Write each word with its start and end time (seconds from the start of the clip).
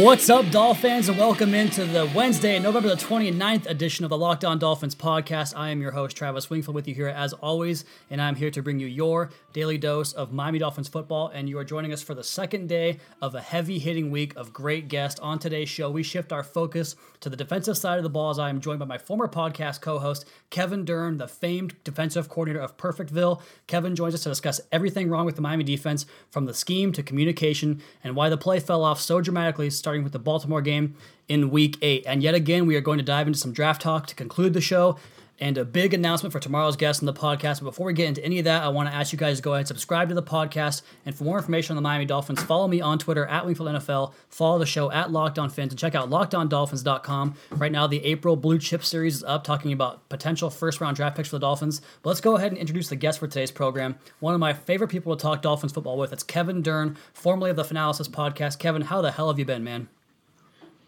What's 0.00 0.30
up, 0.30 0.50
Dolphins, 0.50 1.10
and 1.10 1.18
welcome 1.18 1.52
into 1.52 1.84
the 1.84 2.10
Wednesday, 2.14 2.58
November 2.58 2.88
the 2.88 2.94
29th 2.94 3.68
edition 3.68 4.02
of 4.02 4.08
the 4.08 4.16
Locked 4.16 4.46
On 4.46 4.58
Dolphins 4.58 4.94
podcast. 4.94 5.52
I 5.54 5.68
am 5.68 5.82
your 5.82 5.90
host, 5.90 6.16
Travis 6.16 6.48
Wingfield, 6.48 6.74
with 6.74 6.88
you 6.88 6.94
here 6.94 7.08
as 7.08 7.34
always, 7.34 7.84
and 8.08 8.18
I'm 8.18 8.34
here 8.34 8.50
to 8.50 8.62
bring 8.62 8.80
you 8.80 8.86
your 8.86 9.28
daily 9.52 9.76
dose 9.76 10.14
of 10.14 10.32
Miami 10.32 10.58
Dolphins 10.58 10.88
football. 10.88 11.28
And 11.28 11.50
you 11.50 11.58
are 11.58 11.64
joining 11.64 11.92
us 11.92 12.02
for 12.02 12.14
the 12.14 12.24
second 12.24 12.66
day 12.66 12.98
of 13.20 13.34
a 13.34 13.42
heavy 13.42 13.78
hitting 13.78 14.10
week 14.10 14.34
of 14.36 14.54
great 14.54 14.88
guests. 14.88 15.20
On 15.20 15.38
today's 15.38 15.68
show, 15.68 15.90
we 15.90 16.02
shift 16.02 16.32
our 16.32 16.42
focus 16.42 16.96
to 17.20 17.28
the 17.28 17.36
defensive 17.36 17.76
side 17.76 17.98
of 17.98 18.02
the 18.02 18.08
ball 18.08 18.30
as 18.30 18.38
I 18.38 18.48
am 18.48 18.62
joined 18.62 18.78
by 18.78 18.86
my 18.86 18.96
former 18.96 19.28
podcast 19.28 19.82
co 19.82 19.98
host, 19.98 20.24
Kevin 20.48 20.86
Dern, 20.86 21.18
the 21.18 21.28
famed 21.28 21.76
defensive 21.84 22.30
coordinator 22.30 22.64
of 22.64 22.78
Perfectville. 22.78 23.42
Kevin 23.66 23.94
joins 23.94 24.14
us 24.14 24.22
to 24.22 24.30
discuss 24.30 24.62
everything 24.72 25.10
wrong 25.10 25.26
with 25.26 25.36
the 25.36 25.42
Miami 25.42 25.64
defense, 25.64 26.06
from 26.30 26.46
the 26.46 26.54
scheme 26.54 26.90
to 26.92 27.02
communication, 27.02 27.82
and 28.02 28.16
why 28.16 28.30
the 28.30 28.38
play 28.38 28.60
fell 28.60 28.82
off 28.82 28.98
so 28.98 29.20
dramatically, 29.20 29.68
with 29.98 30.12
the 30.12 30.18
Baltimore 30.18 30.62
game 30.62 30.94
in 31.28 31.50
week 31.50 31.76
eight. 31.82 32.04
And 32.06 32.22
yet 32.22 32.34
again, 32.34 32.66
we 32.66 32.76
are 32.76 32.80
going 32.80 32.98
to 32.98 33.04
dive 33.04 33.26
into 33.26 33.38
some 33.38 33.52
draft 33.52 33.82
talk 33.82 34.06
to 34.06 34.14
conclude 34.14 34.52
the 34.54 34.60
show 34.60 34.96
and 35.40 35.56
a 35.56 35.64
big 35.64 35.94
announcement 35.94 36.32
for 36.32 36.38
tomorrow's 36.38 36.76
guest 36.76 37.02
on 37.02 37.06
the 37.06 37.14
podcast. 37.14 37.60
But 37.60 37.70
before 37.70 37.86
we 37.86 37.94
get 37.94 38.08
into 38.08 38.24
any 38.24 38.38
of 38.38 38.44
that, 38.44 38.62
I 38.62 38.68
want 38.68 38.88
to 38.88 38.94
ask 38.94 39.12
you 39.12 39.18
guys 39.18 39.38
to 39.38 39.42
go 39.42 39.52
ahead 39.52 39.60
and 39.60 39.68
subscribe 39.68 40.08
to 40.10 40.14
the 40.14 40.22
podcast. 40.22 40.82
And 41.06 41.14
for 41.14 41.24
more 41.24 41.38
information 41.38 41.72
on 41.72 41.76
the 41.76 41.86
Miami 41.88 42.04
Dolphins, 42.04 42.42
follow 42.42 42.68
me 42.68 42.80
on 42.80 42.98
Twitter 42.98 43.24
at 43.26 43.46
Wingfield 43.46 43.74
NFL, 43.74 44.12
follow 44.28 44.58
the 44.58 44.66
show 44.66 44.90
at 44.90 45.10
Locked 45.10 45.38
On 45.38 45.48
Fins, 45.48 45.72
and 45.72 45.78
check 45.78 45.94
out 45.94 46.10
LockedOnDolphins.com. 46.10 47.34
Right 47.52 47.72
now, 47.72 47.86
the 47.86 48.04
April 48.04 48.36
Blue 48.36 48.58
Chip 48.58 48.84
Series 48.84 49.16
is 49.16 49.24
up, 49.24 49.44
talking 49.44 49.72
about 49.72 50.08
potential 50.08 50.50
first 50.50 50.80
round 50.80 50.96
draft 50.96 51.16
picks 51.16 51.30
for 51.30 51.36
the 51.36 51.40
Dolphins. 51.40 51.80
But 52.02 52.10
let's 52.10 52.20
go 52.20 52.36
ahead 52.36 52.52
and 52.52 52.58
introduce 52.58 52.88
the 52.88 52.96
guest 52.96 53.18
for 53.18 53.26
today's 53.26 53.50
program. 53.50 53.96
One 54.20 54.34
of 54.34 54.40
my 54.40 54.52
favorite 54.52 54.88
people 54.88 55.16
to 55.16 55.22
talk 55.22 55.42
Dolphins 55.42 55.72
football 55.72 55.96
with. 55.96 56.12
It's 56.12 56.22
Kevin 56.22 56.60
Dern, 56.60 56.96
formerly 57.14 57.50
of 57.50 57.56
the 57.56 57.64
Finalysis 57.64 58.08
podcast. 58.08 58.58
Kevin, 58.58 58.82
how 58.82 59.00
the 59.00 59.12
hell 59.12 59.28
have 59.28 59.38
you 59.38 59.44
been, 59.44 59.64
man? 59.64 59.88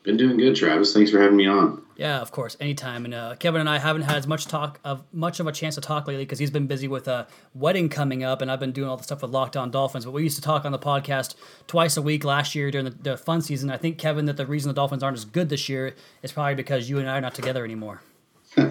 Been 0.02 0.16
doing 0.16 0.36
good, 0.36 0.56
Travis. 0.56 0.92
Thanks 0.92 1.12
for 1.12 1.20
having 1.20 1.36
me 1.36 1.46
on. 1.46 1.80
Yeah, 1.96 2.20
of 2.20 2.32
course, 2.32 2.56
anytime. 2.58 3.04
And 3.04 3.14
uh, 3.14 3.36
Kevin 3.36 3.60
and 3.60 3.70
I 3.70 3.78
haven't 3.78 4.02
had 4.02 4.16
as 4.16 4.26
much 4.26 4.46
talk 4.46 4.80
of 4.82 5.04
much 5.12 5.38
of 5.38 5.46
a 5.46 5.52
chance 5.52 5.76
to 5.76 5.80
talk 5.80 6.08
lately 6.08 6.24
because 6.24 6.40
he's 6.40 6.50
been 6.50 6.66
busy 6.66 6.88
with 6.88 7.06
a 7.06 7.28
wedding 7.54 7.88
coming 7.88 8.24
up, 8.24 8.42
and 8.42 8.50
I've 8.50 8.58
been 8.58 8.72
doing 8.72 8.88
all 8.88 8.96
the 8.96 9.04
stuff 9.04 9.22
with 9.22 9.30
Locked 9.30 9.56
On 9.56 9.70
Dolphins. 9.70 10.04
But 10.04 10.10
we 10.10 10.24
used 10.24 10.34
to 10.36 10.42
talk 10.42 10.64
on 10.64 10.72
the 10.72 10.78
podcast 10.78 11.36
twice 11.68 11.96
a 11.96 12.02
week 12.02 12.24
last 12.24 12.56
year 12.56 12.72
during 12.72 12.86
the, 12.86 12.90
the 12.90 13.16
fun 13.16 13.42
season. 13.42 13.70
I 13.70 13.76
think 13.76 13.98
Kevin 13.98 14.24
that 14.24 14.36
the 14.36 14.46
reason 14.46 14.68
the 14.68 14.74
Dolphins 14.74 15.04
aren't 15.04 15.18
as 15.18 15.24
good 15.24 15.48
this 15.48 15.68
year 15.68 15.94
is 16.24 16.32
probably 16.32 16.56
because 16.56 16.90
you 16.90 16.98
and 16.98 17.08
I 17.08 17.18
are 17.18 17.20
not 17.20 17.34
together 17.34 17.64
anymore. 17.64 18.02
uh, 18.56 18.64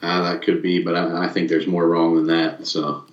that 0.00 0.40
could 0.42 0.62
be, 0.62 0.82
but 0.82 0.96
I, 0.96 1.26
I 1.26 1.28
think 1.28 1.50
there's 1.50 1.66
more 1.66 1.86
wrong 1.86 2.16
than 2.16 2.26
that. 2.28 2.66
So 2.66 3.04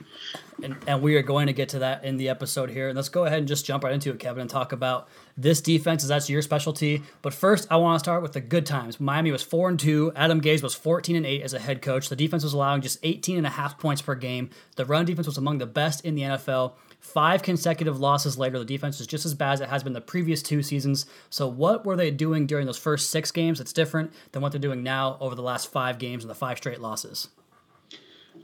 and, 0.64 0.76
and 0.88 1.02
we 1.02 1.16
are 1.16 1.22
going 1.22 1.48
to 1.48 1.54
get 1.54 1.70
to 1.70 1.80
that 1.80 2.04
in 2.04 2.18
the 2.18 2.30
episode 2.30 2.70
here. 2.70 2.90
And 2.90 2.96
let's 2.96 3.10
go 3.10 3.26
ahead 3.26 3.40
and 3.40 3.48
just 3.48 3.66
jump 3.66 3.84
right 3.84 3.94
into 3.94 4.12
it, 4.12 4.20
Kevin, 4.20 4.42
and 4.42 4.50
talk 4.50 4.72
about 4.72 5.08
this 5.36 5.62
defense, 5.62 6.04
as 6.04 6.10
that's 6.10 6.30
your 6.30 6.42
specialty. 6.42 7.04
But 7.22 7.34
first, 7.34 7.68
I 7.70 7.78
want 7.78 7.96
to 7.96 8.00
start 8.00 8.22
with 8.22 8.34
the 8.34 8.42
good 8.42 8.66
times. 8.66 9.00
Miami 9.00 9.32
was 9.32 9.44
four 9.44 9.70
and 9.70 9.80
two. 9.80 10.12
Adam 10.16 10.42
Gase 10.42 10.64
was 10.64 10.74
fourteen 10.74 11.16
and 11.16 11.26
eight 11.26 11.44
as 11.44 11.54
a 11.54 11.60
head 11.60 11.82
coach. 11.82 12.10
The 12.10 12.16
defense 12.16 12.44
was 12.44 12.54
allowing 12.54 12.82
just 12.82 13.00
18 13.04 13.38
and 13.38 13.48
a 13.48 13.52
half 13.52 13.78
points 13.78 14.02
per 14.02 14.16
game. 14.16 14.50
The 14.76 14.86
run 14.86 15.06
defense 15.06 15.28
was 15.28 15.38
among 15.38 15.60
the 15.60 15.66
best 15.66 16.04
in 16.04 16.16
the 16.16 16.24
NFL. 16.24 16.74
Five 17.00 17.42
consecutive 17.44 18.00
losses 18.00 18.38
later, 18.38 18.60
the 18.60 18.66
defense 18.66 19.00
is 19.00 19.08
just 19.08 19.26
as 19.26 19.34
bad 19.34 19.54
as 19.54 19.62
it 19.62 19.70
has 19.70 19.84
been 19.84 19.94
the 19.94 20.02
previous 20.02 20.42
two 20.42 20.64
seasons. 20.64 21.06
So, 21.30 21.48
what 21.48 21.86
were 21.86 21.96
they 21.96 22.12
doing 22.12 22.48
during 22.48 22.66
those 22.66 22.78
first 22.78 23.10
six 23.10 23.32
games 23.32 23.60
that's 23.60 23.74
different 23.74 24.12
than 24.32 24.42
what 24.42 24.52
they're 24.52 24.60
doing 24.60 24.84
now 24.84 25.18
over 25.20 25.36
the 25.36 25.42
last 25.42 25.72
five 25.72 26.00
games 26.00 26.24
and 26.24 26.30
the 26.30 26.36
five 26.36 26.58
straight 26.58 26.82
losses? 26.82 27.30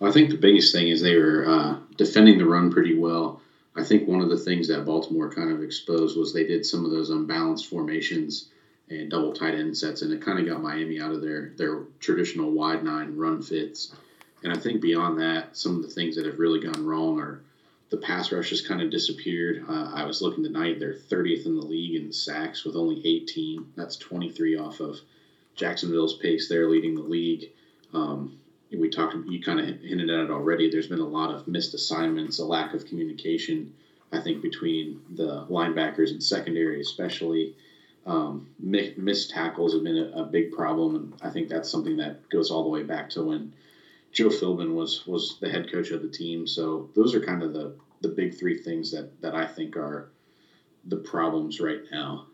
I 0.03 0.12
think 0.12 0.30
the 0.30 0.38
biggest 0.38 0.74
thing 0.74 0.90
is 0.90 1.02
they 1.02 1.16
were 1.16 1.47
uh, 1.47 1.78
defending 1.97 2.38
the 2.38 2.46
run 2.46 2.72
pretty 2.72 2.97
well. 2.97 3.41
I 3.75 3.84
think 3.84 4.08
one 4.08 4.22
of 4.22 4.30
the 4.30 4.38
things 4.38 4.68
that 4.68 4.86
Baltimore 4.86 5.34
kind 5.34 5.52
of 5.52 5.64
exposed 5.64 6.18
was 6.18 6.34
they 6.34 6.46
did 6.46 6.66
some 6.66 6.84
of 6.86 6.91
those 6.91 7.09
unbalanced 7.09 7.68
formations 7.68 8.50
and 8.90 9.09
double 9.09 9.34
tight 9.34 9.56
end 9.56 9.78
sets, 9.78 10.02
and 10.02 10.12
it 10.12 10.22
kind 10.22 10.40
of 10.40 10.46
got 10.46 10.62
Miami 10.62 11.00
out 11.00 11.12
of 11.12 11.22
their 11.22 11.53
their 11.58 11.84
traditional 12.00 12.52
wide 12.52 12.84
nine 12.84 13.16
run 13.16 13.42
fits. 13.42 13.96
And 14.44 14.52
I 14.52 14.58
think 14.58 14.81
beyond 14.81 15.19
that, 15.19 15.56
some 15.56 15.78
of 15.78 15.84
the 15.84 15.90
things 15.90 16.16
that 16.18 16.25
have 16.25 16.38
really 16.38 16.59
gone 16.59 16.86
wrong 16.86 17.19
are 17.19 17.42
the 17.90 17.97
pass 17.97 18.31
rush 18.31 18.50
has 18.50 18.62
kind 18.62 18.81
of 18.81 18.92
disappeared. 18.92 19.63
Uh, 19.68 19.92
I 19.94 20.03
was 20.06 20.22
looking 20.22 20.44
tonight; 20.44 20.80
they're 20.80 20.94
30th 20.94 21.46
in 21.46 21.56
the 21.56 21.66
league 21.66 21.96
in 21.96 22.12
sacks 22.12 22.66
with 22.66 22.75
only 22.75 23.02
18. 23.08 23.72
That's 23.75 23.96
23 23.96 24.58
off 24.58 24.81
of 24.81 25.00
Jacksonville's 25.56 26.18
pace. 26.18 26.50
They're 26.50 26.69
leading 26.69 26.96
the 26.96 27.02
league. 27.02 27.52
Um, 27.94 28.38
we 28.78 28.90
talked, 28.90 29.16
you 29.28 29.42
kind 29.42 29.60
of 29.60 29.66
hinted 29.82 30.10
at 30.10 30.20
it 30.20 30.32
already. 30.32 30.70
There's 30.70 30.88
been 30.88 31.00
a 31.00 31.08
lot 31.08 31.34
of 31.34 31.48
missed 31.48 31.74
assignments, 31.74 32.40
a 32.40 32.46
lack 32.46 32.74
of 32.74 32.86
communication, 32.86 33.74
I 34.12 34.20
think, 34.20 34.42
between 34.42 35.02
the 35.16 35.46
linebackers 35.50 36.12
and 36.12 36.22
secondary, 36.22 36.82
especially. 36.82 37.56
Um, 38.06 38.50
missed 38.60 39.30
tackles 39.30 39.74
have 39.74 39.84
been 39.84 39.98
a, 39.98 40.24
a, 40.24 40.26
big 40.26 40.52
problem, 40.52 40.96
and 40.96 41.14
I 41.22 41.30
think 41.30 41.48
that's 41.48 41.70
something 41.70 41.96
that 41.98 42.28
goes 42.30 42.52
all 42.52 42.64
the 42.64 42.70
way 42.70 42.84
back 42.84 43.10
to 43.12 43.24
when 43.24 43.54
Joe 44.12 44.28
Philbin 44.28 44.74
was 44.74 45.08
was 45.08 45.38
the 45.40 45.50
head 45.50 45.72
coach 45.72 45.92
of 45.92 46.02
the 46.02 46.10
team. 46.10 46.46
So 46.46 46.90
those 46.96 47.16
are 47.16 47.22
kind 47.22 47.42
of 47.42 47.54
the 47.54 47.76
the 48.02 48.10
big 48.10 48.38
three 48.38 48.58
things 48.58 48.92
that 48.92 49.22
that 49.22 49.36
I 49.36 49.46
think 49.46 49.78
are 49.78 50.10
the 50.84 50.98
problems 50.98 51.62
right 51.62 51.80
now 51.94 52.28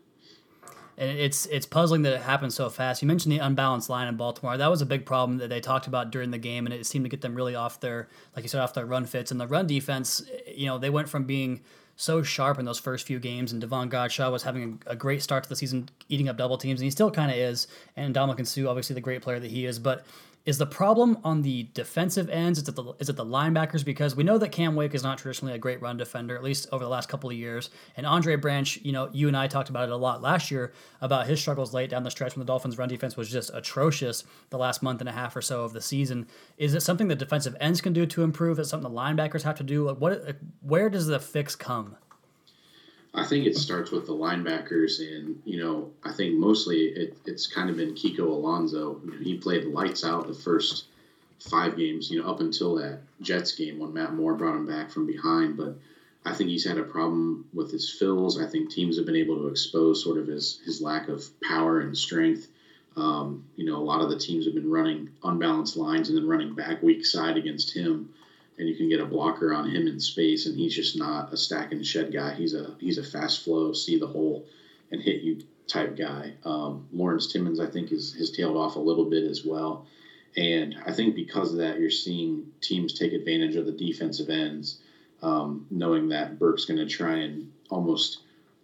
and 1.00 1.18
it's 1.18 1.46
it's 1.46 1.64
puzzling 1.64 2.02
that 2.02 2.12
it 2.12 2.20
happened 2.20 2.52
so 2.52 2.68
fast. 2.68 3.00
You 3.00 3.08
mentioned 3.08 3.32
the 3.32 3.38
unbalanced 3.38 3.88
line 3.88 4.06
in 4.06 4.16
Baltimore. 4.16 4.58
That 4.58 4.70
was 4.70 4.82
a 4.82 4.86
big 4.86 5.06
problem 5.06 5.38
that 5.38 5.48
they 5.48 5.58
talked 5.58 5.86
about 5.86 6.10
during 6.10 6.30
the 6.30 6.38
game, 6.38 6.66
and 6.66 6.74
it 6.74 6.84
seemed 6.84 7.06
to 7.06 7.08
get 7.08 7.22
them 7.22 7.34
really 7.34 7.54
off 7.54 7.80
their, 7.80 8.08
like 8.36 8.44
you 8.44 8.50
said, 8.50 8.60
off 8.60 8.74
their 8.74 8.84
run 8.84 9.06
fits. 9.06 9.30
And 9.30 9.40
the 9.40 9.46
run 9.46 9.66
defense, 9.66 10.22
you 10.46 10.66
know, 10.66 10.76
they 10.76 10.90
went 10.90 11.08
from 11.08 11.24
being 11.24 11.62
so 11.96 12.22
sharp 12.22 12.58
in 12.58 12.66
those 12.66 12.78
first 12.78 13.06
few 13.06 13.18
games, 13.18 13.50
and 13.50 13.62
Devon 13.62 13.88
Godchaux 13.88 14.30
was 14.30 14.42
having 14.42 14.82
a, 14.86 14.94
great 14.94 15.22
start 15.22 15.42
to 15.44 15.48
the 15.48 15.56
season, 15.56 15.88
eating 16.10 16.28
up 16.28 16.36
double 16.36 16.58
teams, 16.58 16.80
and 16.80 16.84
he 16.84 16.90
still 16.90 17.10
kind 17.10 17.30
of 17.30 17.36
is. 17.38 17.66
And 17.96 18.14
Ndamukong 18.14 18.46
Suh, 18.46 18.68
obviously 18.68 18.92
the 18.92 19.00
great 19.00 19.22
player 19.22 19.40
that 19.40 19.50
he 19.50 19.64
is, 19.64 19.78
but 19.78 20.04
is 20.46 20.56
the 20.56 20.66
problem 20.66 21.18
on 21.22 21.42
the 21.42 21.68
defensive 21.74 22.30
ends? 22.30 22.58
Is 22.58 22.68
it 22.68 22.74
the, 22.74 22.94
is 22.98 23.08
it 23.08 23.16
the 23.16 23.24
linebackers? 23.24 23.84
Because 23.84 24.16
we 24.16 24.24
know 24.24 24.38
that 24.38 24.50
Cam 24.50 24.74
Wake 24.74 24.94
is 24.94 25.02
not 25.02 25.18
traditionally 25.18 25.54
a 25.54 25.58
great 25.58 25.82
run 25.82 25.98
defender, 25.98 26.34
at 26.34 26.42
least 26.42 26.66
over 26.72 26.82
the 26.82 26.88
last 26.90 27.08
couple 27.08 27.28
of 27.28 27.36
years. 27.36 27.68
And 27.96 28.06
Andre 28.06 28.36
Branch, 28.36 28.78
you 28.82 28.92
know, 28.92 29.10
you 29.12 29.28
and 29.28 29.36
I 29.36 29.46
talked 29.48 29.68
about 29.68 29.88
it 29.88 29.92
a 29.92 29.96
lot 29.96 30.22
last 30.22 30.50
year 30.50 30.72
about 31.02 31.26
his 31.26 31.40
struggles 31.40 31.74
late 31.74 31.90
down 31.90 32.04
the 32.04 32.10
stretch 32.10 32.34
when 32.34 32.40
the 32.40 32.50
Dolphins' 32.50 32.78
run 32.78 32.88
defense 32.88 33.16
was 33.16 33.30
just 33.30 33.50
atrocious 33.52 34.24
the 34.48 34.58
last 34.58 34.82
month 34.82 35.00
and 35.00 35.08
a 35.08 35.12
half 35.12 35.36
or 35.36 35.42
so 35.42 35.62
of 35.62 35.74
the 35.74 35.82
season. 35.82 36.26
Is 36.56 36.74
it 36.74 36.80
something 36.80 37.08
the 37.08 37.14
defensive 37.14 37.56
ends 37.60 37.82
can 37.82 37.92
do 37.92 38.06
to 38.06 38.22
improve? 38.22 38.58
Is 38.58 38.70
something 38.70 38.90
the 38.90 38.96
linebackers 38.96 39.42
have 39.42 39.56
to 39.58 39.64
do? 39.64 39.84
Like 39.84 39.98
what? 39.98 40.36
Where 40.62 40.88
does 40.88 41.06
the 41.06 41.20
fix 41.20 41.54
come? 41.54 41.96
I 43.12 43.24
think 43.24 43.44
it 43.46 43.56
starts 43.56 43.90
with 43.90 44.06
the 44.06 44.14
linebackers, 44.14 45.00
and 45.00 45.36
you 45.44 45.58
know, 45.58 45.90
I 46.04 46.12
think 46.12 46.34
mostly 46.34 46.86
it, 46.88 47.16
it's 47.26 47.46
kind 47.46 47.68
of 47.68 47.76
been 47.76 47.94
Kiko 47.94 48.20
Alonso. 48.20 49.00
He 49.20 49.34
played 49.34 49.64
lights 49.64 50.04
out 50.04 50.26
the 50.26 50.34
first 50.34 50.84
five 51.40 51.76
games, 51.76 52.10
you 52.10 52.20
know, 52.20 52.28
up 52.28 52.40
until 52.40 52.74
that 52.76 53.00
Jets 53.20 53.52
game 53.52 53.78
when 53.78 53.92
Matt 53.92 54.14
Moore 54.14 54.34
brought 54.34 54.54
him 54.54 54.66
back 54.66 54.90
from 54.90 55.06
behind. 55.06 55.56
But 55.56 55.74
I 56.24 56.32
think 56.34 56.50
he's 56.50 56.64
had 56.64 56.78
a 56.78 56.84
problem 56.84 57.44
with 57.52 57.70
his 57.70 57.88
fills. 57.90 58.38
I 58.38 58.46
think 58.46 58.70
teams 58.70 58.96
have 58.96 59.06
been 59.06 59.16
able 59.16 59.38
to 59.38 59.48
expose 59.48 60.02
sort 60.02 60.18
of 60.18 60.28
his 60.28 60.60
his 60.64 60.80
lack 60.80 61.08
of 61.08 61.28
power 61.42 61.80
and 61.80 61.96
strength. 61.96 62.46
Um, 62.96 63.42
you 63.56 63.64
know, 63.64 63.76
a 63.76 63.82
lot 63.82 64.02
of 64.02 64.08
the 64.08 64.18
teams 64.18 64.44
have 64.44 64.54
been 64.54 64.70
running 64.70 65.08
unbalanced 65.24 65.76
lines 65.76 66.08
and 66.08 66.18
then 66.18 66.26
running 66.28 66.54
back 66.54 66.82
weak 66.82 67.04
side 67.04 67.36
against 67.36 67.72
him 67.72 68.08
and 68.58 68.68
you 68.68 68.74
can 68.74 68.88
get 68.88 69.00
a 69.00 69.04
blocker 69.04 69.52
on 69.52 69.68
him 69.68 69.86
in 69.86 69.98
space, 69.98 70.46
and 70.46 70.56
he's 70.56 70.74
just 70.74 70.96
not 70.96 71.32
a 71.32 71.36
stack 71.36 71.72
and 71.72 71.84
shed 71.84 72.12
guy. 72.12 72.32
He's 72.32 72.54
a 72.54 72.74
he's 72.78 72.98
a 72.98 73.02
fast 73.02 73.40
flow, 73.40 73.72
see 73.72 73.96
the 73.96 74.06
hole, 74.06 74.44
and 74.90 75.00
hit 75.00 75.20
you 75.20 75.38
type 75.66 75.96
guy. 75.96 76.34
Um, 76.44 76.84
Lawrence 76.92 77.26
Timmons, 77.26 77.60
I 77.60 77.66
think, 77.66 77.92
is 77.92 78.12
has 78.18 78.30
tailed 78.30 78.56
off 78.56 78.76
a 78.76 78.80
little 78.80 79.04
bit 79.04 79.24
as 79.24 79.44
well, 79.44 79.82
and 80.36 80.74
I 80.84 80.92
think 80.92 81.14
because 81.14 81.52
of 81.52 81.58
that, 81.58 81.78
you're 81.78 81.90
seeing 81.90 82.46
teams 82.60 82.92
take 82.92 83.12
advantage 83.12 83.56
of 83.56 83.66
the 83.66 83.72
defensive 83.72 84.28
ends, 84.28 84.76
um, 85.22 85.64
knowing 85.70 86.08
that 86.08 86.38
Burke's 86.38 86.64
going 86.64 86.78
to 86.78 86.86
try 86.86 87.16
and 87.16 87.46
almost 87.70 88.18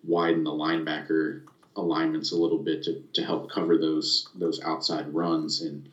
widen 0.05 0.45
the 0.45 0.51
linebacker 0.51 1.41
alignments 1.77 2.31
a 2.31 2.37
little 2.37 2.59
bit 2.59 2.83
to, 2.85 2.97
to 3.13 3.23
help 3.23 3.49
cover 3.49 3.77
those 3.77 4.27
those 4.35 4.59
outside 4.61 5.13
runs 5.13 5.61
and 5.61 5.89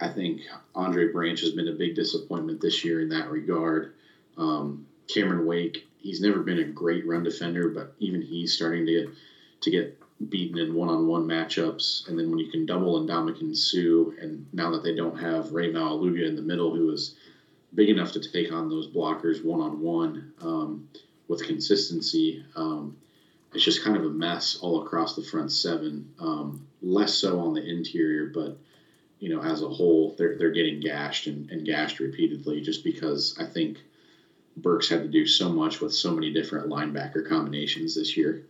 I 0.00 0.08
think 0.08 0.42
Andre 0.74 1.10
Branch 1.10 1.40
has 1.40 1.50
been 1.50 1.68
a 1.68 1.72
big 1.72 1.94
disappointment 1.94 2.60
this 2.60 2.84
year 2.84 3.00
in 3.00 3.08
that 3.08 3.30
regard. 3.30 3.94
Um, 4.36 4.86
Cameron 5.08 5.46
Wake, 5.46 5.86
he's 5.98 6.20
never 6.20 6.40
been 6.40 6.60
a 6.60 6.64
great 6.64 7.06
run 7.06 7.24
defender, 7.24 7.68
but 7.68 7.92
even 7.98 8.22
he's 8.22 8.54
starting 8.54 8.86
to 8.86 9.10
to 9.60 9.70
get 9.70 9.98
beaten 10.28 10.58
in 10.58 10.74
one-on-one 10.74 11.26
matchups, 11.26 12.08
and 12.08 12.18
then 12.18 12.30
when 12.30 12.38
you 12.38 12.48
can 12.48 12.66
double 12.66 13.00
Ndamukong 13.00 13.56
Suh, 13.56 14.12
and 14.20 14.46
now 14.52 14.70
that 14.70 14.84
they 14.84 14.94
don't 14.94 15.18
have 15.18 15.52
Rey 15.52 15.72
Maualuga 15.72 16.26
in 16.26 16.36
the 16.36 16.42
middle, 16.42 16.74
who 16.74 16.90
is 16.90 17.16
big 17.74 17.88
enough 17.88 18.12
to 18.12 18.20
take 18.20 18.52
on 18.52 18.68
those 18.68 18.88
blockers 18.88 19.44
one-on-one 19.44 20.32
um, 20.40 20.88
with 21.26 21.44
consistency, 21.44 22.44
um, 22.56 22.96
it's 23.54 23.64
just 23.64 23.82
kind 23.82 23.96
of 23.96 24.04
a 24.04 24.10
mess 24.10 24.58
all 24.60 24.82
across 24.82 25.16
the 25.16 25.22
front 25.22 25.50
seven. 25.50 26.08
Um, 26.18 26.66
less 26.82 27.14
so 27.14 27.40
on 27.40 27.54
the 27.54 27.64
interior, 27.64 28.26
but 28.26 28.56
you 29.20 29.28
know, 29.28 29.42
as 29.42 29.62
a 29.62 29.68
whole, 29.68 30.14
they're 30.16 30.34
they're 30.36 30.50
getting 30.50 30.80
gashed 30.80 31.26
and, 31.26 31.48
and 31.50 31.64
gashed 31.64 31.98
repeatedly 32.00 32.60
just 32.60 32.84
because 32.84 33.34
I 33.38 33.44
think 33.44 33.82
Burke's 34.56 34.88
had 34.88 35.02
to 35.02 35.08
do 35.08 35.26
so 35.26 35.48
much 35.48 35.80
with 35.80 35.92
so 35.92 36.12
many 36.12 36.30
different 36.30 36.68
linebacker 36.68 37.24
combinations 37.24 37.94
this 37.94 38.16
year 38.16 38.42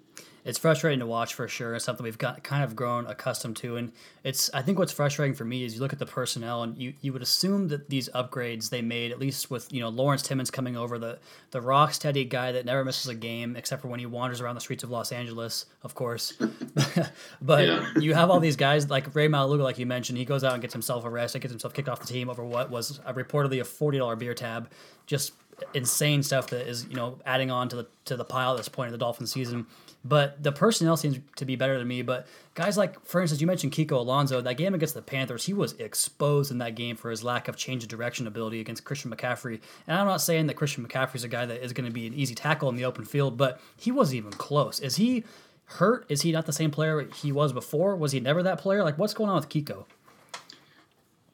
it's 0.49 0.59
frustrating 0.59 1.01
to 1.01 1.07
watch 1.07 1.35
for 1.35 1.47
sure. 1.47 1.75
It's 1.75 1.85
something 1.85 2.03
we've 2.03 2.17
got 2.17 2.43
kind 2.43 2.65
of 2.65 2.75
grown 2.75 3.07
accustomed 3.07 3.59
to, 3.59 3.77
and 3.77 3.93
it's 4.25 4.49
I 4.55 4.63
think 4.63 4.79
what's 4.79 4.93
frustrating 4.93 5.35
for 5.35 5.45
me 5.45 5.63
is 5.63 5.75
you 5.75 5.81
look 5.81 5.93
at 5.93 5.99
the 5.99 6.07
personnel 6.07 6.63
and 6.63 6.75
you, 6.79 6.95
you 7.03 7.13
would 7.13 7.21
assume 7.21 7.69
that 7.69 7.91
these 7.91 8.09
upgrades 8.15 8.71
they 8.71 8.81
made 8.81 9.13
at 9.13 9.19
least 9.19 9.51
with 9.51 9.71
you 9.71 9.81
know 9.81 9.91
Lawrence 9.91 10.23
Timmons 10.23 10.51
coming 10.51 10.75
over 10.75 10.99
the 10.99 11.19
the 11.51 11.61
rock 11.61 11.93
steady 11.93 12.25
guy 12.25 12.51
that 12.53 12.65
never 12.65 12.83
misses 12.83 13.09
a 13.09 13.15
game 13.15 13.57
except 13.57 13.83
for 13.83 13.89
when 13.89 14.01
he 14.01 14.07
wanders 14.07 14.41
around 14.41 14.55
the 14.55 14.63
streets 14.63 14.83
of 14.83 14.91
Los 14.91 15.13
Angeles, 15.13 15.67
of 15.83 15.95
course. 15.95 16.33
but 17.43 17.67
yeah. 17.67 17.91
you 18.01 18.15
have 18.15 18.31
all 18.31 18.41
these 18.41 18.57
guys 18.57 18.89
like 18.89 19.15
Rey 19.15 19.29
Maualuga, 19.29 19.61
like 19.61 19.79
you 19.79 19.85
mentioned, 19.85 20.17
he 20.17 20.25
goes 20.25 20.45
out 20.45 20.55
and 20.55 20.63
gets 20.63 20.73
himself 20.73 21.05
arrested, 21.05 21.43
gets 21.43 21.53
himself 21.53 21.75
kicked 21.75 21.91
off 21.91 22.01
the 22.01 22.07
team 22.07 22.31
over 22.31 22.43
what 22.43 22.71
was 22.71 23.01
a, 23.05 23.13
reportedly 23.13 23.61
a 23.61 23.65
forty 23.65 23.99
dollar 23.99 24.17
beer 24.17 24.33
tab, 24.33 24.71
just 25.05 25.35
insane 25.75 26.23
stuff 26.23 26.47
that 26.49 26.67
is 26.67 26.87
you 26.87 26.95
know 26.95 27.19
adding 27.27 27.51
on 27.51 27.69
to 27.69 27.77
the 27.77 27.87
to 28.07 28.17
the 28.17 28.25
pile 28.25 28.53
at 28.53 28.57
this 28.57 28.69
point 28.71 28.87
of 28.87 28.93
the 28.93 28.99
Dolphin 28.99 29.27
season. 29.27 29.67
But 30.05 30.43
the 30.43 30.53
personnel 30.53 30.97
seems 30.97 31.19
to 31.37 31.45
be 31.45 31.57
better 31.57 31.79
than 31.79 31.89
me. 31.89 32.03
But 32.03 32.27
guys 32.55 32.77
like, 32.77 33.05
for 33.05 33.21
instance, 33.21 33.41
you 33.41 33.47
mentioned 33.47 33.73
Kiko 33.73 33.93
Alonso. 33.93 34.41
That 34.41 34.57
game 34.57 34.75
against 34.75 34.95
the 34.95 35.03
Panthers, 35.03 35.45
he 35.45 35.53
was 35.53 35.73
exposed 35.75 36.51
in 36.51 36.59
that 36.59 36.77
game 36.77 36.97
for 36.97 37.11
his 37.11 37.25
lack 37.25 37.49
of 37.49 37.57
change 37.57 37.83
of 37.83 37.89
direction 37.89 38.27
ability 38.27 38.61
against 38.61 38.85
Christian 38.85 39.11
McCaffrey. 39.11 39.61
And 39.87 39.99
I'm 39.99 40.07
not 40.07 40.21
saying 40.21 40.47
that 40.47 40.55
Christian 40.55 40.87
McCaffrey's 40.87 41.25
a 41.25 41.29
guy 41.29 41.47
that 41.47 41.65
is 41.65 41.73
going 41.73 41.87
to 41.87 41.93
be 41.93 42.07
an 42.07 42.15
easy 42.15 42.35
tackle 42.35 42.69
in 42.69 42.77
the 42.77 42.85
open 42.85 43.05
field, 43.05 43.37
but 43.37 43.61
he 43.77 43.91
wasn't 43.91 44.19
even 44.19 44.33
close. 44.33 44.81
Is 44.81 44.97
he 44.97 45.25
hurt? 45.65 46.07
Is 46.09 46.23
he 46.23 46.33
not 46.33 46.47
the 46.47 46.53
same 46.53 46.71
player 46.71 47.09
he 47.15 47.33
was 47.33 47.53
before? 47.53 47.97
Was 47.97 48.13
he 48.13 48.21
never 48.21 48.43
that 48.45 48.59
player? 48.59 48.85
Like, 48.85 48.99
what's 48.99 49.15
going 49.15 49.31
on 49.31 49.37
with 49.37 49.49
Kiko? 49.49 49.85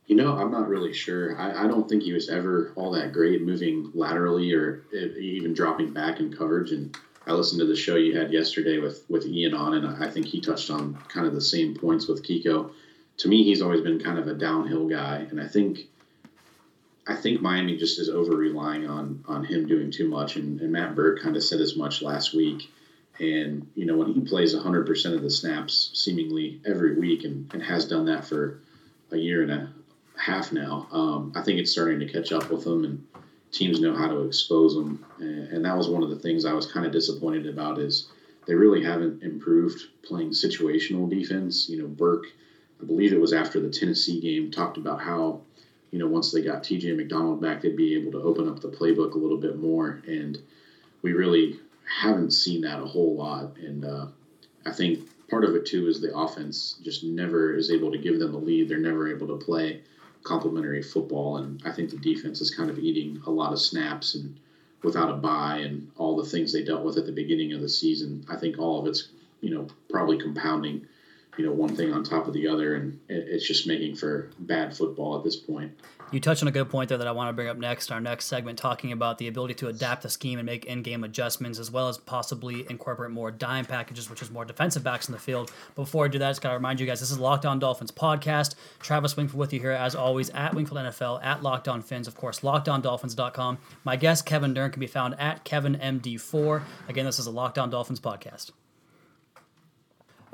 You 0.06 0.16
know, 0.16 0.36
I'm 0.36 0.50
not 0.50 0.68
really 0.68 0.92
sure. 0.92 1.38
I, 1.38 1.64
I, 1.64 1.66
don't 1.66 1.88
think 1.88 2.02
he 2.02 2.12
was 2.12 2.28
ever 2.28 2.72
all 2.76 2.90
that 2.92 3.12
great 3.12 3.40
moving 3.40 3.90
laterally 3.94 4.52
or 4.52 4.84
even 4.92 5.54
dropping 5.54 5.94
back 5.94 6.20
in 6.20 6.30
coverage. 6.30 6.72
And 6.72 6.94
I 7.26 7.32
listened 7.32 7.60
to 7.60 7.66
the 7.66 7.76
show 7.76 7.96
you 7.96 8.16
had 8.18 8.32
yesterday 8.32 8.78
with 8.78 9.04
with 9.08 9.26
Ian 9.26 9.54
on, 9.54 9.74
and 9.74 10.04
I 10.04 10.10
think 10.10 10.26
he 10.26 10.40
touched 10.40 10.70
on 10.70 10.94
kind 11.08 11.26
of 11.26 11.34
the 11.34 11.40
same 11.40 11.74
points 11.74 12.06
with 12.06 12.22
Kiko. 12.22 12.70
To 13.18 13.28
me, 13.28 13.44
he's 13.44 13.62
always 13.62 13.80
been 13.80 14.00
kind 14.00 14.18
of 14.18 14.28
a 14.28 14.34
downhill 14.34 14.88
guy, 14.88 15.26
and 15.30 15.40
I 15.40 15.46
think 15.46 15.86
I 17.06 17.14
think 17.14 17.40
Miami 17.40 17.76
just 17.76 17.98
is 17.98 18.08
over 18.08 18.36
relying 18.36 18.86
on 18.86 19.24
on 19.26 19.44
him 19.44 19.66
doing 19.66 19.90
too 19.90 20.08
much. 20.08 20.36
And, 20.36 20.60
and 20.60 20.72
Matt 20.72 20.94
Burke 20.94 21.20
kind 21.20 21.36
of 21.36 21.42
said 21.42 21.60
as 21.60 21.76
much 21.76 22.02
last 22.02 22.34
week. 22.34 22.70
And 23.20 23.68
you 23.74 23.86
know, 23.86 23.96
when 23.96 24.12
he 24.12 24.20
plays 24.20 24.54
100% 24.54 25.14
of 25.14 25.22
the 25.22 25.30
snaps 25.30 25.90
seemingly 25.94 26.60
every 26.64 26.98
week, 26.98 27.24
and, 27.24 27.50
and 27.54 27.62
has 27.62 27.86
done 27.86 28.06
that 28.06 28.26
for 28.26 28.60
a 29.12 29.16
year 29.16 29.42
and 29.42 29.50
a 29.50 29.72
half 30.16 30.52
now, 30.52 30.88
um, 30.90 31.32
I 31.34 31.42
think 31.42 31.58
it's 31.58 31.70
starting 31.70 32.00
to 32.00 32.06
catch 32.06 32.32
up 32.32 32.50
with 32.50 32.66
him. 32.66 32.84
And 32.84 33.06
teams 33.54 33.80
know 33.80 33.94
how 33.94 34.08
to 34.08 34.22
expose 34.22 34.74
them. 34.74 35.04
And 35.18 35.64
that 35.64 35.76
was 35.76 35.88
one 35.88 36.02
of 36.02 36.10
the 36.10 36.18
things 36.18 36.44
I 36.44 36.52
was 36.52 36.66
kind 36.66 36.84
of 36.84 36.92
disappointed 36.92 37.46
about 37.46 37.78
is 37.78 38.08
they 38.46 38.54
really 38.54 38.82
haven't 38.82 39.22
improved 39.22 39.80
playing 40.02 40.30
situational 40.30 41.08
defense. 41.08 41.68
You 41.68 41.78
know, 41.78 41.86
Burke, 41.86 42.26
I 42.82 42.84
believe 42.84 43.12
it 43.12 43.20
was 43.20 43.32
after 43.32 43.60
the 43.60 43.70
Tennessee 43.70 44.20
game, 44.20 44.50
talked 44.50 44.76
about 44.76 45.00
how, 45.00 45.40
you 45.92 45.98
know, 45.98 46.08
once 46.08 46.32
they 46.32 46.42
got 46.42 46.64
TJ 46.64 46.96
McDonald 46.96 47.40
back, 47.40 47.62
they'd 47.62 47.76
be 47.76 47.94
able 47.94 48.12
to 48.12 48.22
open 48.22 48.48
up 48.48 48.60
the 48.60 48.68
playbook 48.68 49.14
a 49.14 49.18
little 49.18 49.38
bit 49.38 49.56
more. 49.56 50.02
And 50.06 50.38
we 51.02 51.12
really 51.12 51.60
haven't 51.86 52.32
seen 52.32 52.60
that 52.62 52.80
a 52.80 52.84
whole 52.84 53.14
lot. 53.14 53.56
And 53.56 53.84
uh, 53.84 54.06
I 54.66 54.72
think 54.72 55.08
part 55.28 55.44
of 55.44 55.54
it 55.54 55.64
too 55.64 55.86
is 55.86 56.00
the 56.00 56.16
offense 56.16 56.76
just 56.82 57.04
never 57.04 57.54
is 57.54 57.70
able 57.70 57.92
to 57.92 57.98
give 57.98 58.18
them 58.18 58.34
a 58.34 58.38
lead. 58.38 58.68
They're 58.68 58.78
never 58.78 59.08
able 59.08 59.28
to 59.28 59.44
play 59.44 59.80
complementary 60.24 60.82
football. 60.82 61.36
And 61.36 61.60
I 61.64 61.70
think 61.70 61.90
the 61.90 61.96
defense 61.96 62.40
is 62.40 62.50
kind 62.50 62.70
of 62.70 62.78
eating 62.78 63.20
a 63.26 63.30
lot 63.30 63.52
of 63.52 63.60
snaps 63.60 64.14
and 64.14 64.34
without 64.82 65.08
a 65.08 65.14
bye 65.14 65.58
and 65.58 65.86
all 65.96 66.16
the 66.16 66.24
things 66.24 66.52
they 66.52 66.62
dealt 66.62 66.82
with 66.82 66.96
at 66.98 67.06
the 67.06 67.12
beginning 67.12 67.52
of 67.52 67.60
the 67.60 67.68
season. 67.68 68.24
I 68.28 68.36
think 68.36 68.58
all 68.58 68.78
of 68.78 68.86
it's, 68.86 69.08
you 69.40 69.50
know, 69.50 69.66
probably 69.88 70.18
compounding, 70.18 70.84
you 71.36 71.44
know, 71.44 71.52
one 71.52 71.74
thing 71.74 71.92
on 71.92 72.04
top 72.04 72.26
of 72.26 72.34
the 72.34 72.46
other. 72.46 72.76
And 72.76 72.98
it's 73.08 73.46
just 73.46 73.66
making 73.66 73.96
for 73.96 74.30
bad 74.38 74.76
football 74.76 75.18
at 75.18 75.24
this 75.24 75.36
point. 75.36 75.72
You 76.12 76.20
touched 76.20 76.42
on 76.42 76.48
a 76.48 76.52
good 76.52 76.68
point 76.68 76.90
there 76.90 76.98
that 76.98 77.08
I 77.08 77.12
want 77.12 77.30
to 77.30 77.32
bring 77.32 77.48
up 77.48 77.56
next, 77.56 77.88
in 77.88 77.94
our 77.94 78.00
next 78.00 78.26
segment, 78.26 78.58
talking 78.58 78.92
about 78.92 79.18
the 79.18 79.26
ability 79.26 79.54
to 79.54 79.68
adapt 79.68 80.02
the 80.02 80.10
scheme 80.10 80.38
and 80.38 80.46
make 80.46 80.64
in-game 80.66 81.02
adjustments, 81.02 81.58
as 81.58 81.70
well 81.70 81.88
as 81.88 81.98
possibly 81.98 82.66
incorporate 82.70 83.10
more 83.10 83.30
dime 83.32 83.64
packages, 83.64 84.08
which 84.08 84.22
is 84.22 84.30
more 84.30 84.44
defensive 84.44 84.84
backs 84.84 85.08
in 85.08 85.12
the 85.12 85.18
field. 85.18 85.50
Before 85.74 86.04
I 86.04 86.08
do 86.08 86.18
that, 86.18 86.28
I 86.28 86.30
just 86.30 86.42
got 86.42 86.50
to 86.50 86.56
remind 86.56 86.78
you 86.78 86.86
guys, 86.86 87.00
this 87.00 87.10
is 87.10 87.18
Locked 87.18 87.46
On 87.46 87.58
Dolphins 87.58 87.90
podcast. 87.90 88.54
Travis 88.80 89.16
Wingfield 89.16 89.38
with 89.38 89.52
you 89.52 89.60
here, 89.60 89.72
as 89.72 89.94
always, 89.94 90.30
at 90.30 90.54
Wingfield 90.54 90.78
NFL, 90.78 91.24
at 91.24 91.42
Locked 91.42 91.68
On 91.68 91.82
Fins, 91.82 92.06
of 92.06 92.14
course, 92.14 92.40
LockedOnDolphins.com. 92.40 93.58
My 93.82 93.96
guest, 93.96 94.24
Kevin 94.24 94.54
Dern, 94.54 94.70
can 94.70 94.80
be 94.80 94.86
found 94.86 95.18
at 95.18 95.44
KevinMD4. 95.44 96.62
Again, 96.88 97.06
this 97.06 97.18
is 97.18 97.26
a 97.26 97.30
Locked 97.32 97.58
On 97.58 97.70
Dolphins 97.70 97.98
podcast. 97.98 98.52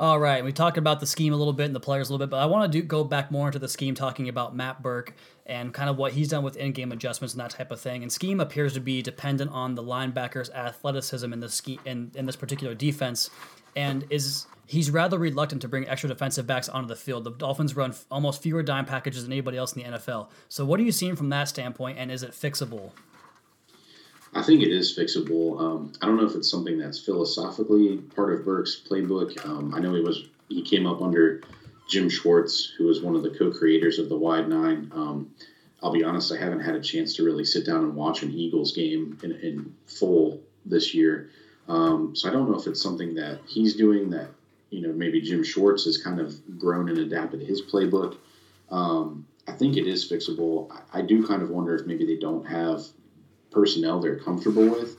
All 0.00 0.18
right, 0.18 0.42
we 0.42 0.50
talked 0.50 0.78
about 0.78 0.98
the 0.98 1.06
scheme 1.06 1.34
a 1.34 1.36
little 1.36 1.52
bit 1.52 1.66
and 1.66 1.74
the 1.74 1.78
players 1.78 2.08
a 2.08 2.12
little 2.14 2.26
bit, 2.26 2.30
but 2.30 2.38
I 2.38 2.46
want 2.46 2.72
to 2.72 2.80
do, 2.80 2.82
go 2.82 3.04
back 3.04 3.30
more 3.30 3.48
into 3.48 3.58
the 3.58 3.68
scheme, 3.68 3.94
talking 3.94 4.30
about 4.30 4.56
Matt 4.56 4.80
Burke 4.80 5.12
and 5.44 5.74
kind 5.74 5.90
of 5.90 5.98
what 5.98 6.12
he's 6.12 6.28
done 6.28 6.42
with 6.42 6.56
in-game 6.56 6.90
adjustments 6.90 7.34
and 7.34 7.40
that 7.42 7.50
type 7.50 7.70
of 7.70 7.82
thing. 7.82 8.02
And 8.02 8.10
scheme 8.10 8.40
appears 8.40 8.72
to 8.72 8.80
be 8.80 9.02
dependent 9.02 9.50
on 9.50 9.74
the 9.74 9.82
linebacker's 9.82 10.48
athleticism 10.48 11.30
in 11.30 11.46
scheme 11.50 11.80
in, 11.84 12.12
in 12.14 12.24
this 12.24 12.34
particular 12.34 12.74
defense, 12.74 13.28
and 13.76 14.06
is 14.08 14.46
he's 14.66 14.90
rather 14.90 15.18
reluctant 15.18 15.60
to 15.60 15.68
bring 15.68 15.86
extra 15.86 16.08
defensive 16.08 16.46
backs 16.46 16.70
onto 16.70 16.88
the 16.88 16.96
field. 16.96 17.24
The 17.24 17.32
Dolphins 17.32 17.76
run 17.76 17.90
f- 17.90 18.06
almost 18.10 18.40
fewer 18.40 18.62
dime 18.62 18.86
packages 18.86 19.24
than 19.24 19.32
anybody 19.34 19.58
else 19.58 19.74
in 19.74 19.82
the 19.82 19.98
NFL. 19.98 20.28
So, 20.48 20.64
what 20.64 20.80
are 20.80 20.82
you 20.82 20.92
seeing 20.92 21.14
from 21.14 21.28
that 21.28 21.48
standpoint, 21.48 21.98
and 21.98 22.10
is 22.10 22.22
it 22.22 22.30
fixable? 22.30 22.92
I 24.32 24.42
think 24.42 24.62
it 24.62 24.70
is 24.70 24.96
fixable. 24.96 25.60
Um, 25.60 25.92
I 26.00 26.06
don't 26.06 26.16
know 26.16 26.26
if 26.26 26.36
it's 26.36 26.50
something 26.50 26.78
that's 26.78 26.98
philosophically 26.98 27.96
part 28.14 28.32
of 28.32 28.44
Burke's 28.44 28.80
playbook. 28.88 29.44
Um, 29.44 29.74
I 29.74 29.80
know 29.80 29.94
he 29.94 30.02
was 30.02 30.28
he 30.48 30.62
came 30.62 30.86
up 30.86 31.02
under 31.02 31.42
Jim 31.88 32.08
Schwartz, 32.08 32.72
who 32.78 32.84
was 32.84 33.02
one 33.02 33.16
of 33.16 33.22
the 33.22 33.30
co-creators 33.30 33.98
of 33.98 34.08
the 34.08 34.16
Wide 34.16 34.48
Nine. 34.48 34.90
Um, 34.94 35.30
I'll 35.82 35.92
be 35.92 36.04
honest, 36.04 36.32
I 36.32 36.36
haven't 36.36 36.60
had 36.60 36.74
a 36.74 36.80
chance 36.80 37.16
to 37.16 37.24
really 37.24 37.44
sit 37.44 37.66
down 37.66 37.84
and 37.84 37.96
watch 37.96 38.22
an 38.22 38.32
Eagles 38.32 38.72
game 38.72 39.18
in, 39.22 39.32
in 39.32 39.74
full 39.86 40.40
this 40.64 40.94
year. 40.94 41.30
Um, 41.68 42.14
so 42.14 42.28
I 42.28 42.32
don't 42.32 42.50
know 42.50 42.58
if 42.58 42.66
it's 42.66 42.82
something 42.82 43.14
that 43.14 43.40
he's 43.46 43.74
doing 43.74 44.10
that, 44.10 44.28
you 44.70 44.82
know, 44.82 44.92
maybe 44.92 45.20
Jim 45.20 45.42
Schwartz 45.42 45.84
has 45.84 45.98
kind 45.98 46.20
of 46.20 46.58
grown 46.58 46.88
and 46.88 46.98
adapted 46.98 47.40
his 47.40 47.62
playbook. 47.62 48.16
Um, 48.70 49.26
I 49.48 49.52
think 49.52 49.76
it 49.76 49.86
is 49.86 50.08
fixable. 50.08 50.70
I, 50.70 50.98
I, 50.98 51.02
do 51.02 51.26
kind 51.26 51.42
of 51.42 51.50
wonder 51.50 51.74
if 51.74 51.86
maybe 51.86 52.06
they 52.06 52.16
don't 52.16 52.44
have 52.46 52.84
personnel 53.50 54.00
they're 54.00 54.18
comfortable 54.18 54.68
with. 54.68 54.96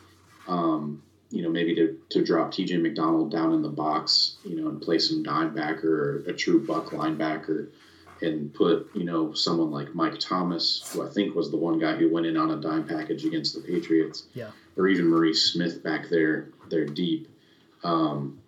Um, 0.47 1.01
you 1.29 1.41
know, 1.41 1.49
maybe 1.49 1.73
to, 1.75 1.97
to 2.09 2.23
drop 2.23 2.51
TJ 2.51 2.81
McDonald 2.81 3.31
down 3.31 3.53
in 3.53 3.61
the 3.61 3.69
box, 3.69 4.35
you 4.43 4.59
know, 4.59 4.67
and 4.67 4.81
play 4.81 4.99
some 4.99 5.23
dime 5.23 5.55
backer 5.55 6.23
or 6.25 6.29
a 6.29 6.33
true 6.33 6.65
buck 6.65 6.87
linebacker 6.87 7.69
and 8.21 8.53
put, 8.53 8.89
you 8.93 9.03
know, 9.03 9.33
someone 9.33 9.71
like 9.71 9.95
Mike 9.95 10.19
Thomas, 10.19 10.91
who 10.91 11.07
I 11.07 11.09
think 11.09 11.33
was 11.33 11.49
the 11.49 11.57
one 11.57 11.79
guy 11.79 11.95
who 11.95 12.11
went 12.11 12.25
in 12.25 12.37
on 12.37 12.51
a 12.51 12.57
dime 12.57 12.85
package 12.85 13.25
against 13.25 13.55
the 13.55 13.61
Patriots. 13.61 14.25
Yeah. 14.33 14.51
Or 14.77 14.87
even 14.87 15.07
Maurice 15.07 15.51
Smith 15.51 15.81
back 15.83 16.09
there, 16.09 16.49
they're 16.69 16.85
deep. 16.85 17.29
Um, 17.83 18.39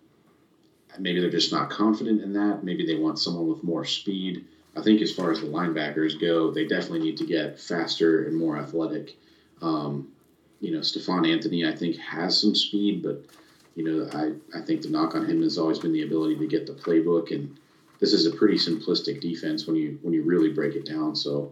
maybe 0.98 1.20
they're 1.20 1.30
just 1.30 1.52
not 1.52 1.70
confident 1.70 2.22
in 2.22 2.32
that. 2.34 2.62
Maybe 2.62 2.86
they 2.86 2.94
want 2.96 3.18
someone 3.18 3.48
with 3.48 3.64
more 3.64 3.84
speed. 3.84 4.44
I 4.76 4.82
think 4.82 5.00
as 5.00 5.12
far 5.12 5.30
as 5.30 5.40
the 5.40 5.46
linebackers 5.46 6.20
go, 6.20 6.50
they 6.50 6.66
definitely 6.66 7.00
need 7.00 7.16
to 7.18 7.26
get 7.26 7.58
faster 7.58 8.24
and 8.26 8.36
more 8.36 8.58
athletic. 8.58 9.16
Um, 9.64 10.06
you 10.60 10.70
know, 10.70 10.82
Stephone 10.82 11.26
Anthony, 11.26 11.66
I 11.66 11.72
think, 11.72 11.96
has 11.96 12.38
some 12.38 12.54
speed, 12.54 13.02
but 13.02 13.24
you 13.74 13.82
know, 13.84 14.08
I, 14.12 14.32
I 14.56 14.60
think 14.60 14.82
the 14.82 14.90
knock 14.90 15.14
on 15.14 15.24
him 15.24 15.42
has 15.42 15.58
always 15.58 15.78
been 15.78 15.92
the 15.92 16.02
ability 16.02 16.36
to 16.36 16.46
get 16.46 16.66
the 16.66 16.74
playbook, 16.74 17.30
and 17.30 17.50
this 17.98 18.12
is 18.12 18.26
a 18.26 18.30
pretty 18.30 18.56
simplistic 18.56 19.20
defense 19.20 19.66
when 19.66 19.76
you 19.76 19.96
when 20.02 20.12
you 20.12 20.22
really 20.22 20.50
break 20.50 20.74
it 20.74 20.84
down. 20.84 21.16
So 21.16 21.50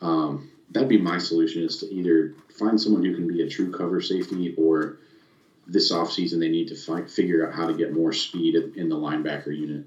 um, 0.00 0.48
that'd 0.70 0.88
be 0.88 0.96
my 0.96 1.18
solution: 1.18 1.64
is 1.64 1.76
to 1.78 1.92
either 1.92 2.32
find 2.56 2.80
someone 2.80 3.04
who 3.04 3.14
can 3.14 3.26
be 3.26 3.42
a 3.42 3.48
true 3.48 3.70
cover 3.70 4.00
safety, 4.00 4.54
or 4.56 4.94
this 5.66 5.90
offseason 5.90 6.38
they 6.38 6.48
need 6.48 6.68
to 6.68 6.76
find, 6.76 7.10
figure 7.10 7.46
out 7.46 7.52
how 7.52 7.66
to 7.66 7.74
get 7.74 7.92
more 7.92 8.12
speed 8.12 8.56
in 8.74 8.88
the 8.88 8.96
linebacker 8.96 9.54
unit. 9.54 9.84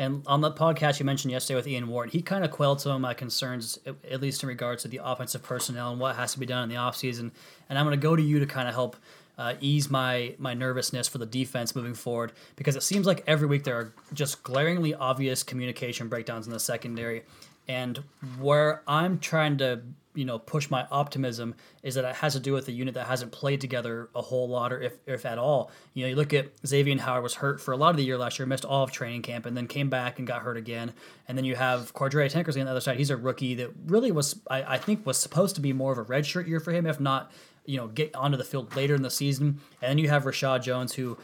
And 0.00 0.22
on 0.26 0.40
the 0.40 0.50
podcast 0.50 0.98
you 0.98 1.04
mentioned 1.04 1.30
yesterday 1.30 1.56
with 1.56 1.68
Ian 1.68 1.86
Ward, 1.86 2.08
he 2.08 2.22
kind 2.22 2.42
of 2.42 2.50
quelled 2.50 2.80
some 2.80 2.92
of 2.92 3.02
my 3.02 3.12
concerns, 3.12 3.78
at 3.86 4.22
least 4.22 4.42
in 4.42 4.48
regards 4.48 4.80
to 4.80 4.88
the 4.88 4.98
offensive 5.04 5.42
personnel 5.42 5.90
and 5.90 6.00
what 6.00 6.16
has 6.16 6.32
to 6.32 6.38
be 6.38 6.46
done 6.46 6.62
in 6.62 6.70
the 6.70 6.76
offseason. 6.76 7.32
And 7.68 7.78
I'm 7.78 7.84
going 7.84 8.00
to 8.00 8.02
go 8.02 8.16
to 8.16 8.22
you 8.22 8.38
to 8.38 8.46
kind 8.46 8.66
of 8.66 8.72
help 8.72 8.96
uh, 9.36 9.56
ease 9.60 9.90
my 9.90 10.34
my 10.38 10.54
nervousness 10.54 11.06
for 11.06 11.18
the 11.18 11.26
defense 11.26 11.76
moving 11.76 11.92
forward 11.92 12.32
because 12.56 12.76
it 12.76 12.82
seems 12.82 13.06
like 13.06 13.22
every 13.26 13.46
week 13.46 13.64
there 13.64 13.76
are 13.76 13.92
just 14.14 14.42
glaringly 14.42 14.94
obvious 14.94 15.42
communication 15.42 16.08
breakdowns 16.08 16.46
in 16.46 16.52
the 16.54 16.60
secondary, 16.60 17.22
and 17.68 18.02
where 18.38 18.82
I'm 18.86 19.18
trying 19.18 19.58
to 19.58 19.82
you 20.20 20.26
know 20.26 20.38
push 20.38 20.68
my 20.68 20.86
optimism 20.90 21.54
is 21.82 21.94
that 21.94 22.04
it 22.04 22.14
has 22.16 22.34
to 22.34 22.40
do 22.40 22.52
with 22.52 22.68
a 22.68 22.72
unit 22.72 22.92
that 22.92 23.06
hasn't 23.06 23.32
played 23.32 23.58
together 23.58 24.10
a 24.14 24.20
whole 24.20 24.46
lot 24.46 24.70
or 24.70 24.82
if, 24.82 24.92
if 25.06 25.24
at 25.24 25.38
all. 25.38 25.70
You 25.94 26.04
know 26.04 26.10
you 26.10 26.16
look 26.16 26.34
at 26.34 26.50
xavier 26.66 26.98
howard 26.98 27.22
was 27.22 27.36
hurt 27.36 27.58
for 27.58 27.72
a 27.72 27.76
lot 27.78 27.88
of 27.88 27.96
the 27.96 28.04
year 28.04 28.18
last 28.18 28.38
year 28.38 28.44
missed 28.44 28.66
all 28.66 28.84
of 28.84 28.92
training 28.92 29.22
camp 29.22 29.46
and 29.46 29.56
then 29.56 29.66
came 29.66 29.88
back 29.88 30.18
and 30.18 30.28
got 30.28 30.42
hurt 30.42 30.58
again. 30.58 30.92
And 31.26 31.38
then 31.38 31.46
you 31.46 31.56
have 31.56 31.94
cordrea 31.94 32.30
tankersley 32.30 32.60
on 32.60 32.66
the 32.66 32.70
other 32.72 32.82
side. 32.82 32.98
He's 32.98 33.08
a 33.08 33.16
rookie 33.16 33.54
that 33.54 33.70
really 33.86 34.12
was 34.12 34.38
I, 34.50 34.74
I 34.74 34.78
think 34.78 35.06
was 35.06 35.16
supposed 35.16 35.54
to 35.54 35.62
be 35.62 35.72
more 35.72 35.90
of 35.90 35.96
a 35.96 36.04
redshirt 36.04 36.46
year 36.46 36.60
for 36.60 36.72
him 36.72 36.84
if 36.84 37.00
not 37.00 37.32
you 37.64 37.78
know 37.78 37.86
get 37.86 38.14
onto 38.14 38.36
the 38.36 38.44
field 38.44 38.76
later 38.76 38.94
in 38.94 39.00
the 39.00 39.10
season. 39.10 39.60
And 39.80 39.90
then 39.90 39.98
you 39.98 40.10
have 40.10 40.24
Rashad 40.24 40.62
jones 40.62 40.94
who 40.96 41.16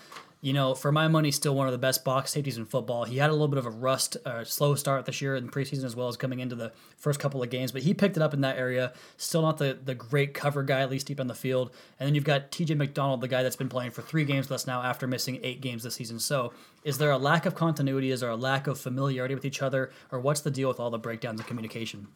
you 0.47 0.53
know, 0.53 0.77
for 0.77 0.93
my 0.93 1.09
money, 1.09 1.33
still 1.33 1.57
one 1.57 1.67
of 1.67 1.73
the 1.73 1.79
best 1.79 2.05
box 2.05 2.31
safeties 2.31 2.57
in 2.57 2.67
football. 2.67 3.03
He 3.03 3.17
had 3.17 3.31
a 3.31 3.33
little 3.33 3.49
bit 3.49 3.59
of 3.59 3.67
a 3.67 3.71
rust, 3.71 4.17
uh, 4.25 4.45
slow 4.45 4.77
start 4.77 5.05
this 5.05 5.21
year 5.21 5.35
in 5.35 5.51
preseason 5.51 5.83
as 5.83 5.97
well 5.97 6.07
as 6.07 6.17
coming 6.17 6.39
into 6.39 6.55
the 6.55 6.71
first 6.97 7.19
couple 7.19 7.43
of 7.43 7.51
games, 7.51 7.73
but 7.73 7.83
he 7.83 7.93
picked 7.93 8.17
it 8.17 8.23
up 8.23 8.33
in 8.33 8.43
that 8.43 8.57
area. 8.57 8.93
Still 9.17 9.43
not 9.43 9.59
the, 9.59 9.77
the 9.85 9.97
great 9.97 10.35
cover 10.35 10.63
guy, 10.63 10.83
at 10.83 10.89
least 10.89 11.09
deep 11.09 11.19
on 11.19 11.27
the 11.27 11.35
field. 11.35 11.73
And 11.99 12.07
then 12.07 12.15
you've 12.15 12.23
got 12.23 12.53
TJ 12.53 12.77
McDonald, 12.77 13.23
the 13.23 13.27
guy 13.27 13.43
that's 13.43 13.57
been 13.57 13.69
playing 13.69 13.91
for 13.91 14.03
three 14.03 14.25
games 14.25 14.49
less 14.49 14.69
now 14.69 14.83
after 14.83 15.09
missing 15.09 15.41
eight 15.43 15.61
games 15.61 15.83
this 15.83 15.97
season. 15.97 16.21
So 16.21 16.53
is 16.85 16.99
there 16.99 17.11
a 17.11 17.19
lack 17.19 17.45
of 17.45 17.57
continuity? 17.57 18.13
Is 18.13 18.21
there 18.21 18.31
a 18.31 18.37
lack 18.37 18.69
of 18.69 18.79
familiarity 18.79 19.35
with 19.35 19.45
each 19.45 19.63
other? 19.63 19.91
Or 20.13 20.21
what's 20.21 20.43
the 20.43 20.53
deal 20.53 20.69
with 20.69 20.79
all 20.79 20.91
the 20.91 20.99
breakdowns 20.99 21.41
in 21.41 21.47
communication? 21.47 22.07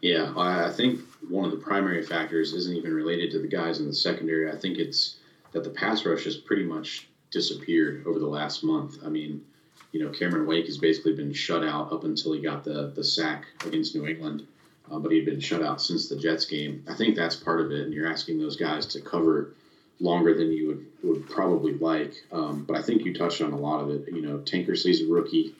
Yeah, 0.00 0.32
I 0.38 0.70
think 0.70 1.00
one 1.28 1.44
of 1.44 1.50
the 1.50 1.58
primary 1.58 2.02
factors 2.02 2.54
isn't 2.54 2.74
even 2.74 2.94
related 2.94 3.30
to 3.32 3.40
the 3.40 3.48
guys 3.48 3.78
in 3.78 3.86
the 3.88 3.94
secondary. 3.94 4.50
I 4.50 4.56
think 4.56 4.78
it's 4.78 5.16
that 5.52 5.64
the 5.64 5.70
pass 5.70 6.06
rush 6.06 6.26
is 6.26 6.38
pretty 6.38 6.64
much 6.64 7.09
disappeared 7.30 8.04
over 8.06 8.18
the 8.18 8.26
last 8.26 8.62
month. 8.64 8.96
I 9.04 9.08
mean, 9.08 9.44
you 9.92 10.02
know, 10.02 10.10
Cameron 10.10 10.46
Wake 10.46 10.66
has 10.66 10.78
basically 10.78 11.14
been 11.14 11.32
shut 11.32 11.64
out 11.64 11.92
up 11.92 12.04
until 12.04 12.32
he 12.32 12.40
got 12.40 12.64
the 12.64 12.92
the 12.94 13.04
sack 13.04 13.46
against 13.66 13.94
New 13.94 14.06
England, 14.06 14.46
uh, 14.90 14.98
but 14.98 15.12
he'd 15.12 15.24
been 15.24 15.40
shut 15.40 15.62
out 15.62 15.80
since 15.80 16.08
the 16.08 16.16
Jets 16.16 16.44
game. 16.44 16.84
I 16.88 16.94
think 16.94 17.16
that's 17.16 17.36
part 17.36 17.60
of 17.60 17.72
it, 17.72 17.84
and 17.84 17.94
you're 17.94 18.10
asking 18.10 18.38
those 18.38 18.56
guys 18.56 18.86
to 18.86 19.00
cover 19.00 19.54
longer 19.98 20.34
than 20.34 20.50
you 20.50 20.66
would, 20.68 20.86
would 21.02 21.28
probably 21.28 21.74
like. 21.74 22.14
Um, 22.32 22.64
but 22.64 22.76
I 22.76 22.82
think 22.82 23.04
you 23.04 23.14
touched 23.14 23.42
on 23.42 23.52
a 23.52 23.58
lot 23.58 23.80
of 23.80 23.90
it. 23.90 24.08
You 24.12 24.22
know, 24.22 24.38
Tankersley's 24.38 25.02
a 25.02 25.06
rookie. 25.06 25.54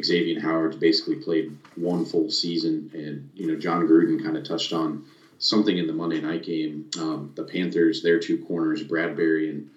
Xavier 0.00 0.40
Howard's 0.40 0.76
basically 0.76 1.16
played 1.16 1.56
one 1.74 2.04
full 2.04 2.30
season, 2.30 2.90
and 2.94 3.30
you 3.34 3.48
know 3.48 3.58
Jon 3.58 3.88
Gruden 3.88 4.22
kind 4.22 4.36
of 4.36 4.44
touched 4.44 4.72
on 4.72 5.04
something 5.38 5.76
in 5.76 5.86
the 5.86 5.92
Monday 5.92 6.20
night 6.20 6.44
game. 6.44 6.88
Um, 6.98 7.32
the 7.34 7.44
Panthers, 7.44 8.02
their 8.02 8.20
two 8.20 8.44
corners, 8.44 8.84
Bradberry 8.84 9.50
and 9.50 9.70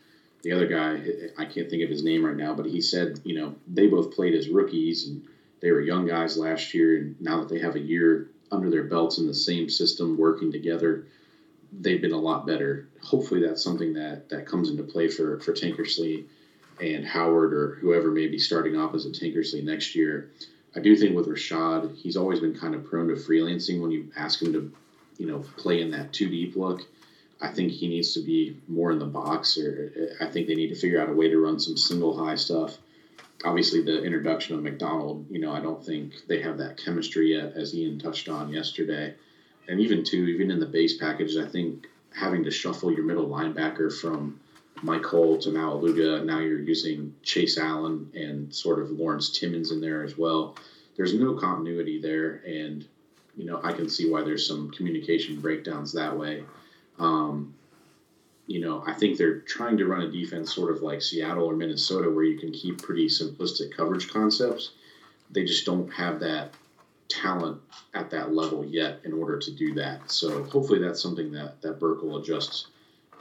the 0.43 0.51
other 0.51 0.67
guy, 0.67 1.01
I 1.37 1.45
can't 1.45 1.69
think 1.69 1.83
of 1.83 1.89
his 1.89 2.03
name 2.03 2.25
right 2.25 2.35
now, 2.35 2.53
but 2.53 2.65
he 2.65 2.81
said, 2.81 3.19
you 3.23 3.39
know, 3.39 3.55
they 3.67 3.87
both 3.87 4.13
played 4.13 4.35
as 4.35 4.49
rookies 4.49 5.07
and 5.07 5.25
they 5.61 5.71
were 5.71 5.81
young 5.81 6.05
guys 6.05 6.37
last 6.37 6.73
year, 6.73 6.97
and 6.97 7.19
now 7.21 7.39
that 7.39 7.47
they 7.47 7.59
have 7.59 7.75
a 7.75 7.79
year 7.79 8.29
under 8.51 8.69
their 8.69 8.83
belts 8.83 9.17
in 9.17 9.25
the 9.25 9.33
same 9.33 9.69
system, 9.69 10.17
working 10.17 10.51
together, 10.51 11.07
they've 11.79 12.01
been 12.01 12.11
a 12.11 12.19
lot 12.19 12.45
better. 12.45 12.89
Hopefully, 13.01 13.41
that's 13.41 13.63
something 13.63 13.93
that 13.93 14.27
that 14.29 14.45
comes 14.45 14.69
into 14.69 14.83
play 14.83 15.07
for 15.07 15.39
for 15.39 15.53
Tankersley 15.53 16.25
and 16.81 17.05
Howard 17.05 17.53
or 17.53 17.75
whoever 17.75 18.11
may 18.11 18.27
be 18.27 18.37
starting 18.37 18.77
opposite 18.77 19.13
Tankersley 19.13 19.63
next 19.63 19.95
year. 19.95 20.31
I 20.75 20.81
do 20.81 20.95
think 20.97 21.15
with 21.15 21.27
Rashad, 21.27 21.95
he's 21.95 22.17
always 22.17 22.41
been 22.41 22.55
kind 22.55 22.75
of 22.75 22.83
prone 22.83 23.07
to 23.07 23.13
freelancing 23.13 23.79
when 23.79 23.91
you 23.91 24.11
ask 24.17 24.41
him 24.41 24.51
to, 24.53 24.71
you 25.17 25.27
know, 25.27 25.39
play 25.55 25.81
in 25.81 25.91
that 25.91 26.11
two 26.11 26.29
deep 26.29 26.55
look. 26.55 26.81
I 27.43 27.49
think 27.49 27.73
he 27.73 27.89
needs 27.89 28.13
to 28.13 28.21
be 28.21 28.55
more 28.69 28.91
in 28.91 28.99
the 28.99 29.05
box, 29.05 29.57
or 29.57 29.91
I 30.21 30.27
think 30.27 30.47
they 30.47 30.55
need 30.55 30.69
to 30.69 30.75
figure 30.75 31.01
out 31.01 31.09
a 31.09 31.13
way 31.13 31.27
to 31.27 31.37
run 31.37 31.59
some 31.59 31.75
single 31.75 32.17
high 32.17 32.35
stuff. 32.35 32.77
Obviously, 33.43 33.81
the 33.81 34.01
introduction 34.01 34.55
of 34.55 34.63
McDonald, 34.63 35.25
you 35.29 35.39
know, 35.39 35.51
I 35.51 35.59
don't 35.59 35.85
think 35.85 36.13
they 36.27 36.39
have 36.39 36.57
that 36.59 36.77
chemistry 36.77 37.33
yet, 37.35 37.51
as 37.53 37.75
Ian 37.75 37.99
touched 37.99 38.29
on 38.29 38.47
yesterday. 38.47 39.13
And 39.67 39.81
even 39.81 40.05
too, 40.05 40.23
even 40.27 40.51
in 40.51 40.59
the 40.61 40.65
base 40.65 40.95
package, 40.95 41.35
I 41.35 41.45
think 41.45 41.87
having 42.15 42.45
to 42.45 42.51
shuffle 42.51 42.93
your 42.93 43.03
middle 43.03 43.27
linebacker 43.27 43.91
from 43.93 44.39
Mike 44.81 45.05
Hull 45.05 45.37
to 45.39 45.49
Maualuga, 45.49 46.23
now 46.23 46.39
you're 46.39 46.59
using 46.59 47.13
Chase 47.23 47.57
Allen 47.57 48.09
and 48.13 48.55
sort 48.55 48.79
of 48.79 48.89
Lawrence 48.91 49.29
Timmons 49.29 49.71
in 49.71 49.81
there 49.81 50.03
as 50.03 50.17
well. 50.17 50.55
There's 50.95 51.13
no 51.13 51.33
continuity 51.33 51.99
there, 51.99 52.41
and 52.45 52.85
you 53.35 53.43
know 53.45 53.59
I 53.63 53.73
can 53.73 53.89
see 53.89 54.09
why 54.09 54.23
there's 54.23 54.47
some 54.47 54.71
communication 54.71 55.41
breakdowns 55.41 55.91
that 55.91 56.17
way. 56.17 56.43
Um, 56.99 57.55
you 58.47 58.59
know, 58.59 58.83
I 58.85 58.93
think 58.93 59.17
they're 59.17 59.39
trying 59.39 59.77
to 59.77 59.85
run 59.85 60.01
a 60.01 60.11
defense 60.11 60.53
sort 60.53 60.75
of 60.75 60.81
like 60.81 61.01
Seattle 61.01 61.45
or 61.45 61.55
Minnesota, 61.55 62.09
where 62.09 62.25
you 62.25 62.37
can 62.37 62.51
keep 62.51 62.81
pretty 62.81 63.07
simplistic 63.07 63.75
coverage 63.75 64.09
concepts. 64.09 64.71
They 65.31 65.45
just 65.45 65.65
don't 65.65 65.91
have 65.91 66.19
that 66.19 66.53
talent 67.07 67.61
at 67.93 68.09
that 68.09 68.33
level 68.33 68.65
yet 68.65 68.99
in 69.03 69.13
order 69.13 69.37
to 69.37 69.51
do 69.51 69.73
that. 69.75 70.09
So 70.11 70.43
hopefully 70.43 70.79
that's 70.79 71.01
something 71.01 71.31
that 71.31 71.61
that 71.61 71.79
Burke 71.79 72.01
will 72.01 72.17
adjust 72.17 72.67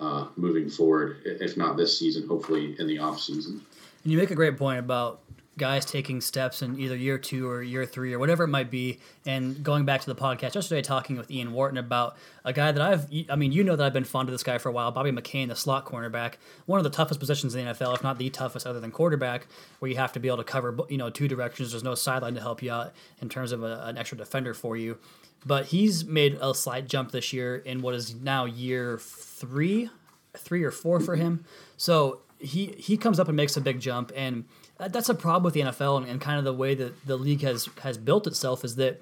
uh, 0.00 0.28
moving 0.36 0.68
forward. 0.68 1.18
If 1.24 1.56
not 1.56 1.76
this 1.76 1.98
season, 1.98 2.26
hopefully 2.26 2.74
in 2.78 2.86
the 2.86 2.98
off 2.98 3.20
season. 3.20 3.64
And 4.02 4.12
you 4.12 4.18
make 4.18 4.30
a 4.30 4.34
great 4.34 4.56
point 4.56 4.80
about 4.80 5.20
guys 5.58 5.84
taking 5.84 6.20
steps 6.20 6.62
in 6.62 6.78
either 6.80 6.96
year 6.96 7.18
two 7.18 7.48
or 7.48 7.62
year 7.62 7.84
three 7.84 8.14
or 8.14 8.18
whatever 8.18 8.44
it 8.44 8.48
might 8.48 8.70
be. 8.70 8.98
And 9.26 9.62
going 9.62 9.84
back 9.84 10.00
to 10.00 10.06
the 10.06 10.14
podcast 10.14 10.54
yesterday, 10.54 10.80
talking 10.80 11.16
with 11.16 11.30
Ian 11.30 11.52
Wharton 11.52 11.76
about 11.76 12.16
a 12.44 12.52
guy 12.52 12.72
that 12.72 12.80
I've, 12.80 13.06
I 13.28 13.36
mean, 13.36 13.52
you 13.52 13.62
know 13.62 13.76
that 13.76 13.84
I've 13.84 13.92
been 13.92 14.04
fond 14.04 14.28
of 14.28 14.32
this 14.32 14.42
guy 14.42 14.58
for 14.58 14.70
a 14.70 14.72
while, 14.72 14.90
Bobby 14.90 15.12
McCain, 15.12 15.48
the 15.48 15.56
slot 15.56 15.84
cornerback, 15.84 16.34
one 16.66 16.78
of 16.78 16.84
the 16.84 16.90
toughest 16.90 17.20
positions 17.20 17.54
in 17.54 17.66
the 17.66 17.72
NFL, 17.72 17.94
if 17.94 18.02
not 18.02 18.18
the 18.18 18.30
toughest 18.30 18.66
other 18.66 18.80
than 18.80 18.90
quarterback, 18.90 19.46
where 19.78 19.90
you 19.90 19.96
have 19.96 20.12
to 20.12 20.20
be 20.20 20.28
able 20.28 20.38
to 20.38 20.44
cover, 20.44 20.76
you 20.88 20.96
know, 20.96 21.10
two 21.10 21.28
directions. 21.28 21.72
There's 21.72 21.84
no 21.84 21.94
sideline 21.94 22.34
to 22.34 22.40
help 22.40 22.62
you 22.62 22.72
out 22.72 22.94
in 23.20 23.28
terms 23.28 23.52
of 23.52 23.62
a, 23.62 23.82
an 23.84 23.98
extra 23.98 24.16
defender 24.16 24.54
for 24.54 24.76
you. 24.76 24.98
But 25.44 25.66
he's 25.66 26.04
made 26.04 26.38
a 26.40 26.54
slight 26.54 26.88
jump 26.88 27.10
this 27.10 27.32
year 27.32 27.56
in 27.56 27.82
what 27.82 27.94
is 27.94 28.14
now 28.14 28.44
year 28.44 28.98
three, 28.98 29.90
three 30.36 30.62
or 30.62 30.70
four 30.70 31.00
for 31.00 31.16
him. 31.16 31.44
So 31.76 32.20
he 32.38 32.74
he 32.78 32.96
comes 32.96 33.20
up 33.20 33.28
and 33.28 33.36
makes 33.36 33.56
a 33.56 33.60
big 33.60 33.80
jump 33.80 34.12
and 34.14 34.44
that's 34.78 35.08
a 35.08 35.14
problem 35.14 35.44
with 35.44 35.54
the 35.54 35.60
NFL 35.60 35.98
and, 35.98 36.06
and, 36.06 36.20
kind 36.20 36.38
of 36.38 36.44
the 36.44 36.52
way 36.52 36.74
that 36.74 37.06
the 37.06 37.16
league 37.16 37.42
has 37.42 37.68
has 37.82 37.98
built 37.98 38.26
itself 38.26 38.64
is 38.64 38.76
that 38.76 39.00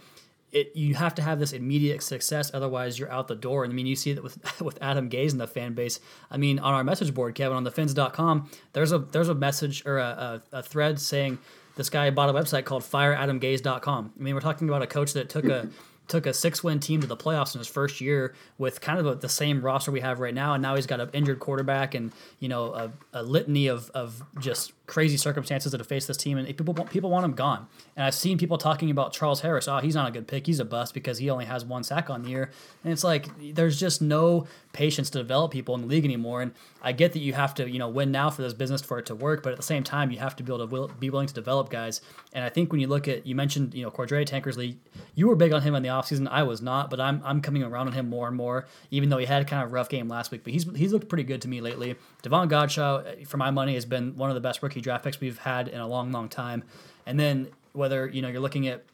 it 0.53 0.75
you 0.75 0.95
have 0.95 1.15
to 1.15 1.23
have 1.23 1.39
this 1.39 1.53
immediate 1.53 2.03
success, 2.03 2.51
otherwise 2.53 2.99
you're 2.99 3.11
out 3.11 3.29
the 3.29 3.35
door. 3.35 3.65
And 3.65 3.73
I 3.73 3.77
mean, 3.77 3.87
you 3.87 3.97
see 3.97 4.13
that 4.13 4.23
with 4.23 4.61
with 4.61 4.79
Adam 4.81 5.09
Gase 5.09 5.33
and 5.33 5.41
the 5.41 5.47
fan 5.47 5.75
base. 5.75 6.01
I 6.31 6.37
mean, 6.37 6.59
on 6.59 6.75
our 6.75 6.85
message 6.85 7.15
board, 7.15 7.35
Kevin, 7.35 7.57
on 7.57 7.65
the 7.65 7.71
fins.com, 7.71 8.51
there's 8.73 8.93
a 8.93 8.99
there's 8.99 9.29
a 9.29 9.35
message 9.35 9.85
or 9.87 9.99
a, 9.99 10.43
a, 10.53 10.59
a 10.59 10.63
thread 10.63 11.01
saying 11.01 11.39
this 11.77 11.89
guy 11.89 12.11
bought 12.11 12.29
a 12.29 12.33
website 12.33 12.65
called 12.65 12.83
fireadamgase.com. 12.83 14.13
I 14.19 14.23
mean, 14.23 14.35
we're 14.35 14.41
talking 14.41 14.69
about 14.69 14.83
a 14.83 14.87
coach 14.87 15.13
that 15.15 15.29
took 15.29 15.45
a 15.45 15.69
took 16.11 16.27
a 16.27 16.35
six 16.35 16.65
win 16.65 16.81
team 16.81 17.01
to 17.01 17.07
the 17.07 17.17
playoffs 17.17 17.55
in 17.55 17.61
his 17.61 17.69
first 17.69 18.01
year 18.01 18.35
with 18.59 18.81
kind 18.81 18.99
of 18.99 19.07
a, 19.07 19.15
the 19.15 19.29
same 19.29 19.63
roster 19.63 19.93
we 19.93 20.01
have 20.01 20.19
right 20.19 20.35
now, 20.35 20.55
and 20.55 20.63
now 20.63 20.75
he's 20.75 20.87
got 20.87 21.01
an 21.01 21.09
injured 21.13 21.39
quarterback 21.39 21.95
and 21.95 22.13
you 22.41 22.49
know 22.49 22.75
a, 22.75 22.93
a 23.13 23.23
litany 23.23 23.69
of, 23.69 23.91
of 23.91 24.23
just 24.41 24.73
crazy 24.91 25.17
circumstances 25.17 25.71
that 25.71 25.79
have 25.79 25.87
faced 25.87 26.09
this 26.09 26.17
team, 26.17 26.37
and 26.37 26.49
people 26.49 26.75
people 26.75 27.11
want 27.11 27.25
him 27.25 27.33
gone. 27.33 27.69
And 27.95 28.05
I've 28.05 28.15
seen 28.15 28.39
people 28.39 28.59
talking 28.59 28.91
about 28.91 29.13
Charles 29.13 29.41
Harris. 29.41 29.69
Oh, 29.69 29.79
he's 29.79 29.95
not 29.95 30.09
a 30.09 30.11
good 30.11 30.27
pick. 30.27 30.49
He's 30.49 30.59
a 30.59 30.65
bust 30.65 30.95
because 30.95 31.19
he 31.19 31.31
only 31.31 31.45
has 31.45 31.65
one 31.65 31.85
sack 31.85 32.11
on 32.11 32.25
the 32.25 32.29
year. 32.29 32.51
And 32.83 32.93
it's 32.93 33.05
like 33.05 33.29
there's 33.55 33.79
just 33.79 34.03
no 34.03 34.49
patience 34.73 35.09
to 35.11 35.19
develop 35.19 35.53
people 35.53 35.77
in 35.77 35.83
the 35.83 35.87
league 35.87 36.05
anymore. 36.05 36.43
And 36.43 36.53
I 36.83 36.91
get 36.91 37.13
that 37.13 37.21
you 37.21 37.33
have 37.35 37.55
to 37.55 37.71
you 37.71 37.79
know 37.79 37.89
win 37.89 38.11
now 38.11 38.31
for 38.31 38.43
this 38.43 38.53
business 38.53 38.83
for 38.83 38.99
it 38.99 39.07
to 39.07 39.15
work, 39.15 39.45
but 39.45 39.53
at 39.53 39.57
the 39.57 39.63
same 39.63 39.85
time 39.85 40.11
you 40.11 40.19
have 40.19 40.35
to 40.37 40.43
be 40.43 40.53
able 40.53 40.67
to 40.67 40.73
will, 40.73 40.89
be 40.89 41.09
willing 41.09 41.29
to 41.29 41.35
develop 41.35 41.71
guys. 41.71 42.01
And 42.33 42.45
I 42.45 42.49
think 42.49 42.73
when 42.73 42.81
you 42.81 42.89
look 42.89 43.07
at 43.07 43.25
you 43.25 43.37
mentioned 43.37 43.75
you 43.75 43.85
know 43.85 43.93
Cordrea 43.93 44.27
Tankersley, 44.27 44.77
you 45.15 45.29
were 45.29 45.37
big 45.37 45.53
on 45.53 45.63
him 45.63 45.77
in 45.77 45.85
the 45.85 45.89
offseason. 45.89 46.27
I 46.29 46.43
was 46.43 46.61
not, 46.61 46.91
but 46.91 46.99
I'm 46.99 47.23
I'm 47.25 47.41
coming 47.41 47.63
around 47.63 47.87
on 47.87 47.93
him 47.93 48.09
more 48.09 48.27
and 48.27 48.37
more. 48.37 48.67
Even 48.91 49.09
though 49.09 49.19
he 49.19 49.27
had 49.27 49.47
kind 49.47 49.63
of 49.63 49.73
rough 49.73 49.89
game 49.89 50.09
last 50.09 50.33
week, 50.33 50.43
but 50.43 50.53
he's 50.53 50.65
he's 50.75 50.93
looked 50.93 51.09
pretty 51.09 51.25
good 51.25 51.43
to 51.43 51.49
me 51.49 51.61
lately. 51.61 51.95
Devon 52.23 52.49
Godchaux, 52.49 53.23
uh, 53.23 53.25
for 53.25 53.37
my 53.37 53.53
money, 53.53 53.75
has 53.75 53.85
been 53.85 54.17
one 54.17 54.31
of 54.31 54.35
the 54.35 54.41
best 54.41 54.63
draft 54.81 55.05
picks 55.05 55.21
we've 55.21 55.39
had 55.39 55.69
in 55.69 55.81
a 55.81 55.87
long, 55.87 56.13
long 56.13 56.29
time. 56.29 56.65
And 57.07 57.19
then 57.19 57.49
whether 57.73 58.09
you 58.09 58.23
know 58.23 58.29
you're 58.29 58.41
looking 58.41 58.69
at 58.69 58.85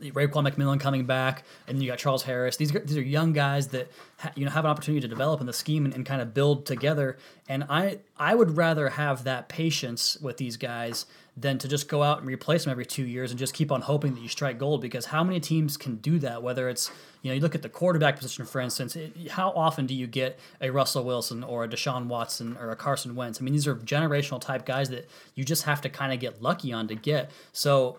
Raekwon 0.00 0.48
McMillan 0.48 0.80
coming 0.80 1.04
back, 1.04 1.44
and 1.66 1.82
you 1.82 1.88
got 1.88 1.98
Charles 1.98 2.22
Harris. 2.22 2.56
These 2.56 2.72
these 2.72 2.96
are 2.96 3.02
young 3.02 3.32
guys 3.32 3.68
that 3.68 3.90
ha, 4.18 4.30
you 4.34 4.44
know 4.44 4.50
have 4.50 4.64
an 4.64 4.70
opportunity 4.70 5.00
to 5.00 5.08
develop 5.08 5.40
in 5.40 5.46
the 5.46 5.52
scheme 5.52 5.84
and, 5.84 5.94
and, 5.94 6.04
kind 6.04 6.20
of 6.20 6.34
build 6.34 6.66
together. 6.66 7.18
And 7.48 7.64
I 7.68 8.00
I 8.18 8.34
would 8.34 8.56
rather 8.56 8.90
have 8.90 9.24
that 9.24 9.48
patience 9.48 10.18
with 10.20 10.36
these 10.36 10.56
guys 10.56 11.06
than 11.36 11.58
to 11.58 11.68
just 11.68 11.88
go 11.88 12.02
out 12.02 12.18
and 12.18 12.26
replace 12.26 12.64
them 12.64 12.70
every 12.70 12.84
two 12.84 13.04
years 13.04 13.30
and 13.30 13.38
just 13.38 13.54
keep 13.54 13.70
on 13.70 13.80
hoping 13.82 14.14
that 14.14 14.20
you 14.20 14.28
strike 14.28 14.58
gold. 14.58 14.80
Because 14.80 15.06
how 15.06 15.24
many 15.24 15.40
teams 15.40 15.76
can 15.76 15.96
do 15.96 16.18
that? 16.18 16.42
Whether 16.42 16.68
it's 16.68 16.90
you 17.22 17.30
know 17.30 17.34
you 17.34 17.40
look 17.40 17.54
at 17.54 17.62
the 17.62 17.68
quarterback 17.68 18.16
position, 18.16 18.44
for 18.44 18.60
instance, 18.60 18.96
it, 18.96 19.30
how 19.30 19.50
often 19.50 19.86
do 19.86 19.94
you 19.94 20.06
get 20.06 20.38
a 20.60 20.70
Russell 20.70 21.04
Wilson 21.04 21.42
or 21.44 21.64
a 21.64 21.68
Deshaun 21.68 22.06
Watson 22.06 22.56
or 22.58 22.70
a 22.70 22.76
Carson 22.76 23.14
Wentz? 23.14 23.40
I 23.40 23.44
mean, 23.44 23.54
these 23.54 23.66
are 23.66 23.76
generational 23.76 24.40
type 24.40 24.66
guys 24.66 24.90
that 24.90 25.08
you 25.34 25.44
just 25.44 25.64
have 25.64 25.80
to 25.82 25.88
kind 25.88 26.12
of 26.12 26.20
get 26.20 26.42
lucky 26.42 26.72
on 26.72 26.88
to 26.88 26.94
get. 26.94 27.30
So 27.52 27.98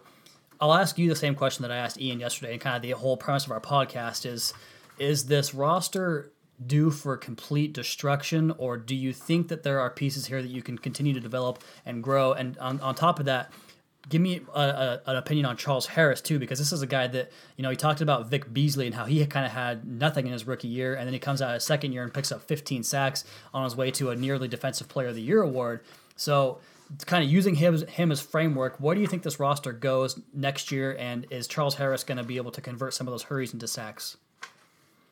I'll 0.60 0.74
ask 0.74 0.98
you 0.98 1.10
the 1.10 1.16
same 1.16 1.36
question 1.36 1.64
that 1.64 1.72
I 1.72 1.78
asked 1.78 2.00
Ian 2.00 2.20
yesterday, 2.20 2.54
and 2.54 2.62
kind 2.62 2.76
of 2.76 2.82
the 2.82 2.92
whole 2.92 3.18
premise 3.18 3.46
of 3.46 3.52
our 3.52 3.62
podcast 3.62 4.26
is: 4.26 4.54
Is 5.00 5.26
this 5.26 5.54
roster 5.54 6.32
due 6.66 6.92
for 6.92 7.18
complete 7.18 7.74
destruction, 7.74 8.54
or 8.58 8.78
do 8.78 8.96
you 8.96 9.14
think 9.14 9.48
that 9.48 9.64
there 9.64 9.80
are 9.80 9.90
pieces 9.90 10.28
here 10.28 10.42
that 10.42 10.50
you 10.50 10.62
can 10.62 10.78
continue 10.78 11.14
to 11.14 11.20
develop 11.20 11.64
and 11.86 12.04
grow? 12.04 12.34
And 12.34 12.58
on, 12.58 12.80
on 12.82 12.96
top 12.96 13.20
of 13.20 13.26
that, 13.26 13.52
give 14.10 14.22
me 14.22 14.42
a, 14.54 14.60
a, 14.60 15.02
an 15.08 15.16
opinion 15.16 15.46
on 15.46 15.58
Charles 15.58 15.88
Harris 15.88 16.22
too, 16.22 16.40
because 16.40 16.60
this 16.60 16.72
is 16.72 16.82
a 16.82 16.88
guy 16.88 17.08
that 17.08 17.32
you 17.56 17.64
know 17.64 17.70
he 17.70 17.76
talked 17.76 18.02
about 18.02 18.28
Vic 18.28 18.52
Beasley 18.54 18.86
and 18.86 18.96
how 18.96 19.06
he 19.06 19.26
kind 19.26 19.46
of 19.46 19.52
had 19.52 19.86
nothing 19.86 20.26
in 20.26 20.34
his 20.34 20.46
rookie 20.46 20.68
year, 20.68 20.96
and 20.96 21.08
then 21.08 21.14
he 21.14 21.20
comes 21.20 21.42
out 21.42 21.54
his 21.54 21.64
second 21.64 21.94
year 21.94 22.04
and 22.04 22.14
picks 22.14 22.32
up 22.32 22.42
15 22.44 22.84
sacks 22.84 23.24
on 23.54 23.64
his 23.64 23.76
way 23.76 23.92
to 23.92 24.10
a 24.10 24.16
nearly 24.16 24.48
Defensive 24.48 24.88
Player 24.88 25.08
of 25.08 25.16
the 25.16 25.22
Year 25.22 25.42
award. 25.42 25.82
So, 26.16 26.60
kind 27.06 27.24
of 27.24 27.30
using 27.30 27.56
him 27.56 27.86
him 27.88 28.12
as 28.12 28.22
framework, 28.22 28.78
where 28.80 28.96
do 28.96 29.02
you 29.02 29.08
think 29.08 29.24
this 29.24 29.40
roster 29.40 29.72
goes 29.72 30.20
next 30.34 30.72
year, 30.72 30.96
and 31.00 31.26
is 31.30 31.48
Charles 31.48 31.76
Harris 31.76 32.04
going 32.04 32.18
to 32.18 32.24
be 32.24 32.38
able 32.38 32.52
to 32.52 32.62
convert 32.62 32.94
some 32.94 33.08
of 33.08 33.12
those 33.12 33.24
hurries 33.24 33.54
into 33.54 33.68
sacks? 33.68 34.18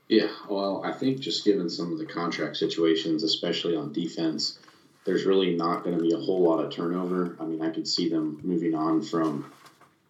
Yeah, 0.09 0.31
well, 0.49 0.81
I 0.83 0.91
think 0.91 1.19
just 1.19 1.45
given 1.45 1.69
some 1.69 1.91
of 1.93 1.99
the 1.99 2.05
contract 2.05 2.57
situations, 2.57 3.21
especially 3.21 3.75
on 3.75 3.93
defense, 3.93 4.57
there's 5.05 5.23
really 5.23 5.55
not 5.55 5.83
going 5.83 5.95
to 5.95 6.01
be 6.01 6.13
a 6.13 6.17
whole 6.17 6.41
lot 6.41 6.65
of 6.65 6.71
turnover. 6.71 7.37
I 7.39 7.45
mean, 7.45 7.61
I 7.61 7.69
could 7.69 7.87
see 7.87 8.09
them 8.09 8.39
moving 8.43 8.73
on 8.73 9.03
from, 9.03 9.51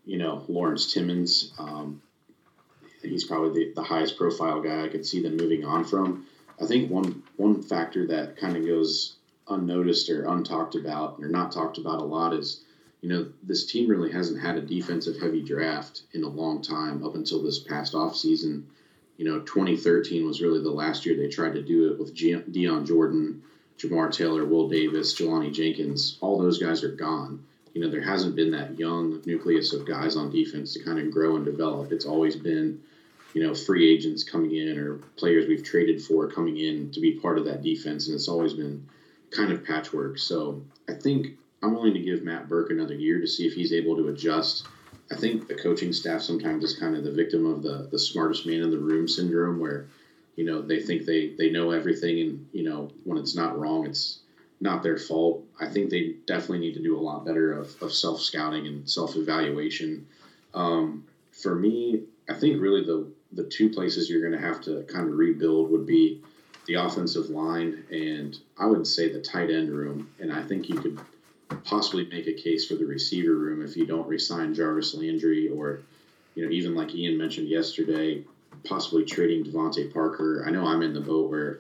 you 0.06 0.18
know, 0.18 0.46
Lawrence 0.48 0.94
Timmons. 0.94 1.52
Um, 1.60 2.02
he's 3.02 3.26
probably 3.26 3.66
the, 3.66 3.74
the 3.74 3.84
highest 3.84 4.16
profile 4.16 4.62
guy 4.62 4.86
I 4.86 4.88
could 4.88 5.06
see 5.06 5.22
them 5.22 5.36
moving 5.36 5.66
on 5.66 5.84
from. 5.84 6.26
I 6.62 6.66
think 6.66 6.90
one 6.90 7.22
one 7.36 7.62
factor 7.62 8.08
that 8.08 8.38
kind 8.38 8.56
of 8.56 8.66
goes 8.66 9.18
unnoticed 9.50 10.10
or 10.10 10.24
untalked 10.24 10.80
about 10.80 11.18
or 11.20 11.28
not 11.28 11.52
talked 11.52 11.78
about 11.78 12.00
a 12.00 12.04
lot 12.06 12.34
is, 12.34 12.62
you 13.02 13.10
know, 13.10 13.28
this 13.44 13.66
team 13.66 13.90
really 13.90 14.12
hasn't 14.12 14.40
had 14.40 14.56
a 14.56 14.62
defensive 14.62 15.20
heavy 15.20 15.42
draft 15.42 16.04
in 16.14 16.24
a 16.24 16.30
long 16.30 16.62
time 16.62 17.04
up 17.04 17.16
until 17.16 17.44
this 17.44 17.60
past 17.60 17.94
off 17.94 18.16
season 18.16 18.66
you 19.20 19.26
know, 19.26 19.40
2013 19.40 20.26
was 20.26 20.42
really 20.42 20.64
the 20.64 20.70
last 20.70 21.06
year 21.06 21.14
they 21.18 21.28
tried 21.28 21.54
to 21.54 21.62
do 21.62 21.92
it 21.92 22.00
with 22.00 22.16
Dion 22.16 22.86
Jordan, 22.86 23.44
Jamar 23.78 24.10
Taylor, 24.10 24.46
Will 24.46 24.70
Davis, 24.70 25.14
Jelani 25.14 25.54
Jenkins. 25.54 26.18
All 26.22 26.40
those 26.40 26.58
guys 26.58 26.86
are 26.86 26.96
gone. 26.96 27.44
You 27.74 27.82
know, 27.82 27.90
there 27.90 28.00
hasn't 28.02 28.38
been 28.38 28.52
that 28.52 28.80
young 28.80 29.22
nucleus 29.26 29.74
of 29.74 29.86
guys 29.86 30.16
on 30.16 30.32
defense 30.32 30.72
to 30.74 30.84
kind 30.86 31.00
of 31.00 31.12
grow 31.12 31.36
and 31.36 31.44
develop. 31.44 31.92
It's 31.92 32.06
always 32.06 32.38
been, 32.38 32.82
you 33.34 33.44
know, 33.44 33.54
free 33.54 33.94
agents 33.94 34.24
coming 34.24 34.56
in 34.56 34.78
or 34.78 35.00
players 35.18 35.50
we've 35.50 35.66
traded 35.66 36.02
for 36.02 36.30
coming 36.30 36.58
in 36.58 36.90
to 36.92 37.02
be 37.02 37.20
part 37.20 37.38
of 37.38 37.44
that 37.44 37.62
defense, 37.62 38.08
and 38.08 38.16
it's 38.16 38.30
always 38.30 38.54
been 38.54 38.88
kind 39.32 39.52
of 39.52 39.66
patchwork. 39.66 40.18
So 40.18 40.62
I 40.88 40.94
think 40.94 41.32
I'm 41.62 41.74
willing 41.74 41.94
to 41.94 42.00
give 42.00 42.24
Matt 42.24 42.48
Burke 42.48 42.70
another 42.70 42.96
year 42.96 43.20
to 43.20 43.28
see 43.28 43.46
if 43.46 43.52
he's 43.52 43.74
able 43.74 43.98
to 43.98 44.08
adjust 44.08 44.66
I 45.12 45.16
think 45.16 45.48
the 45.48 45.56
coaching 45.56 45.92
staff 45.92 46.22
sometimes 46.22 46.64
is 46.64 46.74
kind 46.74 46.96
of 46.96 47.04
the 47.04 47.12
victim 47.12 47.46
of 47.46 47.62
the 47.62 47.88
the 47.90 48.00
smartest 48.00 48.46
man 48.46 48.62
in 48.62 48.70
the 48.70 48.78
room 48.78 49.08
syndrome, 49.08 49.60
where 49.60 49.86
you 50.36 50.44
know 50.44 50.62
they 50.62 50.80
think 50.80 51.06
they 51.06 51.30
they 51.38 51.50
know 51.50 51.72
everything, 51.72 52.20
and 52.20 52.46
you 52.52 52.64
know 52.64 52.90
when 53.04 53.18
it's 53.18 53.36
not 53.36 53.58
wrong, 53.58 53.86
it's 53.86 54.20
not 54.62 54.84
their 54.84 54.98
fault. 54.98 55.44
I 55.60 55.68
think 55.68 55.90
they 55.90 56.14
definitely 56.26 56.60
need 56.60 56.74
to 56.76 56.82
do 56.82 56.98
a 56.98 57.00
lot 57.00 57.26
better 57.26 57.54
of, 57.54 57.76
of 57.82 57.94
self 57.94 58.22
scouting 58.22 58.68
and 58.68 58.88
self 58.88 59.16
evaluation. 59.16 60.04
Um, 60.54 61.02
for 61.32 61.56
me, 61.56 62.02
I 62.30 62.34
think 62.34 62.60
really 62.60 62.84
the 62.84 63.08
the 63.32 63.44
two 63.44 63.70
places 63.70 64.10
you're 64.10 64.22
going 64.22 64.34
to 64.34 64.40
have 64.40 64.62
to 64.62 64.82
kind 64.84 65.08
of 65.08 65.16
rebuild 65.16 65.70
would 65.70 65.86
be 65.86 66.18
the 66.66 66.74
offensive 66.76 67.30
line 67.30 67.84
and 67.90 68.38
I 68.58 68.66
would 68.66 68.86
say 68.86 69.08
the 69.08 69.20
tight 69.20 69.50
end 69.50 69.72
room. 69.72 70.08
And 70.20 70.32
I 70.32 70.42
think 70.42 70.70
you 70.70 70.76
could 70.76 70.98
possibly 71.64 72.06
make 72.06 72.28
a 72.28 72.34
case 72.34 72.68
for 72.68 72.76
the 72.76 72.86
receiver 72.86 73.36
room 73.36 73.64
if 73.64 73.76
you 73.76 73.86
don't 73.86 74.08
resign 74.08 74.54
Jarvis 74.54 74.94
Landry 74.94 75.50
or, 75.50 75.82
you 76.36 76.46
know, 76.46 76.52
even 76.52 76.76
like 76.76 76.94
Ian 76.94 77.18
mentioned 77.18 77.48
yesterday, 77.48 78.24
possibly 78.64 79.06
trading 79.06 79.44
DeVante 79.44 79.92
Parker. 79.94 80.44
I 80.46 80.52
know 80.52 80.66
I'm 80.66 80.82
in 80.82 80.94
the 80.94 81.02
boat 81.02 81.30
where 81.30 81.60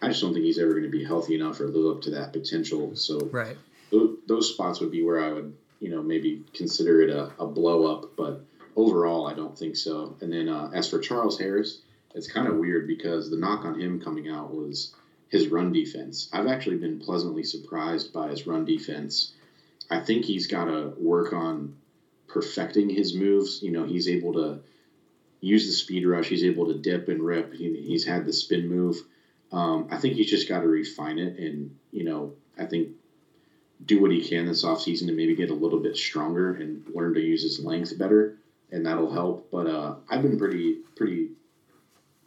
I 0.00 0.08
just 0.08 0.20
don't 0.20 0.32
think 0.32 0.44
he's 0.44 0.58
ever 0.58 0.72
going 0.72 0.82
to 0.82 0.90
be 0.90 1.04
healthy 1.04 1.34
enough 1.34 1.60
or 1.60 1.68
live 1.68 1.96
up 1.96 2.02
to 2.02 2.10
that 2.10 2.32
potential. 2.32 2.94
So 2.96 3.20
right. 3.32 3.56
those, 3.90 4.16
those 4.26 4.52
spots 4.52 4.80
would 4.80 4.90
be 4.90 5.02
where 5.02 5.22
I 5.22 5.32
would, 5.32 5.56
you 5.80 5.90
know, 5.90 6.02
maybe 6.02 6.44
consider 6.52 7.02
it 7.02 7.10
a, 7.10 7.32
a 7.38 7.46
blow 7.46 7.94
up, 7.94 8.16
but 8.16 8.44
overall, 8.76 9.26
I 9.26 9.34
don't 9.34 9.56
think 9.56 9.76
so. 9.76 10.16
And 10.20 10.32
then 10.32 10.48
uh, 10.48 10.70
as 10.74 10.88
for 10.88 10.98
Charles 10.98 11.38
Harris, 11.38 11.80
it's 12.14 12.30
kind 12.30 12.48
of 12.48 12.56
weird 12.56 12.86
because 12.86 13.30
the 13.30 13.36
knock 13.36 13.64
on 13.64 13.80
him 13.80 14.00
coming 14.00 14.28
out 14.28 14.54
was 14.54 14.94
his 15.32 15.48
run 15.48 15.72
defense. 15.72 16.28
I've 16.30 16.46
actually 16.46 16.76
been 16.76 16.98
pleasantly 16.98 17.42
surprised 17.42 18.12
by 18.12 18.28
his 18.28 18.46
run 18.46 18.66
defense. 18.66 19.32
I 19.88 19.98
think 19.98 20.26
he's 20.26 20.46
got 20.46 20.66
to 20.66 20.92
work 20.98 21.32
on 21.32 21.72
perfecting 22.28 22.90
his 22.90 23.14
moves. 23.14 23.60
You 23.62 23.70
know, 23.70 23.84
he's 23.84 24.08
able 24.08 24.34
to 24.34 24.60
use 25.40 25.66
the 25.66 25.72
speed 25.72 26.06
rush. 26.06 26.28
He's 26.28 26.44
able 26.44 26.66
to 26.66 26.74
dip 26.74 27.08
and 27.08 27.24
rip. 27.24 27.54
He, 27.54 27.74
he's 27.80 28.04
had 28.04 28.26
the 28.26 28.32
spin 28.32 28.68
move. 28.68 29.02
Um, 29.50 29.86
I 29.90 29.96
think 29.96 30.16
he's 30.16 30.28
just 30.28 30.48
got 30.48 30.60
to 30.60 30.68
refine 30.68 31.18
it 31.18 31.38
and, 31.38 31.70
you 31.92 32.04
know, 32.04 32.32
I 32.58 32.66
think 32.66 32.90
do 33.86 34.00
what 34.02 34.10
he 34.10 34.20
can 34.20 34.44
this 34.44 34.64
offseason 34.64 35.06
to 35.06 35.12
maybe 35.12 35.34
get 35.34 35.50
a 35.50 35.54
little 35.54 35.80
bit 35.80 35.96
stronger 35.96 36.52
and 36.52 36.82
learn 36.94 37.14
to 37.14 37.20
use 37.20 37.42
his 37.42 37.58
length 37.58 37.96
better, 37.96 38.34
and 38.70 38.84
that'll 38.84 39.10
help. 39.10 39.48
But 39.50 39.66
uh, 39.66 39.94
I've 40.08 40.22
been 40.22 40.38
pretty 40.38 40.78
pretty 40.94 41.30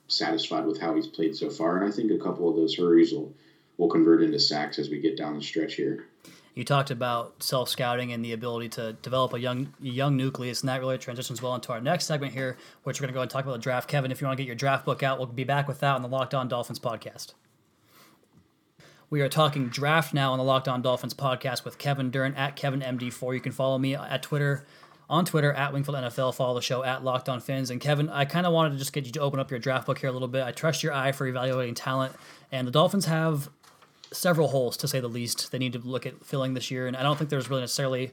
satisfied 0.07 0.65
with 0.65 0.79
how 0.79 0.95
he's 0.95 1.07
played 1.07 1.35
so 1.35 1.49
far, 1.49 1.77
and 1.77 1.85
I 1.85 1.91
think 1.91 2.11
a 2.11 2.17
couple 2.17 2.49
of 2.49 2.55
those 2.55 2.75
hurries 2.75 3.11
will 3.11 3.33
will 3.77 3.89
convert 3.89 4.23
into 4.23 4.39
sacks 4.39 4.79
as 4.79 4.89
we 4.89 4.99
get 4.99 5.17
down 5.17 5.35
the 5.35 5.41
stretch 5.41 5.75
here. 5.75 6.07
You 6.53 6.63
talked 6.63 6.89
about 6.89 7.43
self 7.43 7.67
scouting 7.67 8.13
and 8.13 8.23
the 8.23 8.31
ability 8.31 8.69
to 8.69 8.93
develop 8.93 9.33
a 9.33 9.39
young 9.39 9.73
young 9.81 10.15
nucleus, 10.15 10.61
and 10.61 10.69
that 10.69 10.79
really 10.79 10.97
transitions 10.97 11.41
well 11.41 11.53
into 11.53 11.73
our 11.73 11.81
next 11.81 12.05
segment 12.05 12.33
here, 12.33 12.57
which 12.83 12.99
we're 12.99 13.07
going 13.07 13.13
to 13.13 13.17
go 13.17 13.21
and 13.21 13.29
talk 13.29 13.43
about 13.43 13.53
the 13.53 13.59
draft. 13.59 13.89
Kevin, 13.89 14.11
if 14.11 14.21
you 14.21 14.27
want 14.27 14.37
to 14.37 14.43
get 14.43 14.47
your 14.47 14.55
draft 14.55 14.85
book 14.85 15.03
out, 15.03 15.17
we'll 15.17 15.27
be 15.27 15.43
back 15.43 15.67
with 15.67 15.81
that 15.81 15.95
on 15.95 16.01
the 16.01 16.07
Locked 16.07 16.33
On 16.33 16.47
Dolphins 16.47 16.79
podcast. 16.79 17.33
We 19.09 19.21
are 19.21 19.29
talking 19.29 19.67
draft 19.67 20.13
now 20.13 20.31
on 20.31 20.37
the 20.37 20.43
Locked 20.43 20.67
On 20.67 20.81
Dolphins 20.81 21.13
podcast 21.13 21.65
with 21.65 21.77
Kevin 21.77 22.09
Dern 22.09 22.33
at 22.35 22.55
KevinMD4. 22.55 23.33
You 23.33 23.41
can 23.41 23.51
follow 23.51 23.77
me 23.77 23.95
at 23.95 24.23
Twitter 24.23 24.65
on 25.09 25.25
Twitter 25.25 25.53
at 25.53 25.73
Wingfield 25.73 25.95
NFL. 25.95 26.35
Follow 26.35 26.55
the 26.55 26.61
show 26.61 26.83
at 26.83 27.03
Locked 27.03 27.29
On 27.29 27.39
Fins. 27.39 27.69
And 27.69 27.79
Kevin, 27.79 28.09
I 28.09 28.25
kind 28.25 28.45
of 28.45 28.53
wanted 28.53 28.71
to 28.71 28.77
just 28.77 28.93
get 28.93 29.05
you 29.05 29.11
to 29.13 29.21
open 29.21 29.39
up 29.39 29.51
your 29.51 29.59
draft 29.59 29.85
book 29.85 29.99
here 29.99 30.09
a 30.09 30.13
little 30.13 30.27
bit. 30.27 30.43
I 30.43 30.51
trust 30.51 30.83
your 30.83 30.93
eye 30.93 31.11
for 31.11 31.27
evaluating 31.27 31.75
talent, 31.75 32.15
and 32.51 32.67
the 32.67 32.71
Dolphins 32.71 33.05
have 33.05 33.49
several 34.11 34.47
holes 34.47 34.77
to 34.77 34.87
say 34.87 34.99
the 34.99 35.07
least. 35.07 35.51
They 35.51 35.57
need 35.57 35.73
to 35.73 35.79
look 35.79 36.05
at 36.05 36.25
filling 36.25 36.53
this 36.53 36.71
year, 36.71 36.87
and 36.87 36.95
I 36.95 37.03
don't 37.03 37.17
think 37.17 37.29
there's 37.29 37.49
really 37.49 37.61
necessarily 37.61 38.11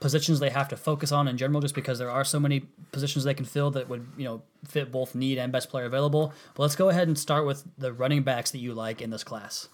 positions 0.00 0.40
they 0.40 0.50
have 0.50 0.68
to 0.68 0.76
focus 0.76 1.12
on 1.12 1.28
in 1.28 1.36
general, 1.36 1.60
just 1.60 1.74
because 1.74 1.98
there 1.98 2.10
are 2.10 2.24
so 2.24 2.40
many 2.40 2.60
positions 2.92 3.24
they 3.24 3.34
can 3.34 3.44
fill 3.44 3.70
that 3.72 3.88
would 3.88 4.06
you 4.16 4.24
know 4.24 4.42
fit 4.66 4.90
both 4.90 5.14
need 5.14 5.38
and 5.38 5.52
best 5.52 5.70
player 5.70 5.84
available. 5.84 6.32
But 6.54 6.62
let's 6.62 6.76
go 6.76 6.88
ahead 6.88 7.08
and 7.08 7.18
start 7.18 7.46
with 7.46 7.64
the 7.78 7.92
running 7.92 8.22
backs 8.22 8.50
that 8.50 8.58
you 8.58 8.74
like 8.74 9.00
in 9.00 9.10
this 9.10 9.24
class. 9.24 9.68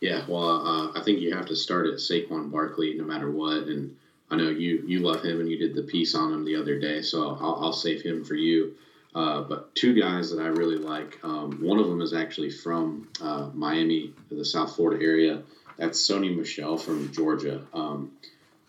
Yeah, 0.00 0.24
well, 0.28 0.64
uh, 0.64 0.98
I 0.98 1.02
think 1.02 1.18
you 1.18 1.34
have 1.34 1.46
to 1.46 1.56
start 1.56 1.86
at 1.88 1.94
Saquon 1.94 2.52
Barkley 2.52 2.94
no 2.94 3.04
matter 3.04 3.30
what, 3.30 3.64
and 3.64 3.96
I 4.30 4.36
know 4.36 4.50
you 4.50 4.82
you 4.86 5.00
love 5.00 5.22
him 5.22 5.40
and 5.40 5.48
you 5.48 5.58
did 5.58 5.74
the 5.74 5.82
piece 5.82 6.14
on 6.14 6.32
him 6.32 6.44
the 6.44 6.56
other 6.56 6.78
day, 6.78 7.02
so 7.02 7.36
I'll, 7.40 7.58
I'll 7.62 7.72
save 7.72 8.02
him 8.02 8.24
for 8.24 8.34
you. 8.34 8.74
Uh, 9.14 9.40
but 9.42 9.74
two 9.74 9.94
guys 9.98 10.30
that 10.30 10.40
I 10.40 10.48
really 10.48 10.76
like. 10.76 11.18
Um, 11.24 11.58
one 11.62 11.78
of 11.78 11.88
them 11.88 12.00
is 12.00 12.12
actually 12.12 12.50
from 12.50 13.08
uh, 13.20 13.48
Miami, 13.54 14.12
the 14.30 14.44
South 14.44 14.76
Florida 14.76 15.02
area. 15.02 15.42
That's 15.78 15.98
Sony 15.98 16.36
Michel 16.36 16.76
from 16.76 17.10
Georgia. 17.12 17.62
Um, 17.72 18.12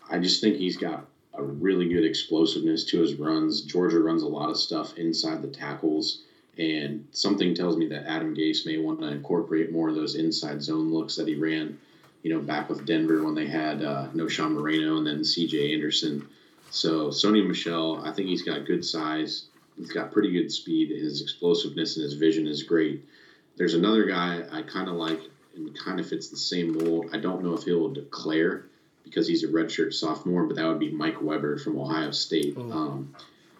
I 0.08 0.18
just 0.18 0.40
think 0.40 0.56
he's 0.56 0.76
got 0.76 1.06
a 1.34 1.42
really 1.42 1.88
good 1.88 2.04
explosiveness 2.04 2.84
to 2.86 3.00
his 3.00 3.14
runs. 3.14 3.60
Georgia 3.60 4.00
runs 4.00 4.22
a 4.22 4.28
lot 4.28 4.50
of 4.50 4.56
stuff 4.56 4.96
inside 4.96 5.42
the 5.42 5.48
tackles, 5.48 6.22
and 6.56 7.06
something 7.12 7.54
tells 7.54 7.76
me 7.76 7.86
that 7.88 8.06
Adam 8.06 8.34
Gase 8.34 8.64
may 8.64 8.78
want 8.78 9.00
to 9.00 9.08
incorporate 9.08 9.72
more 9.72 9.88
of 9.88 9.94
those 9.94 10.14
inside 10.14 10.62
zone 10.62 10.92
looks 10.92 11.16
that 11.16 11.28
he 11.28 11.34
ran 11.34 11.78
you 12.22 12.32
know, 12.32 12.40
back 12.40 12.68
with 12.68 12.86
Denver 12.86 13.24
when 13.24 13.34
they 13.34 13.46
had 13.46 13.82
uh, 13.82 14.08
Knowshon 14.14 14.52
Moreno 14.52 14.98
and 14.98 15.06
then 15.06 15.24
C.J. 15.24 15.72
Anderson. 15.74 16.28
So 16.70 17.08
Sony 17.08 17.46
Michel, 17.46 18.02
I 18.04 18.12
think 18.12 18.28
he's 18.28 18.42
got 18.42 18.66
good 18.66 18.84
size. 18.84 19.46
He's 19.76 19.92
got 19.92 20.12
pretty 20.12 20.30
good 20.30 20.52
speed. 20.52 20.90
His 20.90 21.22
explosiveness 21.22 21.96
and 21.96 22.04
his 22.04 22.14
vision 22.14 22.46
is 22.46 22.62
great. 22.62 23.04
There's 23.56 23.74
another 23.74 24.04
guy 24.04 24.44
I 24.52 24.62
kind 24.62 24.88
of 24.88 24.94
like 24.94 25.20
and 25.56 25.76
kind 25.78 25.98
of 25.98 26.08
fits 26.08 26.28
the 26.28 26.36
same 26.36 26.76
mold. 26.76 27.10
I 27.12 27.18
don't 27.18 27.42
know 27.42 27.54
if 27.54 27.64
he'll 27.64 27.92
declare 27.92 28.66
because 29.04 29.26
he's 29.26 29.42
a 29.42 29.48
redshirt 29.48 29.92
sophomore, 29.92 30.44
but 30.44 30.56
that 30.56 30.66
would 30.66 30.78
be 30.78 30.90
Mike 30.90 31.20
Weber 31.20 31.58
from 31.58 31.78
Ohio 31.78 32.10
State. 32.12 32.56
Um, 32.56 33.14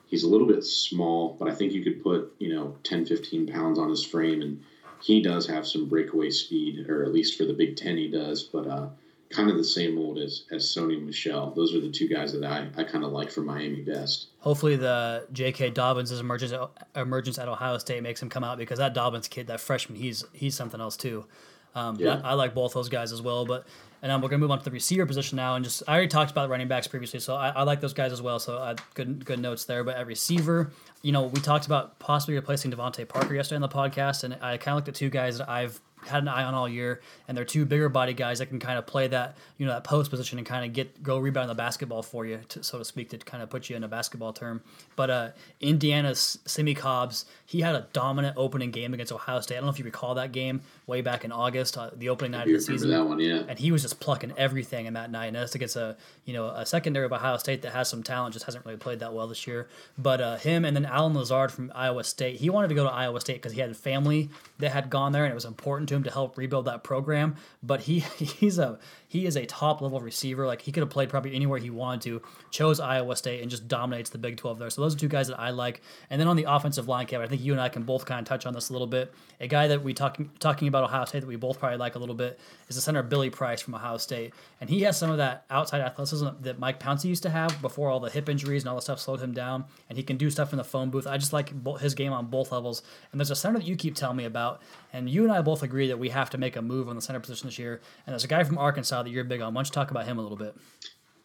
he's 0.06 0.22
a 0.22 0.28
little 0.28 0.46
bit 0.46 0.64
small, 0.64 1.36
but 1.38 1.48
I 1.48 1.54
think 1.54 1.72
you 1.72 1.82
could 1.82 2.02
put, 2.02 2.34
you 2.38 2.54
know, 2.54 2.76
10, 2.84 3.06
15 3.06 3.46
pounds 3.48 3.78
on 3.78 3.88
his 3.88 4.04
frame 4.04 4.42
and 4.42 4.62
he 5.02 5.22
does 5.22 5.46
have 5.46 5.66
some 5.66 5.88
breakaway 5.88 6.30
speed, 6.30 6.88
or 6.88 7.02
at 7.02 7.12
least 7.12 7.36
for 7.36 7.44
the 7.44 7.52
Big 7.52 7.76
Ten, 7.76 7.96
he 7.96 8.08
does. 8.08 8.42
But 8.42 8.66
uh, 8.66 8.88
kind 9.30 9.48
of 9.48 9.56
the 9.56 9.64
same 9.64 9.94
mold 9.94 10.18
as 10.18 10.44
as 10.50 10.64
Sony 10.64 11.02
Michel. 11.02 11.52
Those 11.52 11.74
are 11.74 11.80
the 11.80 11.90
two 11.90 12.08
guys 12.08 12.32
that 12.32 12.44
I, 12.44 12.68
I 12.76 12.84
kind 12.84 13.04
of 13.04 13.12
like 13.12 13.30
for 13.30 13.40
Miami 13.40 13.80
best. 13.80 14.28
Hopefully, 14.40 14.76
the 14.76 15.26
J.K. 15.32 15.70
Dobbins' 15.70 16.12
emergence 16.12 16.52
emergence 16.94 17.38
at 17.38 17.48
Ohio 17.48 17.78
State 17.78 18.02
makes 18.02 18.20
him 18.20 18.28
come 18.28 18.44
out 18.44 18.58
because 18.58 18.78
that 18.78 18.94
Dobbins 18.94 19.28
kid, 19.28 19.46
that 19.46 19.60
freshman, 19.60 19.98
he's 19.98 20.24
he's 20.32 20.54
something 20.54 20.80
else 20.80 20.96
too. 20.96 21.26
Um, 21.74 21.96
yeah. 21.98 22.20
I, 22.24 22.30
I, 22.30 22.34
like 22.34 22.54
both 22.54 22.72
those 22.72 22.88
guys 22.88 23.12
as 23.12 23.22
well. 23.22 23.46
But 23.46 23.66
And 24.02 24.10
um, 24.10 24.22
we're 24.22 24.28
going 24.28 24.40
to 24.40 24.44
move 24.44 24.50
on 24.50 24.58
to 24.58 24.64
the 24.64 24.70
receiver 24.70 25.06
position 25.06 25.36
now. 25.36 25.54
And 25.54 25.64
just, 25.64 25.82
I 25.86 25.92
already 25.92 26.08
talked 26.08 26.30
about 26.30 26.48
running 26.48 26.68
backs 26.68 26.86
previously, 26.86 27.20
so 27.20 27.34
I, 27.36 27.50
I 27.50 27.62
like 27.62 27.80
those 27.80 27.92
guys 27.92 28.12
as 28.12 28.22
well. 28.22 28.38
So 28.38 28.58
I 28.58 28.74
good 28.94 29.24
good 29.24 29.38
notes 29.38 29.64
there. 29.64 29.84
But 29.84 29.96
at 29.96 30.06
receiver, 30.06 30.72
you 31.02 31.12
know, 31.12 31.24
we 31.24 31.40
talked 31.40 31.66
about 31.66 31.98
possibly 31.98 32.34
replacing 32.34 32.70
DeVante 32.70 33.06
Parker 33.06 33.34
yesterday 33.34 33.56
on 33.56 33.62
the 33.62 33.68
podcast, 33.68 34.24
and 34.24 34.34
I 34.34 34.56
kind 34.56 34.74
of 34.74 34.76
looked 34.76 34.88
at 34.88 34.94
two 34.94 35.10
guys 35.10 35.38
that 35.38 35.48
I've 35.48 35.80
had 36.06 36.22
an 36.22 36.28
eye 36.28 36.44
on 36.44 36.54
all 36.54 36.68
year, 36.68 37.00
and 37.28 37.36
they're 37.36 37.44
two 37.44 37.64
bigger 37.64 37.88
body 37.88 38.14
guys 38.14 38.38
that 38.38 38.46
can 38.46 38.58
kind 38.58 38.78
of 38.78 38.86
play 38.86 39.08
that 39.08 39.36
you 39.58 39.66
know 39.66 39.72
that 39.72 39.84
post 39.84 40.10
position 40.10 40.38
and 40.38 40.46
kind 40.46 40.64
of 40.64 40.72
get 40.72 41.02
go 41.02 41.18
rebound 41.18 41.50
the 41.50 41.54
basketball 41.54 42.02
for 42.02 42.26
you, 42.26 42.40
to, 42.48 42.62
so 42.62 42.78
to 42.78 42.84
speak, 42.84 43.10
to 43.10 43.18
kind 43.18 43.42
of 43.42 43.50
put 43.50 43.68
you 43.68 43.76
in 43.76 43.84
a 43.84 43.88
basketball 43.88 44.32
term. 44.32 44.62
But 44.96 45.10
uh, 45.10 45.28
Indiana's 45.60 46.38
Simmie 46.46 46.74
Cobbs, 46.74 47.26
he 47.46 47.60
had 47.60 47.74
a 47.74 47.86
dominant 47.92 48.36
opening 48.36 48.70
game 48.70 48.94
against 48.94 49.12
Ohio 49.12 49.40
State. 49.40 49.56
I 49.56 49.58
don't 49.58 49.66
know 49.66 49.72
if 49.72 49.78
you 49.78 49.84
recall 49.84 50.14
that 50.14 50.32
game 50.32 50.62
way 50.86 51.00
back 51.02 51.24
in 51.24 51.32
August, 51.32 51.76
uh, 51.76 51.90
the 51.94 52.08
opening 52.08 52.32
night 52.32 52.46
of 52.46 52.52
the 52.52 52.60
season. 52.60 52.90
that 52.90 53.04
one, 53.04 53.20
yeah. 53.20 53.42
And 53.48 53.58
he 53.58 53.72
was 53.72 53.82
just 53.82 54.00
plucking 54.00 54.32
everything 54.36 54.86
in 54.86 54.94
that 54.94 55.10
night. 55.10 55.26
And 55.26 55.36
that's 55.36 55.54
against 55.54 55.76
a 55.76 55.96
you 56.24 56.32
know 56.32 56.46
a 56.46 56.64
secondary 56.64 57.06
of 57.06 57.12
Ohio 57.12 57.36
State 57.36 57.62
that 57.62 57.72
has 57.72 57.88
some 57.88 58.02
talent, 58.02 58.32
just 58.34 58.46
hasn't 58.46 58.64
really 58.64 58.78
played 58.78 59.00
that 59.00 59.12
well 59.12 59.28
this 59.28 59.46
year. 59.46 59.68
But 59.98 60.20
uh, 60.20 60.36
him 60.36 60.64
and 60.64 60.74
then 60.76 60.86
Allen 60.86 61.14
Lazard 61.14 61.52
from 61.52 61.70
Iowa 61.74 62.04
State, 62.04 62.36
he 62.36 62.50
wanted 62.50 62.68
to 62.68 62.74
go 62.74 62.84
to 62.84 62.90
Iowa 62.90 63.20
State 63.20 63.34
because 63.34 63.52
he 63.52 63.60
had 63.60 63.76
family 63.76 64.30
that 64.58 64.70
had 64.70 64.90
gone 64.90 65.12
there, 65.12 65.24
and 65.24 65.32
it 65.32 65.34
was 65.34 65.44
important 65.44 65.88
to 65.90 65.96
him 65.96 66.04
to 66.04 66.10
help 66.10 66.38
rebuild 66.38 66.64
that 66.64 66.82
program. 66.82 67.36
But 67.62 67.82
he 67.82 68.00
he's 68.18 68.58
a 68.58 68.78
he 69.10 69.26
is 69.26 69.34
a 69.34 69.44
top 69.44 69.80
level 69.80 70.00
receiver. 70.00 70.46
Like 70.46 70.62
he 70.62 70.70
could 70.70 70.82
have 70.82 70.88
played 70.88 71.08
probably 71.08 71.34
anywhere 71.34 71.58
he 71.58 71.68
wanted 71.68 72.00
to. 72.02 72.22
Chose 72.52 72.78
Iowa 72.78 73.16
State 73.16 73.42
and 73.42 73.50
just 73.50 73.66
dominates 73.66 74.08
the 74.08 74.18
Big 74.18 74.36
Twelve 74.36 74.60
there. 74.60 74.70
So 74.70 74.82
those 74.82 74.94
are 74.94 74.98
two 74.98 75.08
guys 75.08 75.26
that 75.26 75.40
I 75.40 75.50
like. 75.50 75.82
And 76.10 76.20
then 76.20 76.28
on 76.28 76.36
the 76.36 76.44
offensive 76.44 76.86
line, 76.86 77.06
Kevin, 77.06 77.26
I 77.26 77.28
think 77.28 77.42
you 77.42 77.50
and 77.50 77.60
I 77.60 77.68
can 77.68 77.82
both 77.82 78.06
kind 78.06 78.20
of 78.20 78.24
touch 78.24 78.46
on 78.46 78.54
this 78.54 78.68
a 78.68 78.72
little 78.72 78.86
bit. 78.86 79.12
A 79.40 79.48
guy 79.48 79.66
that 79.66 79.82
we 79.82 79.94
talking 79.94 80.30
talking 80.38 80.68
about 80.68 80.84
Ohio 80.84 81.04
State 81.06 81.20
that 81.20 81.26
we 81.26 81.34
both 81.34 81.58
probably 81.58 81.76
like 81.76 81.96
a 81.96 81.98
little 81.98 82.14
bit 82.14 82.38
is 82.68 82.76
the 82.76 82.82
center 82.82 83.02
Billy 83.02 83.30
Price 83.30 83.60
from 83.60 83.74
Ohio 83.74 83.96
State, 83.96 84.32
and 84.60 84.70
he 84.70 84.82
has 84.82 84.96
some 84.96 85.10
of 85.10 85.16
that 85.16 85.44
outside 85.50 85.80
athleticism 85.80 86.28
that 86.42 86.60
Mike 86.60 86.78
Pouncey 86.78 87.06
used 87.06 87.24
to 87.24 87.30
have 87.30 87.60
before 87.60 87.90
all 87.90 87.98
the 87.98 88.10
hip 88.10 88.28
injuries 88.28 88.62
and 88.62 88.68
all 88.68 88.76
the 88.76 88.82
stuff 88.82 89.00
slowed 89.00 89.20
him 89.20 89.32
down. 89.32 89.64
And 89.88 89.98
he 89.98 90.04
can 90.04 90.18
do 90.18 90.30
stuff 90.30 90.52
in 90.52 90.58
the 90.58 90.64
phone 90.64 90.90
booth. 90.90 91.08
I 91.08 91.18
just 91.18 91.32
like 91.32 91.52
his 91.80 91.96
game 91.96 92.12
on 92.12 92.26
both 92.26 92.52
levels. 92.52 92.82
And 93.10 93.20
there's 93.20 93.32
a 93.32 93.36
center 93.36 93.58
that 93.58 93.66
you 93.66 93.74
keep 93.74 93.96
telling 93.96 94.18
me 94.18 94.24
about, 94.24 94.62
and 94.92 95.10
you 95.10 95.24
and 95.24 95.32
I 95.32 95.42
both 95.42 95.64
agree 95.64 95.88
that 95.88 95.98
we 95.98 96.10
have 96.10 96.30
to 96.30 96.38
make 96.38 96.54
a 96.54 96.62
move 96.62 96.88
on 96.88 96.94
the 96.94 97.02
center 97.02 97.18
position 97.18 97.48
this 97.48 97.58
year. 97.58 97.80
And 98.06 98.12
there's 98.12 98.22
a 98.22 98.28
guy 98.28 98.44
from 98.44 98.56
Arkansas 98.56 98.99
that 99.02 99.10
you're 99.10 99.24
big 99.24 99.40
on. 99.40 99.54
Why 99.54 99.60
don't 99.60 99.68
you 99.68 99.72
talk 99.72 99.90
about 99.90 100.06
him 100.06 100.18
a 100.18 100.22
little 100.22 100.36
bit? 100.36 100.54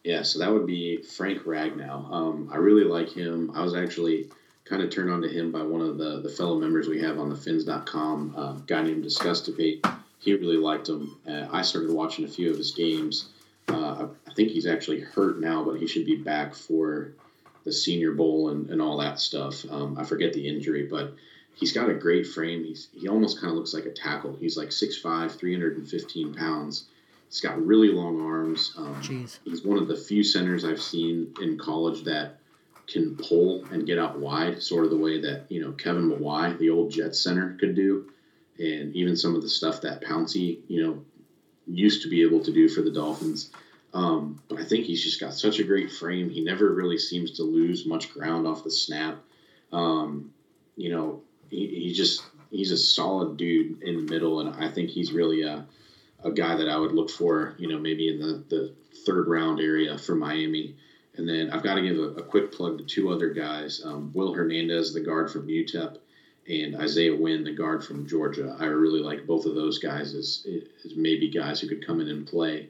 Yeah, 0.04 0.22
so 0.22 0.38
that 0.38 0.52
would 0.52 0.66
be 0.66 1.02
Frank 1.02 1.42
Ragnow. 1.42 2.12
Um, 2.12 2.50
I 2.52 2.58
really 2.58 2.84
like 2.84 3.10
him. 3.12 3.50
I 3.54 3.62
was 3.62 3.74
actually 3.74 4.30
kind 4.64 4.82
of 4.82 4.90
turned 4.90 5.10
on 5.10 5.22
to 5.22 5.28
him 5.28 5.50
by 5.50 5.62
one 5.62 5.80
of 5.80 5.98
the, 5.98 6.20
the 6.20 6.28
fellow 6.28 6.58
members 6.58 6.88
we 6.88 7.00
have 7.00 7.18
on 7.18 7.28
the 7.28 7.36
fins.com, 7.36 8.34
uh, 8.36 8.52
guy 8.66 8.82
named 8.82 9.04
Disgustivate. 9.04 9.84
He 10.18 10.34
really 10.34 10.56
liked 10.56 10.88
him. 10.88 11.16
Uh, 11.26 11.46
I 11.50 11.62
started 11.62 11.90
watching 11.90 12.24
a 12.24 12.28
few 12.28 12.50
of 12.50 12.56
his 12.56 12.72
games. 12.72 13.30
Uh, 13.68 14.08
I 14.28 14.34
think 14.34 14.50
he's 14.50 14.66
actually 14.66 15.00
hurt 15.00 15.40
now, 15.40 15.64
but 15.64 15.74
he 15.74 15.86
should 15.86 16.06
be 16.06 16.16
back 16.16 16.54
for 16.54 17.12
the 17.64 17.72
Senior 17.72 18.12
Bowl 18.12 18.50
and, 18.50 18.70
and 18.70 18.80
all 18.80 18.98
that 18.98 19.18
stuff. 19.18 19.64
Um, 19.70 19.98
I 19.98 20.04
forget 20.04 20.32
the 20.32 20.48
injury, 20.48 20.86
but 20.86 21.14
he's 21.54 21.72
got 21.72 21.90
a 21.90 21.94
great 21.94 22.26
frame. 22.26 22.64
He's, 22.64 22.88
he 22.92 23.08
almost 23.08 23.40
kind 23.40 23.50
of 23.50 23.56
looks 23.56 23.74
like 23.74 23.86
a 23.86 23.92
tackle. 23.92 24.36
He's 24.36 24.56
like 24.56 24.68
6'5, 24.68 25.32
315 25.32 26.34
pounds. 26.34 26.84
He's 27.36 27.42
got 27.42 27.62
really 27.62 27.88
long 27.88 28.22
arms. 28.22 28.72
Um, 28.78 28.94
Jeez. 29.02 29.40
He's 29.44 29.62
one 29.62 29.76
of 29.76 29.88
the 29.88 29.96
few 29.96 30.24
centers 30.24 30.64
I've 30.64 30.80
seen 30.80 31.34
in 31.42 31.58
college 31.58 32.04
that 32.04 32.38
can 32.86 33.14
pull 33.14 33.62
and 33.66 33.84
get 33.84 33.98
out 33.98 34.18
wide, 34.18 34.62
sort 34.62 34.86
of 34.86 34.90
the 34.90 34.96
way 34.96 35.20
that 35.20 35.44
you 35.50 35.60
know 35.60 35.72
Kevin 35.72 36.10
Mawae, 36.10 36.56
the 36.56 36.70
old 36.70 36.90
Jets 36.90 37.20
center, 37.20 37.54
could 37.60 37.76
do, 37.76 38.10
and 38.58 38.96
even 38.96 39.18
some 39.18 39.34
of 39.34 39.42
the 39.42 39.50
stuff 39.50 39.82
that 39.82 40.02
Pouncey, 40.02 40.60
you 40.66 40.82
know, 40.82 41.04
used 41.66 42.00
to 42.04 42.08
be 42.08 42.22
able 42.22 42.40
to 42.42 42.50
do 42.50 42.70
for 42.70 42.80
the 42.80 42.90
Dolphins. 42.90 43.50
Um, 43.92 44.40
but 44.48 44.58
I 44.58 44.64
think 44.64 44.86
he's 44.86 45.04
just 45.04 45.20
got 45.20 45.34
such 45.34 45.58
a 45.58 45.64
great 45.64 45.92
frame. 45.92 46.30
He 46.30 46.42
never 46.42 46.72
really 46.72 46.96
seems 46.96 47.32
to 47.32 47.42
lose 47.42 47.84
much 47.84 48.14
ground 48.14 48.46
off 48.46 48.64
the 48.64 48.70
snap. 48.70 49.18
Um, 49.72 50.32
you 50.74 50.88
know, 50.88 51.20
he, 51.50 51.66
he 51.66 51.92
just 51.92 52.22
he's 52.50 52.70
a 52.70 52.78
solid 52.78 53.36
dude 53.36 53.82
in 53.82 54.06
the 54.06 54.10
middle, 54.10 54.40
and 54.40 54.64
I 54.64 54.70
think 54.70 54.88
he's 54.88 55.12
really 55.12 55.42
a 55.42 55.66
a 56.24 56.30
guy 56.30 56.56
that 56.56 56.68
I 56.68 56.76
would 56.78 56.92
look 56.92 57.10
for. 57.10 57.54
You 57.58 57.68
know, 57.68 57.78
maybe 57.78 58.08
in 58.08 58.18
the 58.18 58.44
the 58.48 58.74
third 59.04 59.28
round 59.28 59.60
area 59.60 59.96
for 59.98 60.14
Miami. 60.14 60.76
And 61.16 61.26
then 61.26 61.50
I've 61.50 61.62
got 61.62 61.76
to 61.76 61.82
give 61.82 61.96
a, 61.96 62.20
a 62.20 62.22
quick 62.22 62.52
plug 62.52 62.78
to 62.78 62.84
two 62.84 63.10
other 63.10 63.30
guys: 63.30 63.82
um, 63.84 64.10
Will 64.12 64.34
Hernandez, 64.34 64.92
the 64.92 65.00
guard 65.00 65.30
from 65.30 65.46
UTEP, 65.46 65.96
and 66.48 66.76
Isaiah 66.76 67.16
Wynn, 67.16 67.44
the 67.44 67.54
guard 67.54 67.84
from 67.84 68.06
Georgia. 68.06 68.56
I 68.58 68.66
really 68.66 69.00
like 69.00 69.26
both 69.26 69.46
of 69.46 69.54
those 69.54 69.78
guys 69.78 70.14
as, 70.14 70.46
as 70.84 70.94
maybe 70.94 71.30
guys 71.30 71.60
who 71.60 71.68
could 71.68 71.86
come 71.86 72.00
in 72.00 72.08
and 72.08 72.26
play 72.26 72.68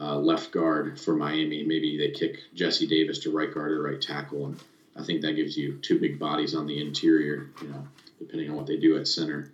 uh, 0.00 0.16
left 0.16 0.52
guard 0.52 1.00
for 1.00 1.14
Miami. 1.14 1.64
Maybe 1.64 1.98
they 1.98 2.10
kick 2.10 2.38
Jesse 2.54 2.86
Davis 2.86 3.18
to 3.20 3.32
right 3.32 3.52
guard 3.52 3.72
or 3.72 3.82
right 3.82 4.00
tackle, 4.00 4.46
and 4.46 4.60
I 4.96 5.02
think 5.02 5.22
that 5.22 5.34
gives 5.34 5.56
you 5.56 5.78
two 5.82 5.98
big 5.98 6.18
bodies 6.18 6.54
on 6.54 6.66
the 6.66 6.80
interior. 6.80 7.50
You 7.60 7.68
know, 7.68 7.88
depending 8.18 8.50
on 8.50 8.56
what 8.56 8.66
they 8.66 8.76
do 8.76 8.96
at 8.96 9.08
center. 9.08 9.50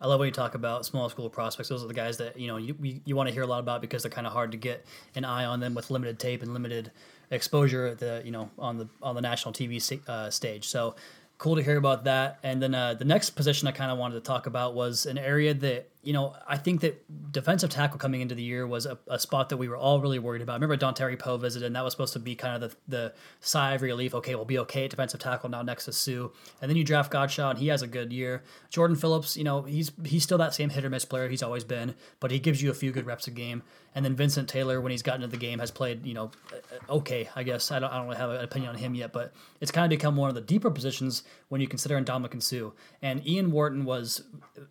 I 0.00 0.06
love 0.06 0.20
when 0.20 0.26
you 0.26 0.32
talk 0.32 0.54
about 0.54 0.86
small 0.86 1.08
school 1.08 1.28
prospects. 1.28 1.68
Those 1.68 1.82
are 1.82 1.88
the 1.88 1.94
guys 1.94 2.18
that 2.18 2.38
you 2.38 2.46
know 2.46 2.56
you 2.56 2.76
you, 2.80 3.00
you 3.04 3.16
want 3.16 3.28
to 3.28 3.32
hear 3.32 3.42
a 3.42 3.46
lot 3.46 3.60
about 3.60 3.80
because 3.80 4.02
they're 4.02 4.10
kind 4.10 4.26
of 4.26 4.32
hard 4.32 4.52
to 4.52 4.58
get 4.58 4.84
an 5.14 5.24
eye 5.24 5.44
on 5.44 5.60
them 5.60 5.74
with 5.74 5.90
limited 5.90 6.18
tape 6.18 6.42
and 6.42 6.52
limited 6.52 6.90
exposure 7.30 7.86
at 7.86 7.98
the 7.98 8.22
you 8.24 8.30
know 8.30 8.50
on 8.58 8.78
the 8.78 8.88
on 9.02 9.14
the 9.14 9.20
national 9.20 9.52
TV 9.52 10.00
uh, 10.08 10.30
stage. 10.30 10.68
So 10.68 10.94
cool 11.38 11.54
to 11.54 11.62
hear 11.62 11.76
about 11.76 12.04
that. 12.04 12.38
And 12.42 12.60
then 12.60 12.74
uh, 12.74 12.94
the 12.94 13.04
next 13.04 13.30
position 13.30 13.68
I 13.68 13.72
kind 13.72 13.90
of 13.90 13.98
wanted 13.98 14.14
to 14.16 14.20
talk 14.20 14.46
about 14.46 14.74
was 14.74 15.06
an 15.06 15.18
area 15.18 15.54
that 15.54 15.88
you 16.08 16.14
know 16.14 16.34
I 16.46 16.56
think 16.56 16.80
that 16.80 17.04
defensive 17.30 17.68
tackle 17.68 17.98
coming 17.98 18.22
into 18.22 18.34
the 18.34 18.42
year 18.42 18.66
was 18.66 18.86
a, 18.86 18.98
a 19.08 19.18
spot 19.18 19.50
that 19.50 19.58
we 19.58 19.68
were 19.68 19.76
all 19.76 20.00
really 20.00 20.18
worried 20.18 20.40
about. 20.40 20.52
I 20.52 20.56
remember 20.56 20.78
Dontari 20.78 21.18
Poe 21.18 21.36
visited, 21.36 21.66
and 21.66 21.76
that 21.76 21.84
was 21.84 21.92
supposed 21.92 22.14
to 22.14 22.18
be 22.18 22.34
kind 22.34 22.62
of 22.64 22.70
the 22.70 22.76
the 22.88 23.12
sigh 23.40 23.74
of 23.74 23.82
relief. 23.82 24.14
Okay, 24.14 24.34
we'll 24.34 24.46
be 24.46 24.58
okay 24.60 24.86
at 24.86 24.90
defensive 24.90 25.20
tackle 25.20 25.50
now 25.50 25.60
next 25.60 25.84
to 25.84 25.92
Suh. 25.92 26.28
And 26.62 26.70
then 26.70 26.76
you 26.76 26.84
draft 26.84 27.12
Godchaux, 27.12 27.50
and 27.50 27.58
he 27.58 27.66
has 27.66 27.82
a 27.82 27.86
good 27.86 28.10
year. 28.10 28.42
Jordan 28.70 28.96
Phillips, 28.96 29.36
you 29.36 29.44
know 29.44 29.60
he's 29.64 29.92
he's 30.02 30.22
still 30.22 30.38
that 30.38 30.54
same 30.54 30.70
hit 30.70 30.82
or 30.82 30.88
miss 30.88 31.04
player 31.04 31.28
he's 31.28 31.42
always 31.42 31.62
been, 31.62 31.94
but 32.20 32.30
he 32.30 32.38
gives 32.38 32.62
you 32.62 32.70
a 32.70 32.74
few 32.74 32.90
good 32.90 33.04
reps 33.04 33.26
a 33.26 33.30
game. 33.30 33.62
And 33.94 34.04
then 34.04 34.14
Vincent 34.14 34.48
Taylor, 34.48 34.80
when 34.80 34.92
he's 34.92 35.02
gotten 35.02 35.22
into 35.22 35.36
the 35.36 35.40
game, 35.40 35.58
has 35.58 35.70
played, 35.72 36.06
you 36.06 36.14
know, 36.14 36.30
uh, 36.52 36.56
uh, 36.56 36.96
okay, 36.98 37.28
I 37.34 37.42
guess. 37.42 37.72
I 37.72 37.80
don't, 37.80 37.92
I 37.92 37.96
don't 37.96 38.06
really 38.06 38.18
have 38.18 38.30
an 38.30 38.44
opinion 38.44 38.70
on 38.70 38.76
him 38.76 38.94
yet, 38.94 39.12
but 39.12 39.32
it's 39.60 39.72
kind 39.72 39.84
of 39.84 39.90
become 39.90 40.14
one 40.14 40.28
of 40.28 40.36
the 40.36 40.40
deeper 40.40 40.70
positions 40.70 41.24
when 41.48 41.60
you 41.60 41.66
consider 41.66 42.00
Ndamukong 42.00 42.40
Suh. 42.40 42.70
And 43.02 43.26
Ian 43.26 43.50
Wharton 43.50 43.84
was 43.84 44.22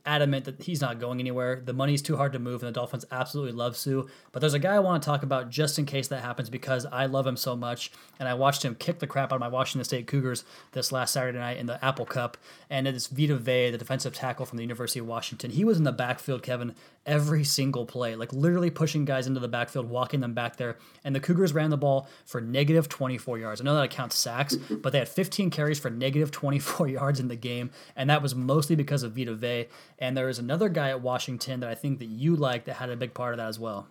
adamant 0.06 0.46
that 0.46 0.62
he's 0.62 0.80
not 0.80 1.00
going 1.00 1.20
anywhere. 1.28 1.62
The 1.64 1.74
money's 1.74 2.02
too 2.02 2.16
hard 2.16 2.32
to 2.34 2.40
move, 2.40 2.64
and 2.64 2.70
the 2.70 2.80
Dolphins 2.80 3.06
absolutely 3.12 3.52
love 3.52 3.76
Suh. 3.76 4.04
But 4.32 4.40
there's 4.40 4.54
a 4.54 4.60
guy 4.60 4.76
I 4.76 4.80
want 4.80 5.04
to 5.04 5.06
talk 5.06 5.24
about 5.24 5.50
just 5.50 5.78
in 5.78 5.86
case 5.86 6.08
that 6.08 6.24
happens 6.24 6.50
because 6.50 6.86
I 6.86 7.06
love 7.06 7.28
him 7.28 7.36
so 7.36 7.56
much. 7.56 7.92
And 8.20 8.30
I 8.30 8.34
watched 8.34 8.64
him 8.64 8.76
kick 8.76 9.00
the 9.00 9.08
crap 9.08 9.32
out 9.32 9.36
of 9.36 9.42
my 9.42 9.48
Washington 9.50 9.84
State 9.84 10.08
Cougars 10.08 10.46
this 10.72 10.92
last 10.92 11.14
Saturday 11.14 11.38
night 11.38 11.58
in 11.58 11.66
the 11.66 11.84
Apple 11.84 12.06
Cup. 12.06 12.38
And 12.70 12.88
it's 12.88 13.08
Vita 13.08 13.36
Vea, 13.36 13.72
the 13.72 13.78
defensive 13.78 14.14
tackle 14.14 14.46
from 14.46 14.58
the 14.58 14.64
University 14.64 15.00
of 15.00 15.08
Washington. 15.08 15.52
He 15.52 15.64
was 15.64 15.78
in 15.78 15.84
the 15.84 15.92
backfield, 15.92 16.44
Kevin, 16.44 16.76
every 17.06 17.44
single 17.44 17.86
play, 17.86 18.16
like 18.16 18.34
literally 18.34 18.70
pushing 18.70 19.06
guys 19.06 19.28
into 19.28 19.40
the 19.40 19.48
backfield, 19.48 19.90
walking 19.90 20.20
them 20.20 20.34
back 20.34 20.58
there. 20.58 20.78
And 21.04 21.16
the 21.16 21.20
Cougars 21.20 21.54
ran 21.54 21.70
the 21.70 21.78
ball 21.78 22.10
for 22.26 22.42
negative 22.42 22.90
24 22.90 23.40
yards. 23.40 23.62
I 23.62 23.64
know 23.64 23.76
that 23.76 23.84
I 23.84 23.88
count 23.88 24.14
sacks, 24.14 24.56
but 24.70 24.92
they 24.92 25.00
had 25.00 25.10
15 25.10 25.50
carries 25.50 25.80
for 25.80 25.90
negative 25.90 26.32
24 26.32 26.88
yards 26.90 27.20
in 27.20 27.28
the 27.28 27.36
game. 27.36 27.72
And 27.96 28.10
that 28.10 28.22
was 28.22 28.36
mostly 28.36 28.76
because 28.76 29.04
of 29.04 29.14
Vita 29.14 29.34
Vea. 29.34 29.68
And 30.00 30.18
there 30.18 30.30
is 30.30 30.40
another 30.40 30.70
guy 30.70 30.90
at 30.90 31.02
Washington 31.02 31.62
that 31.62 31.70
I 31.70 31.76
think 31.76 32.00
that 32.00 32.06
you 32.06 32.36
like 32.36 32.66
that 32.66 32.76
had 32.76 32.90
a 32.90 32.98
big 32.98 33.14
part 33.14 33.34
of 33.34 33.38
that 33.38 33.48
as 33.48 33.60
well. 33.60 33.88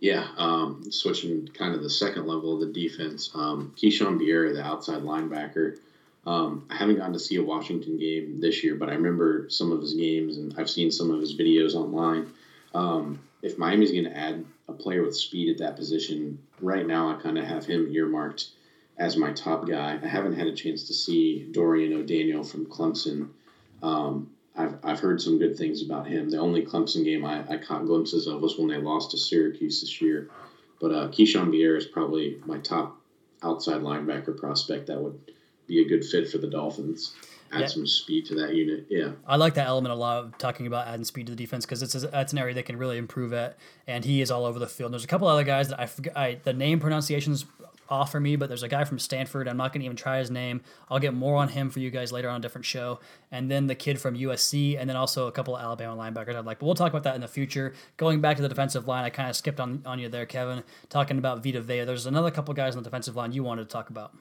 Yeah, 0.00 0.28
um, 0.36 0.82
switching 0.90 1.48
kind 1.48 1.74
of 1.74 1.82
the 1.82 1.88
second 1.88 2.26
level 2.26 2.52
of 2.52 2.60
the 2.60 2.72
defense. 2.72 3.30
Um, 3.34 3.72
Keishawn 3.74 4.18
Bierria, 4.18 4.52
the 4.52 4.62
outside 4.62 5.02
linebacker. 5.02 5.78
Um, 6.26 6.66
I 6.70 6.76
haven't 6.76 6.96
gotten 6.96 7.12
to 7.12 7.18
see 7.18 7.36
a 7.36 7.42
Washington 7.42 7.98
game 7.98 8.40
this 8.40 8.64
year, 8.64 8.76
but 8.76 8.88
I 8.88 8.94
remember 8.94 9.46
some 9.50 9.72
of 9.72 9.80
his 9.80 9.94
games 9.94 10.38
and 10.38 10.54
I've 10.56 10.70
seen 10.70 10.90
some 10.90 11.10
of 11.10 11.20
his 11.20 11.36
videos 11.36 11.74
online. 11.74 12.32
Um, 12.74 13.20
if 13.42 13.58
Miami's 13.58 13.92
going 13.92 14.04
to 14.04 14.16
add 14.16 14.44
a 14.68 14.72
player 14.72 15.02
with 15.02 15.16
speed 15.16 15.50
at 15.50 15.58
that 15.58 15.76
position, 15.76 16.38
right 16.60 16.86
now 16.86 17.10
I 17.10 17.20
kind 17.20 17.38
of 17.38 17.44
have 17.44 17.66
him 17.66 17.92
earmarked 17.92 18.48
as 18.96 19.16
my 19.16 19.32
top 19.32 19.68
guy. 19.68 19.98
I 20.02 20.06
haven't 20.06 20.34
had 20.34 20.46
a 20.46 20.54
chance 20.54 20.84
to 20.84 20.94
see 20.94 21.48
Dorian 21.50 21.92
O'Daniel 21.92 22.42
from 22.42 22.66
Clemson. 22.66 23.28
Um, 23.82 24.30
I've, 24.56 24.76
I've 24.82 25.00
heard 25.00 25.20
some 25.20 25.38
good 25.38 25.58
things 25.58 25.82
about 25.82 26.06
him. 26.06 26.30
The 26.30 26.38
only 26.38 26.64
Clemson 26.64 27.04
game 27.04 27.24
I, 27.24 27.44
I 27.48 27.58
caught 27.58 27.86
glimpses 27.86 28.26
of 28.26 28.40
was 28.40 28.56
when 28.56 28.68
they 28.68 28.78
lost 28.78 29.10
to 29.10 29.18
Syracuse 29.18 29.80
this 29.80 30.00
year. 30.00 30.30
But 30.80 30.92
uh, 30.92 31.08
Keishawn 31.08 31.50
Bierria 31.50 31.78
is 31.78 31.86
probably 31.86 32.40
my 32.46 32.58
top 32.58 32.96
outside 33.42 33.82
linebacker 33.82 34.36
prospect 34.36 34.86
that 34.86 35.00
would 35.00 35.18
be 35.66 35.80
a 35.80 35.88
good 35.88 36.04
fit 36.04 36.28
for 36.30 36.38
the 36.38 36.46
Dolphins. 36.48 37.14
Add 37.52 37.60
Yeah. 37.60 37.66
some 37.66 37.86
speed 37.86 38.26
to 38.26 38.34
that 38.36 38.54
unit. 38.54 38.86
Yeah. 38.90 39.12
I 39.26 39.36
like 39.36 39.54
that 39.54 39.66
element 39.68 39.92
a 39.92 39.96
lot 39.96 40.24
of 40.24 40.38
talking 40.38 40.66
about 40.66 40.88
adding 40.88 41.04
speed 41.04 41.26
to 41.26 41.32
the 41.32 41.36
defense 41.36 41.64
because 41.64 41.82
it's 41.82 41.92
that's 41.92 42.32
an 42.32 42.38
area 42.38 42.52
they 42.54 42.62
can 42.64 42.76
really 42.78 42.98
improve 42.98 43.32
at, 43.32 43.56
and 43.86 44.04
he 44.04 44.20
is 44.20 44.30
all 44.30 44.44
over 44.44 44.58
the 44.58 44.66
field. 44.66 44.92
There's 44.92 45.04
a 45.04 45.08
couple 45.08 45.28
other 45.28 45.44
guys 45.44 45.68
that 45.68 45.78
I 45.78 45.86
forget 45.86 46.16
I, 46.16 46.38
the 46.42 46.52
name 46.52 46.80
pronunciations 46.80 47.44
off 47.90 48.10
for 48.10 48.18
me, 48.18 48.34
but 48.34 48.48
there's 48.48 48.62
a 48.62 48.68
guy 48.68 48.82
from 48.82 48.98
Stanford. 48.98 49.46
I'm 49.46 49.58
not 49.58 49.72
going 49.72 49.82
to 49.82 49.84
even 49.84 49.96
try 49.96 50.18
his 50.18 50.30
name. 50.30 50.62
I'll 50.88 50.98
get 50.98 51.12
more 51.12 51.36
on 51.36 51.48
him 51.48 51.68
for 51.68 51.80
you 51.80 51.90
guys 51.90 52.10
later 52.12 52.30
on 52.30 52.36
a 52.36 52.40
different 52.40 52.64
show. 52.64 52.98
And 53.30 53.50
then 53.50 53.66
the 53.66 53.74
kid 53.74 54.00
from 54.00 54.16
USC, 54.16 54.78
and 54.80 54.88
then 54.88 54.96
also 54.96 55.26
a 55.26 55.32
couple 55.32 55.54
of 55.54 55.62
Alabama 55.62 55.94
linebackers 55.94 56.34
I'd 56.34 56.46
like. 56.46 56.60
But 56.60 56.66
we'll 56.66 56.74
talk 56.74 56.90
about 56.90 57.02
that 57.02 57.14
in 57.14 57.20
the 57.20 57.28
future. 57.28 57.74
Going 57.98 58.22
back 58.22 58.36
to 58.36 58.42
the 58.42 58.48
defensive 58.48 58.88
line, 58.88 59.04
I 59.04 59.10
kind 59.10 59.28
of 59.28 59.36
skipped 59.36 59.60
on, 59.60 59.82
on 59.84 59.98
you 59.98 60.08
there, 60.08 60.24
Kevin, 60.24 60.64
talking 60.88 61.18
about 61.18 61.44
Vita 61.44 61.60
Vea. 61.60 61.84
There's 61.84 62.06
another 62.06 62.30
couple 62.30 62.54
guys 62.54 62.74
on 62.74 62.82
the 62.82 62.88
defensive 62.88 63.16
line 63.16 63.32
you 63.32 63.44
wanted 63.44 63.64
to 63.64 63.68
talk 63.68 63.90
about. 63.90 64.16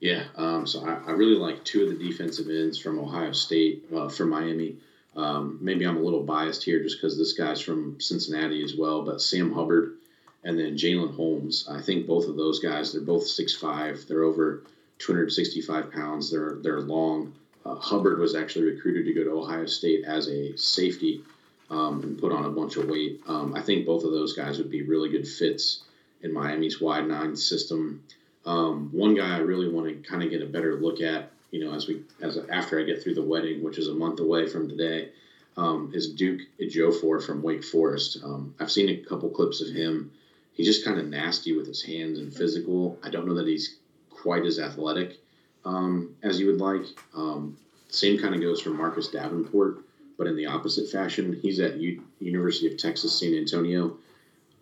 Yeah, 0.00 0.24
um, 0.36 0.66
so 0.66 0.84
I, 0.86 0.94
I, 1.08 1.10
really 1.12 1.36
like 1.36 1.62
two 1.62 1.82
of 1.82 1.90
the 1.90 2.08
defensive 2.08 2.48
ends 2.48 2.78
from 2.78 2.98
Ohio 2.98 3.32
State, 3.32 3.84
uh, 3.94 4.08
from 4.08 4.30
Miami. 4.30 4.76
Um, 5.14 5.58
maybe 5.60 5.84
I'm 5.84 5.98
a 5.98 6.02
little 6.02 6.22
biased 6.22 6.64
here 6.64 6.82
just 6.82 6.96
because 6.96 7.18
this 7.18 7.34
guy's 7.34 7.60
from 7.60 8.00
Cincinnati 8.00 8.64
as 8.64 8.74
well, 8.74 9.02
but 9.02 9.20
Sam 9.20 9.52
Hubbard 9.52 9.98
and 10.42 10.58
then 10.58 10.76
Jalen 10.76 11.14
Holmes. 11.14 11.68
I 11.70 11.82
think 11.82 12.06
both 12.06 12.28
of 12.28 12.36
those 12.36 12.60
guys, 12.60 12.92
they're 12.92 13.02
both 13.02 13.24
6'5. 13.24 14.06
They're 14.06 14.22
over 14.22 14.62
265 15.00 15.92
pounds. 15.92 16.30
They're, 16.30 16.58
they're 16.62 16.80
long. 16.80 17.34
Uh, 17.66 17.74
Hubbard 17.74 18.18
was 18.18 18.34
actually 18.34 18.66
recruited 18.66 19.04
to 19.04 19.12
go 19.12 19.24
to 19.24 19.38
Ohio 19.38 19.66
State 19.66 20.04
as 20.06 20.28
a 20.28 20.56
safety 20.56 21.22
um, 21.68 22.02
and 22.02 22.18
put 22.18 22.32
on 22.32 22.46
a 22.46 22.50
bunch 22.50 22.76
of 22.76 22.88
weight. 22.88 23.20
Um, 23.28 23.54
I 23.54 23.60
think 23.60 23.84
both 23.84 24.04
of 24.04 24.12
those 24.12 24.32
guys 24.32 24.56
would 24.56 24.70
be 24.70 24.82
really 24.82 25.10
good 25.10 25.28
fits 25.28 25.82
in 26.22 26.32
Miami's 26.32 26.80
wide 26.80 27.06
nine 27.06 27.36
system. 27.36 28.02
Um, 28.46 28.88
one 28.92 29.14
guy 29.14 29.36
I 29.36 29.40
really 29.40 29.68
want 29.68 29.86
to 29.88 30.08
kind 30.08 30.22
of 30.22 30.30
get 30.30 30.42
a 30.42 30.46
better 30.46 30.76
look 30.76 31.00
at, 31.00 31.30
you 31.50 31.64
know, 31.64 31.74
as 31.74 31.86
we 31.86 32.02
as 32.20 32.38
after 32.50 32.80
I 32.80 32.84
get 32.84 33.02
through 33.02 33.14
the 33.14 33.22
wedding, 33.22 33.62
which 33.62 33.78
is 33.78 33.88
a 33.88 33.94
month 33.94 34.20
away 34.20 34.46
from 34.46 34.68
today, 34.68 35.10
um, 35.56 35.90
is 35.94 36.12
Duke 36.12 36.40
Ejiofor 36.60 37.24
from 37.24 37.42
Wake 37.42 37.64
Forest. 37.64 38.18
Um, 38.24 38.54
I've 38.58 38.70
seen 38.70 38.88
a 38.88 38.96
couple 38.96 39.28
clips 39.30 39.60
of 39.60 39.74
him. 39.74 40.10
He's 40.52 40.66
just 40.66 40.84
kind 40.84 40.98
of 40.98 41.06
nasty 41.06 41.56
with 41.56 41.66
his 41.66 41.82
hands 41.82 42.18
and 42.18 42.34
physical. 42.34 42.98
I 43.02 43.10
don't 43.10 43.26
know 43.26 43.34
that 43.34 43.46
he's 43.46 43.76
quite 44.10 44.44
as 44.44 44.58
athletic 44.58 45.18
um, 45.64 46.14
as 46.22 46.40
you 46.40 46.46
would 46.46 46.58
like. 46.58 46.84
Um, 47.14 47.56
same 47.88 48.18
kind 48.18 48.34
of 48.34 48.40
goes 48.40 48.60
for 48.60 48.70
Marcus 48.70 49.08
Davenport, 49.08 49.78
but 50.16 50.26
in 50.26 50.36
the 50.36 50.46
opposite 50.46 50.88
fashion. 50.88 51.38
He's 51.40 51.60
at 51.60 51.76
U- 51.76 52.02
University 52.20 52.66
of 52.68 52.78
Texas 52.78 53.18
San 53.18 53.34
Antonio. 53.34 53.96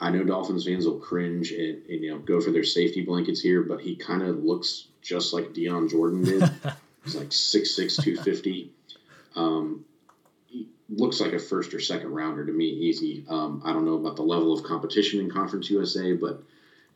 I 0.01 0.11
know 0.11 0.25
Dolphins 0.25 0.65
fans 0.65 0.87
will 0.87 0.99
cringe 0.99 1.51
and, 1.51 1.85
and, 1.87 2.05
you 2.05 2.11
know 2.11 2.19
go 2.19 2.41
for 2.41 2.51
their 2.51 2.65
safety 2.65 3.05
blankets 3.05 3.41
here, 3.41 3.63
but 3.63 3.81
he 3.81 3.97
kind 3.97 4.23
of 4.23 4.45
looks 4.45 4.89
just 5.03 5.33
like 5.33 5.53
Dion 5.53 5.89
Jordan 5.89 6.23
did. 6.25 6.43
He's 7.05 7.17
like 7.17 7.29
6'6", 7.29 8.03
250. 8.03 8.71
Um, 9.35 9.85
he 10.47 10.69
looks 10.91 11.21
like 11.21 11.33
a 11.33 11.39
first 11.39 11.73
or 11.73 11.81
second 11.81 12.11
rounder 12.11 12.45
to 12.45 12.53
me, 12.53 12.67
easy. 12.67 13.25
Um, 13.29 13.63
I 13.65 13.73
don't 13.73 13.85
know 13.85 13.95
about 13.95 14.17
the 14.17 14.23
level 14.23 14.53
of 14.53 14.65
competition 14.65 15.21
in 15.21 15.31
Conference 15.31 15.71
USA, 15.71 16.13
but 16.13 16.43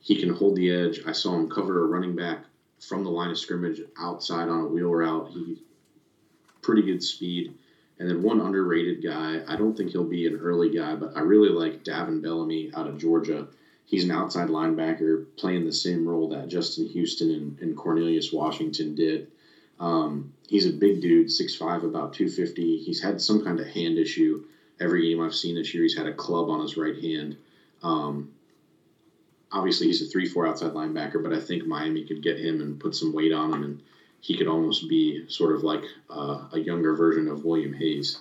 he 0.01 0.21
can 0.21 0.35
hold 0.35 0.57
the 0.57 0.71
edge. 0.71 1.01
I 1.07 1.13
saw 1.13 1.35
him 1.35 1.49
cover 1.49 1.83
a 1.83 1.87
running 1.87 2.15
back 2.17 2.41
from 2.81 3.05
the 3.05 3.11
line 3.11 3.31
of 3.31 3.39
scrimmage 3.39 3.81
outside 3.99 4.49
on 4.49 4.61
a 4.61 4.67
wheel 4.67 4.91
route. 4.91 5.31
He 5.31 5.63
pretty 6.63 6.83
good 6.83 7.03
speed. 7.03 7.55
And 7.99 8.09
then 8.09 8.23
one 8.23 8.41
underrated 8.41 9.03
guy, 9.03 9.43
I 9.47 9.57
don't 9.57 9.77
think 9.77 9.91
he'll 9.91 10.05
be 10.05 10.27
an 10.27 10.37
early 10.37 10.71
guy, 10.71 10.95
but 10.95 11.13
I 11.15 11.21
really 11.21 11.51
like 11.51 11.85
Davin 11.85 12.21
Bellamy 12.21 12.71
out 12.75 12.89
of 12.89 12.99
Georgia. 12.99 13.47
He's 13.85 14.05
an 14.05 14.11
outside 14.11 14.49
linebacker 14.49 15.25
playing 15.37 15.65
the 15.65 15.73
same 15.73 16.09
role 16.09 16.27
that 16.29 16.49
Justin 16.49 16.87
Houston 16.87 17.31
and, 17.31 17.55
and 17.61 17.77
Cornelius 17.77 18.33
Washington 18.33 18.95
did. 18.95 19.27
Um, 19.79 20.31
he's 20.49 20.67
a 20.67 20.71
big 20.71 21.01
dude, 21.01 21.29
6'5, 21.29 21.83
about 21.83 22.13
250. 22.13 22.79
He's 22.79 23.01
had 23.01 23.21
some 23.21 23.41
kind 23.41 23.61
of 23.61 23.67
hand 23.67 23.99
issue. 23.99 24.41
Every 24.81 25.03
game 25.03 25.21
I've 25.21 25.35
seen 25.35 25.57
this 25.57 25.75
year, 25.75 25.83
he's 25.83 25.95
had 25.95 26.07
a 26.07 26.13
club 26.13 26.49
on 26.49 26.61
his 26.61 26.77
right 26.77 26.97
hand. 26.97 27.37
Um, 27.83 28.29
obviously, 29.51 29.87
he's 29.87 30.01
a 30.01 30.07
3 30.07 30.25
4 30.25 30.47
outside 30.47 30.73
linebacker, 30.73 31.23
but 31.23 31.33
I 31.33 31.39
think 31.39 31.67
Miami 31.67 32.03
could 32.03 32.23
get 32.23 32.39
him 32.39 32.61
and 32.61 32.79
put 32.79 32.95
some 32.95 33.13
weight 33.13 33.33
on 33.33 33.53
him 33.53 33.63
and 33.63 33.83
he 34.23 34.39
could 34.39 34.47
almost 34.47 34.89
be 34.89 35.29
sort 35.29 35.55
of 35.55 35.65
like 35.65 35.83
uh, 36.09 36.45
a 36.53 36.59
younger 36.59 36.95
version 36.95 37.29
of 37.29 37.45
William 37.45 37.75
Hayes. 37.75 38.21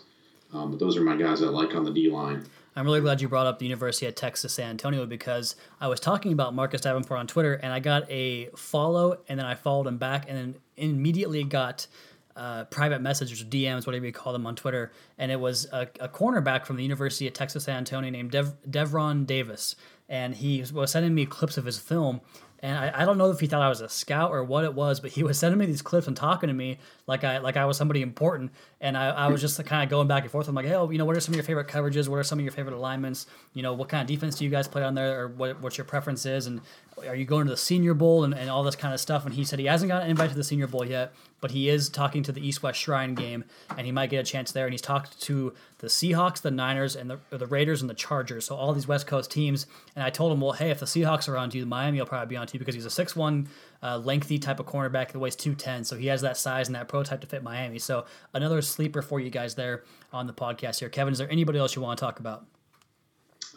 Um, 0.52 0.72
but 0.72 0.80
those 0.80 0.98
are 0.98 1.02
my 1.02 1.16
guys 1.16 1.42
I 1.42 1.46
like 1.46 1.76
on 1.76 1.86
the 1.86 1.92
D 1.92 2.10
line. 2.10 2.44
I'm 2.76 2.86
really 2.86 3.02
glad 3.02 3.22
you 3.22 3.30
brought 3.30 3.46
up 3.46 3.60
the 3.60 3.66
University 3.66 4.08
of 4.08 4.16
Texas 4.16 4.54
San 4.54 4.72
Antonio 4.72 5.06
because 5.06 5.56
I 5.80 5.88
was 5.88 6.00
talking 6.00 6.34
about 6.34 6.56
Marcus 6.56 6.82
Davenport 6.82 7.20
on 7.20 7.28
Twitter 7.28 7.54
and 7.54 7.72
I 7.72 7.80
got 7.80 8.10
a 8.10 8.48
follow 8.56 9.20
and 9.30 9.40
then 9.40 9.46
I 9.46 9.56
followed 9.56 9.88
him 9.88 9.98
back 9.98 10.26
and 10.28 10.38
then 10.38 10.56
immediately 10.76 11.44
got 11.44 11.88
uh, 12.36 12.64
private 12.66 13.02
messages, 13.02 13.44
DMs, 13.44 13.86
whatever 13.86 14.06
you 14.06 14.12
call 14.12 14.34
them 14.34 14.48
on 14.48 14.56
Twitter, 14.56 14.92
and 15.18 15.32
it 15.32 15.40
was 15.40 15.68
a, 15.72 15.82
a 16.00 16.08
cornerback 16.08 16.66
from 16.66 16.78
the 16.78 16.84
University 16.84 17.28
of 17.28 17.34
Texas 17.34 17.66
San 17.66 17.78
Antonio 17.78 18.10
named 18.10 18.32
Dev- 18.32 18.56
Devron 18.70 19.26
Davis, 19.28 19.76
and 20.08 20.36
he 20.36 20.64
was 20.74 20.92
sending 20.92 21.14
me 21.14 21.26
clips 21.26 21.58
of 21.58 21.66
his 21.66 21.78
film, 21.78 22.22
and 22.62 22.78
I, 22.78 23.02
I 23.02 23.06
don't 23.06 23.18
know 23.18 23.32
if 23.32 23.40
he 23.40 23.48
thought 23.48 23.62
I 23.62 23.70
was 23.70 23.82
a 23.82 23.90
scout 23.90 24.32
or 24.32 24.44
what 24.44 24.64
it 24.64 24.74
was, 24.74 25.00
but 25.00 25.12
he 25.12 25.24
was 25.24 25.40
sending 25.40 25.58
me 25.58 25.66
these 25.66 25.82
clips 25.82 26.08
and 26.08 26.16
talking 26.16 26.48
to 26.48 26.54
me 26.54 26.78
like 27.12 27.24
I 27.24 27.38
like 27.38 27.58
I 27.58 27.66
was 27.66 27.78
somebody 27.78 28.02
important. 28.02 28.52
And 28.80 28.98
I, 28.98 29.10
I 29.10 29.28
was 29.28 29.42
just 29.42 29.64
kind 29.66 29.84
of 29.84 29.90
going 29.90 30.08
back 30.08 30.24
and 30.24 30.32
forth. 30.32 30.48
I'm 30.48 30.56
like, 30.56 30.66
hey, 30.66 30.74
oh, 30.74 30.90
you 30.90 30.98
know, 30.98 31.06
what 31.06 31.16
are 31.16 31.20
some 31.20 31.34
of 31.34 31.36
your 31.36 31.44
favorite 31.44 31.68
coverages? 31.68 32.08
What 32.08 32.18
are 32.18 32.24
some 32.24 32.40
of 32.40 32.44
your 32.44 32.52
favorite 32.52 32.74
alignments? 32.74 33.28
You 33.54 33.62
know, 33.62 33.74
what 33.74 33.90
kind 33.90 34.02
of 34.02 34.08
defense 34.08 34.36
do 34.36 34.46
you 34.46 34.50
guys 34.50 34.68
play 34.68 34.84
on 34.84 34.96
there, 34.96 35.22
or 35.22 35.28
what 35.28 35.62
what 35.62 35.78
your 35.78 35.86
preference 35.86 36.26
is? 36.26 36.48
And 36.48 36.62
are 37.08 37.16
you 37.16 37.26
going 37.26 37.46
to 37.46 37.52
the 37.52 37.58
Senior 37.58 37.94
Bowl 37.94 38.24
and, 38.24 38.34
and 38.34 38.50
all 38.50 38.64
this 38.64 38.76
kind 38.76 38.94
of 38.94 39.00
stuff? 39.00 39.26
And 39.26 39.36
he 39.36 39.44
said 39.44 39.60
he 39.60 39.66
hasn't 39.66 39.90
got 39.90 40.04
an 40.04 40.10
invite 40.10 40.30
to 40.32 40.36
the 40.36 40.44
Senior 40.44 40.68
Bowl 40.68 40.86
yet, 40.86 41.14
but 41.42 41.52
he 41.52 41.70
is 41.70 41.90
talking 41.90 42.24
to 42.24 42.32
the 42.32 42.46
East 42.46 42.64
West 42.64 42.80
Shrine 42.80 43.14
game, 43.14 43.44
and 43.78 43.86
he 43.86 43.92
might 43.92 44.10
get 44.10 44.20
a 44.20 44.24
chance 44.24 44.52
there. 44.52 44.66
And 44.66 44.74
he's 44.74 44.82
talked 44.82 45.22
to 45.22 45.54
the 45.80 45.88
Seahawks, 45.88 46.42
the 46.42 46.52
Niners, 46.52 46.96
and 46.96 47.10
the, 47.10 47.20
the 47.30 47.48
Raiders 47.48 47.82
and 47.82 47.90
the 47.90 47.96
Chargers. 47.96 48.46
So 48.46 48.56
all 48.56 48.74
these 48.74 48.88
West 48.88 49.06
Coast 49.06 49.30
teams. 49.30 49.68
And 49.96 50.04
I 50.04 50.10
told 50.10 50.32
him, 50.32 50.42
well, 50.42 50.54
hey, 50.54 50.72
if 50.72 50.80
the 50.80 50.86
Seahawks 50.86 51.28
are 51.28 51.38
on 51.38 51.50
to 51.52 51.58
you, 51.58 51.66
Miami 51.66 52.00
will 52.00 52.06
probably 52.08 52.30
be 52.30 52.38
on 52.38 52.48
to 52.48 52.54
you 52.54 52.60
because 52.60 52.76
he's 52.76 52.86
a 52.86 52.92
six-one 52.92 53.48
uh, 53.84 53.98
lengthy 53.98 54.38
type 54.38 54.60
of 54.60 54.66
cornerback 54.66 55.12
that 55.12 55.20
weighs 55.20 55.36
210. 55.36 55.84
So 55.84 55.96
he 55.96 56.08
has 56.08 56.22
that 56.22 56.38
size 56.38 56.68
and 56.68 56.76
that 56.76 56.88
prototype 56.88 57.22
to 57.22 57.28
fit 57.28 57.44
Miami. 57.44 57.80
So 57.80 58.06
another 58.34 58.62
sleeper 58.62 59.02
for 59.02 59.20
you 59.20 59.30
guys 59.30 59.56
there 59.56 59.84
on 60.14 60.28
the 60.28 60.34
podcast 60.34 60.80
here. 60.80 60.90
Kevin, 60.90 61.12
is 61.12 61.18
there 61.18 61.32
anybody 61.32 61.60
else 61.60 61.76
you 61.76 61.82
want 61.82 61.98
to 61.98 62.06
talk 62.06 62.20
about? 62.20 62.46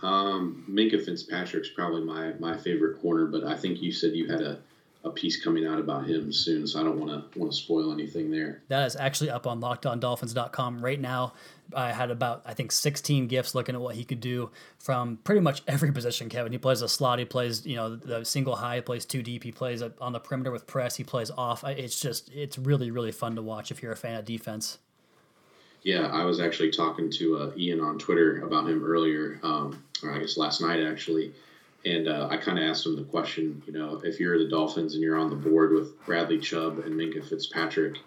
Um, 0.02 0.64
Minkah 0.68 1.04
Fitzpatrick's 1.04 1.70
probably 1.70 2.02
my, 2.02 2.32
my 2.38 2.56
favorite 2.56 3.00
corner, 3.00 3.26
but 3.26 3.44
I 3.44 3.56
think 3.56 3.80
you 3.80 3.92
said 3.92 4.12
you 4.12 4.26
had 4.30 4.42
a, 4.42 4.58
a 5.04 5.10
piece 5.10 5.42
coming 5.42 5.66
out 5.66 5.78
about 5.78 6.06
him 6.06 6.32
soon, 6.32 6.66
so 6.66 6.80
I 6.80 6.82
don't 6.82 6.98
want 6.98 7.32
to 7.32 7.38
want 7.38 7.52
to 7.52 7.56
spoil 7.56 7.92
anything 7.92 8.30
there. 8.30 8.62
That 8.68 8.86
is 8.86 8.96
actually 8.96 9.30
up 9.30 9.46
on 9.46 9.60
lockedondolphins.com 9.60 10.82
right 10.82 11.00
now. 11.00 11.34
I 11.74 11.92
had 11.92 12.10
about 12.10 12.42
I 12.46 12.54
think 12.54 12.72
16 12.72 13.26
gifts 13.26 13.54
looking 13.54 13.74
at 13.74 13.80
what 13.80 13.96
he 13.96 14.04
could 14.04 14.20
do 14.20 14.50
from 14.78 15.18
pretty 15.18 15.42
much 15.42 15.62
every 15.68 15.92
position. 15.92 16.28
Kevin, 16.28 16.52
he 16.52 16.58
plays 16.58 16.80
a 16.80 16.88
slot, 16.88 17.18
he 17.18 17.26
plays 17.26 17.66
you 17.66 17.76
know 17.76 17.96
the 17.96 18.24
single 18.24 18.56
high, 18.56 18.76
he 18.76 18.80
plays 18.80 19.04
two 19.04 19.22
deep, 19.22 19.44
he 19.44 19.52
plays 19.52 19.82
on 19.82 20.12
the 20.12 20.20
perimeter 20.20 20.50
with 20.50 20.66
press, 20.66 20.96
he 20.96 21.04
plays 21.04 21.30
off. 21.30 21.64
It's 21.64 22.00
just 22.00 22.32
it's 22.32 22.58
really 22.58 22.90
really 22.90 23.12
fun 23.12 23.36
to 23.36 23.42
watch 23.42 23.70
if 23.70 23.82
you're 23.82 23.92
a 23.92 23.96
fan 23.96 24.16
of 24.16 24.24
defense. 24.24 24.78
Yeah, 25.82 26.06
I 26.06 26.24
was 26.24 26.40
actually 26.40 26.70
talking 26.70 27.10
to 27.10 27.36
uh, 27.36 27.52
Ian 27.58 27.82
on 27.82 27.98
Twitter 27.98 28.40
about 28.40 28.66
him 28.66 28.82
earlier, 28.82 29.38
um, 29.42 29.84
or 30.02 30.12
I 30.12 30.18
guess 30.18 30.38
last 30.38 30.62
night 30.62 30.82
actually, 30.82 31.34
and 31.84 32.08
uh, 32.08 32.28
I 32.30 32.36
kind 32.36 32.58
of 32.58 32.64
asked 32.64 32.86
him 32.86 32.96
the 32.96 33.04
question, 33.04 33.62
you 33.66 33.72
know, 33.72 34.00
if 34.04 34.18
you're 34.18 34.38
the 34.38 34.48
Dolphins 34.48 34.94
and 34.94 35.02
you're 35.02 35.18
on 35.18 35.30
the 35.30 35.36
board 35.36 35.72
with 35.72 36.02
Bradley 36.06 36.38
Chubb 36.38 36.78
and 36.78 36.94
Minkah 36.94 37.28
Fitzpatrick, 37.28 37.98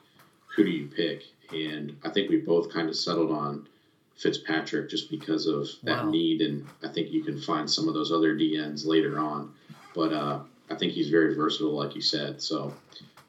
who 0.55 0.63
do 0.63 0.71
you 0.71 0.87
pick? 0.87 1.23
And 1.53 1.95
I 2.03 2.09
think 2.09 2.29
we 2.29 2.37
both 2.37 2.71
kind 2.73 2.89
of 2.89 2.95
settled 2.95 3.31
on 3.31 3.67
Fitzpatrick 4.15 4.89
just 4.89 5.11
because 5.11 5.45
of 5.45 5.67
that 5.83 6.05
wow. 6.05 6.09
need, 6.09 6.41
and 6.41 6.65
I 6.83 6.87
think 6.87 7.11
you 7.11 7.23
can 7.23 7.39
find 7.39 7.69
some 7.69 7.87
of 7.87 7.93
those 7.93 8.11
other 8.11 8.35
DNs 8.35 8.85
later 8.85 9.19
on. 9.19 9.53
But 9.93 10.11
uh, 10.11 10.39
I 10.69 10.75
think 10.75 10.93
he's 10.93 11.09
very 11.09 11.35
versatile, 11.35 11.73
like 11.73 11.95
you 11.95 12.01
said. 12.01 12.41
So 12.41 12.73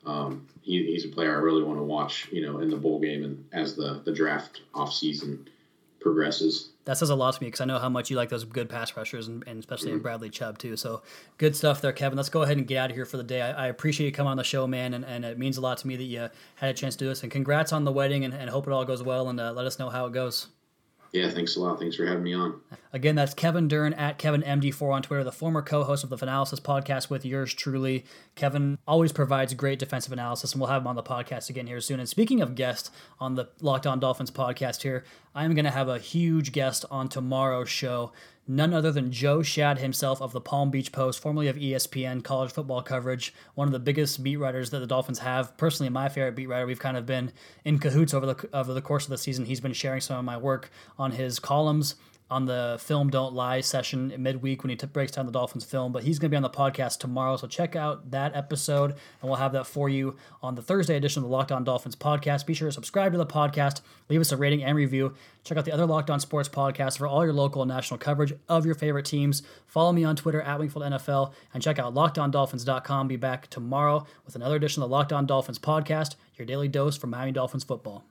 um, 0.06 0.46
he, 0.62 0.84
he's 0.86 1.04
a 1.04 1.08
player 1.08 1.36
I 1.36 1.40
really 1.40 1.62
want 1.62 1.78
to 1.78 1.84
watch, 1.84 2.28
you 2.32 2.40
know, 2.40 2.60
in 2.60 2.70
the 2.70 2.76
bowl 2.76 3.00
game 3.00 3.24
and 3.24 3.44
as 3.52 3.76
the 3.76 4.00
the 4.04 4.12
draft 4.12 4.62
off 4.74 4.92
season 4.92 5.48
progresses. 6.00 6.70
That 6.88 6.96
says 6.96 7.10
a 7.10 7.14
lot 7.14 7.34
to 7.34 7.42
me 7.42 7.48
because 7.48 7.60
I 7.60 7.66
know 7.66 7.78
how 7.78 7.90
much 7.90 8.08
you 8.08 8.16
like 8.16 8.30
those 8.30 8.44
good 8.44 8.70
pass 8.70 8.96
rushers 8.96 9.28
and, 9.28 9.44
and 9.46 9.58
especially 9.58 9.90
mm-hmm. 9.90 10.00
Bradley 10.00 10.30
Chubb 10.30 10.56
too. 10.56 10.74
So 10.74 11.02
good 11.36 11.54
stuff 11.54 11.82
there, 11.82 11.92
Kevin. 11.92 12.16
Let's 12.16 12.30
go 12.30 12.40
ahead 12.40 12.56
and 12.56 12.66
get 12.66 12.78
out 12.78 12.88
of 12.88 12.96
here 12.96 13.04
for 13.04 13.18
the 13.18 13.22
day. 13.22 13.42
I, 13.42 13.64
I, 13.64 13.66
appreciate 13.66 14.06
you 14.06 14.12
coming 14.12 14.30
on 14.30 14.38
the 14.38 14.42
show, 14.42 14.66
man, 14.66 14.94
and, 14.94 15.04
and 15.04 15.22
it 15.22 15.38
means 15.38 15.58
a 15.58 15.60
lot 15.60 15.76
to 15.76 15.86
me 15.86 15.96
that 15.96 16.04
you 16.04 16.30
had 16.54 16.70
a 16.70 16.72
chance 16.72 16.96
to 16.96 17.04
do 17.04 17.08
this. 17.10 17.22
And 17.22 17.30
congrats 17.30 17.74
on 17.74 17.84
the 17.84 17.92
wedding, 17.92 18.24
and, 18.24 18.32
and 18.32 18.48
hope 18.48 18.66
it 18.66 18.72
all 18.72 18.86
goes 18.86 19.02
well. 19.02 19.28
And 19.28 19.38
uh, 19.38 19.52
let 19.52 19.66
us 19.66 19.78
know 19.78 19.90
how 19.90 20.06
it 20.06 20.14
goes. 20.14 20.46
Yeah, 21.12 21.30
thanks 21.30 21.56
a 21.56 21.60
lot. 21.60 21.78
Thanks 21.78 21.96
for 21.96 22.06
having 22.06 22.22
me 22.22 22.34
on. 22.34 22.60
Again, 22.92 23.14
that's 23.14 23.32
Kevin 23.32 23.66
Dern 23.66 23.94
at 23.94 24.18
KevinMD4 24.18 24.92
on 24.92 25.02
Twitter, 25.02 25.24
the 25.24 25.32
former 25.32 25.62
co 25.62 25.82
host 25.84 26.04
of 26.04 26.10
the 26.10 26.18
Finalysis 26.18 26.60
podcast 26.60 27.08
with 27.08 27.24
yours 27.24 27.54
truly. 27.54 28.04
Kevin 28.34 28.78
always 28.86 29.12
provides 29.12 29.54
great 29.54 29.78
defensive 29.78 30.12
analysis, 30.12 30.52
and 30.52 30.60
we'll 30.60 30.70
have 30.70 30.82
him 30.82 30.86
on 30.86 30.96
the 30.96 31.02
podcast 31.02 31.48
again 31.48 31.66
here 31.66 31.80
soon. 31.80 31.98
And 31.98 32.08
speaking 32.08 32.42
of 32.42 32.54
guests 32.54 32.90
on 33.20 33.36
the 33.36 33.48
Locked 33.60 33.86
On 33.86 33.98
Dolphins 33.98 34.30
podcast 34.30 34.82
here, 34.82 35.04
I'm 35.38 35.54
going 35.54 35.66
to 35.66 35.70
have 35.70 35.88
a 35.88 36.00
huge 36.00 36.50
guest 36.50 36.84
on 36.90 37.08
tomorrow's 37.08 37.68
show 37.68 38.10
none 38.48 38.74
other 38.74 38.90
than 38.90 39.12
Joe 39.12 39.38
Schad 39.38 39.78
himself 39.78 40.20
of 40.20 40.32
the 40.32 40.40
Palm 40.40 40.72
Beach 40.72 40.90
Post, 40.90 41.20
formerly 41.20 41.46
of 41.46 41.54
ESPN 41.54 42.24
college 42.24 42.50
football 42.50 42.82
coverage, 42.82 43.32
one 43.54 43.68
of 43.68 43.72
the 43.72 43.78
biggest 43.78 44.24
beat 44.24 44.34
writers 44.34 44.70
that 44.70 44.80
the 44.80 44.86
Dolphins 44.88 45.20
have. 45.20 45.56
Personally, 45.56 45.90
my 45.90 46.08
favorite 46.08 46.34
beat 46.34 46.48
writer. 46.48 46.66
We've 46.66 46.80
kind 46.80 46.96
of 46.96 47.06
been 47.06 47.30
in 47.64 47.78
cahoots 47.78 48.14
over 48.14 48.26
the 48.26 48.48
over 48.52 48.74
the 48.74 48.82
course 48.82 49.04
of 49.04 49.10
the 49.10 49.18
season. 49.18 49.44
He's 49.44 49.60
been 49.60 49.74
sharing 49.74 50.00
some 50.00 50.18
of 50.18 50.24
my 50.24 50.36
work 50.36 50.72
on 50.98 51.12
his 51.12 51.38
columns 51.38 51.94
on 52.30 52.44
the 52.44 52.76
Film 52.80 53.08
Don't 53.10 53.34
Lie 53.34 53.60
session 53.60 54.12
midweek 54.18 54.62
when 54.62 54.70
he 54.70 54.76
t- 54.76 54.86
breaks 54.86 55.12
down 55.12 55.26
the 55.26 55.32
Dolphins 55.32 55.64
film. 55.64 55.92
But 55.92 56.04
he's 56.04 56.18
going 56.18 56.30
to 56.30 56.34
be 56.34 56.36
on 56.36 56.42
the 56.42 56.50
podcast 56.50 56.98
tomorrow, 56.98 57.36
so 57.36 57.46
check 57.46 57.74
out 57.74 58.10
that 58.10 58.36
episode, 58.36 58.90
and 58.92 59.22
we'll 59.22 59.36
have 59.36 59.52
that 59.52 59.66
for 59.66 59.88
you 59.88 60.16
on 60.42 60.54
the 60.54 60.62
Thursday 60.62 60.96
edition 60.96 61.22
of 61.22 61.28
the 61.28 61.34
Locked 61.34 61.52
On 61.52 61.64
Dolphins 61.64 61.96
podcast. 61.96 62.46
Be 62.46 62.54
sure 62.54 62.68
to 62.68 62.72
subscribe 62.72 63.12
to 63.12 63.18
the 63.18 63.26
podcast, 63.26 63.80
leave 64.08 64.20
us 64.20 64.32
a 64.32 64.36
rating 64.36 64.62
and 64.62 64.76
review. 64.76 65.14
Check 65.44 65.56
out 65.56 65.64
the 65.64 65.72
other 65.72 65.86
Locked 65.86 66.10
On 66.10 66.20
Sports 66.20 66.48
podcasts 66.48 66.98
for 66.98 67.06
all 67.06 67.24
your 67.24 67.32
local 67.32 67.62
and 67.62 67.70
national 67.70 67.98
coverage 67.98 68.34
of 68.48 68.66
your 68.66 68.74
favorite 68.74 69.06
teams. 69.06 69.42
Follow 69.66 69.92
me 69.92 70.04
on 70.04 70.16
Twitter 70.16 70.42
at 70.42 70.58
Wingfield 70.58 70.84
NFL, 70.92 71.32
and 71.54 71.62
check 71.62 71.78
out 71.78 71.94
LockedOnDolphins.com. 71.94 73.08
Be 73.08 73.16
back 73.16 73.48
tomorrow 73.48 74.06
with 74.26 74.34
another 74.34 74.56
edition 74.56 74.82
of 74.82 74.90
the 74.90 74.94
Locked 74.94 75.12
On 75.12 75.24
Dolphins 75.24 75.58
podcast, 75.58 76.16
your 76.36 76.44
daily 76.44 76.68
dose 76.68 76.96
for 76.96 77.06
Miami 77.06 77.32
Dolphins 77.32 77.64
football. 77.64 78.04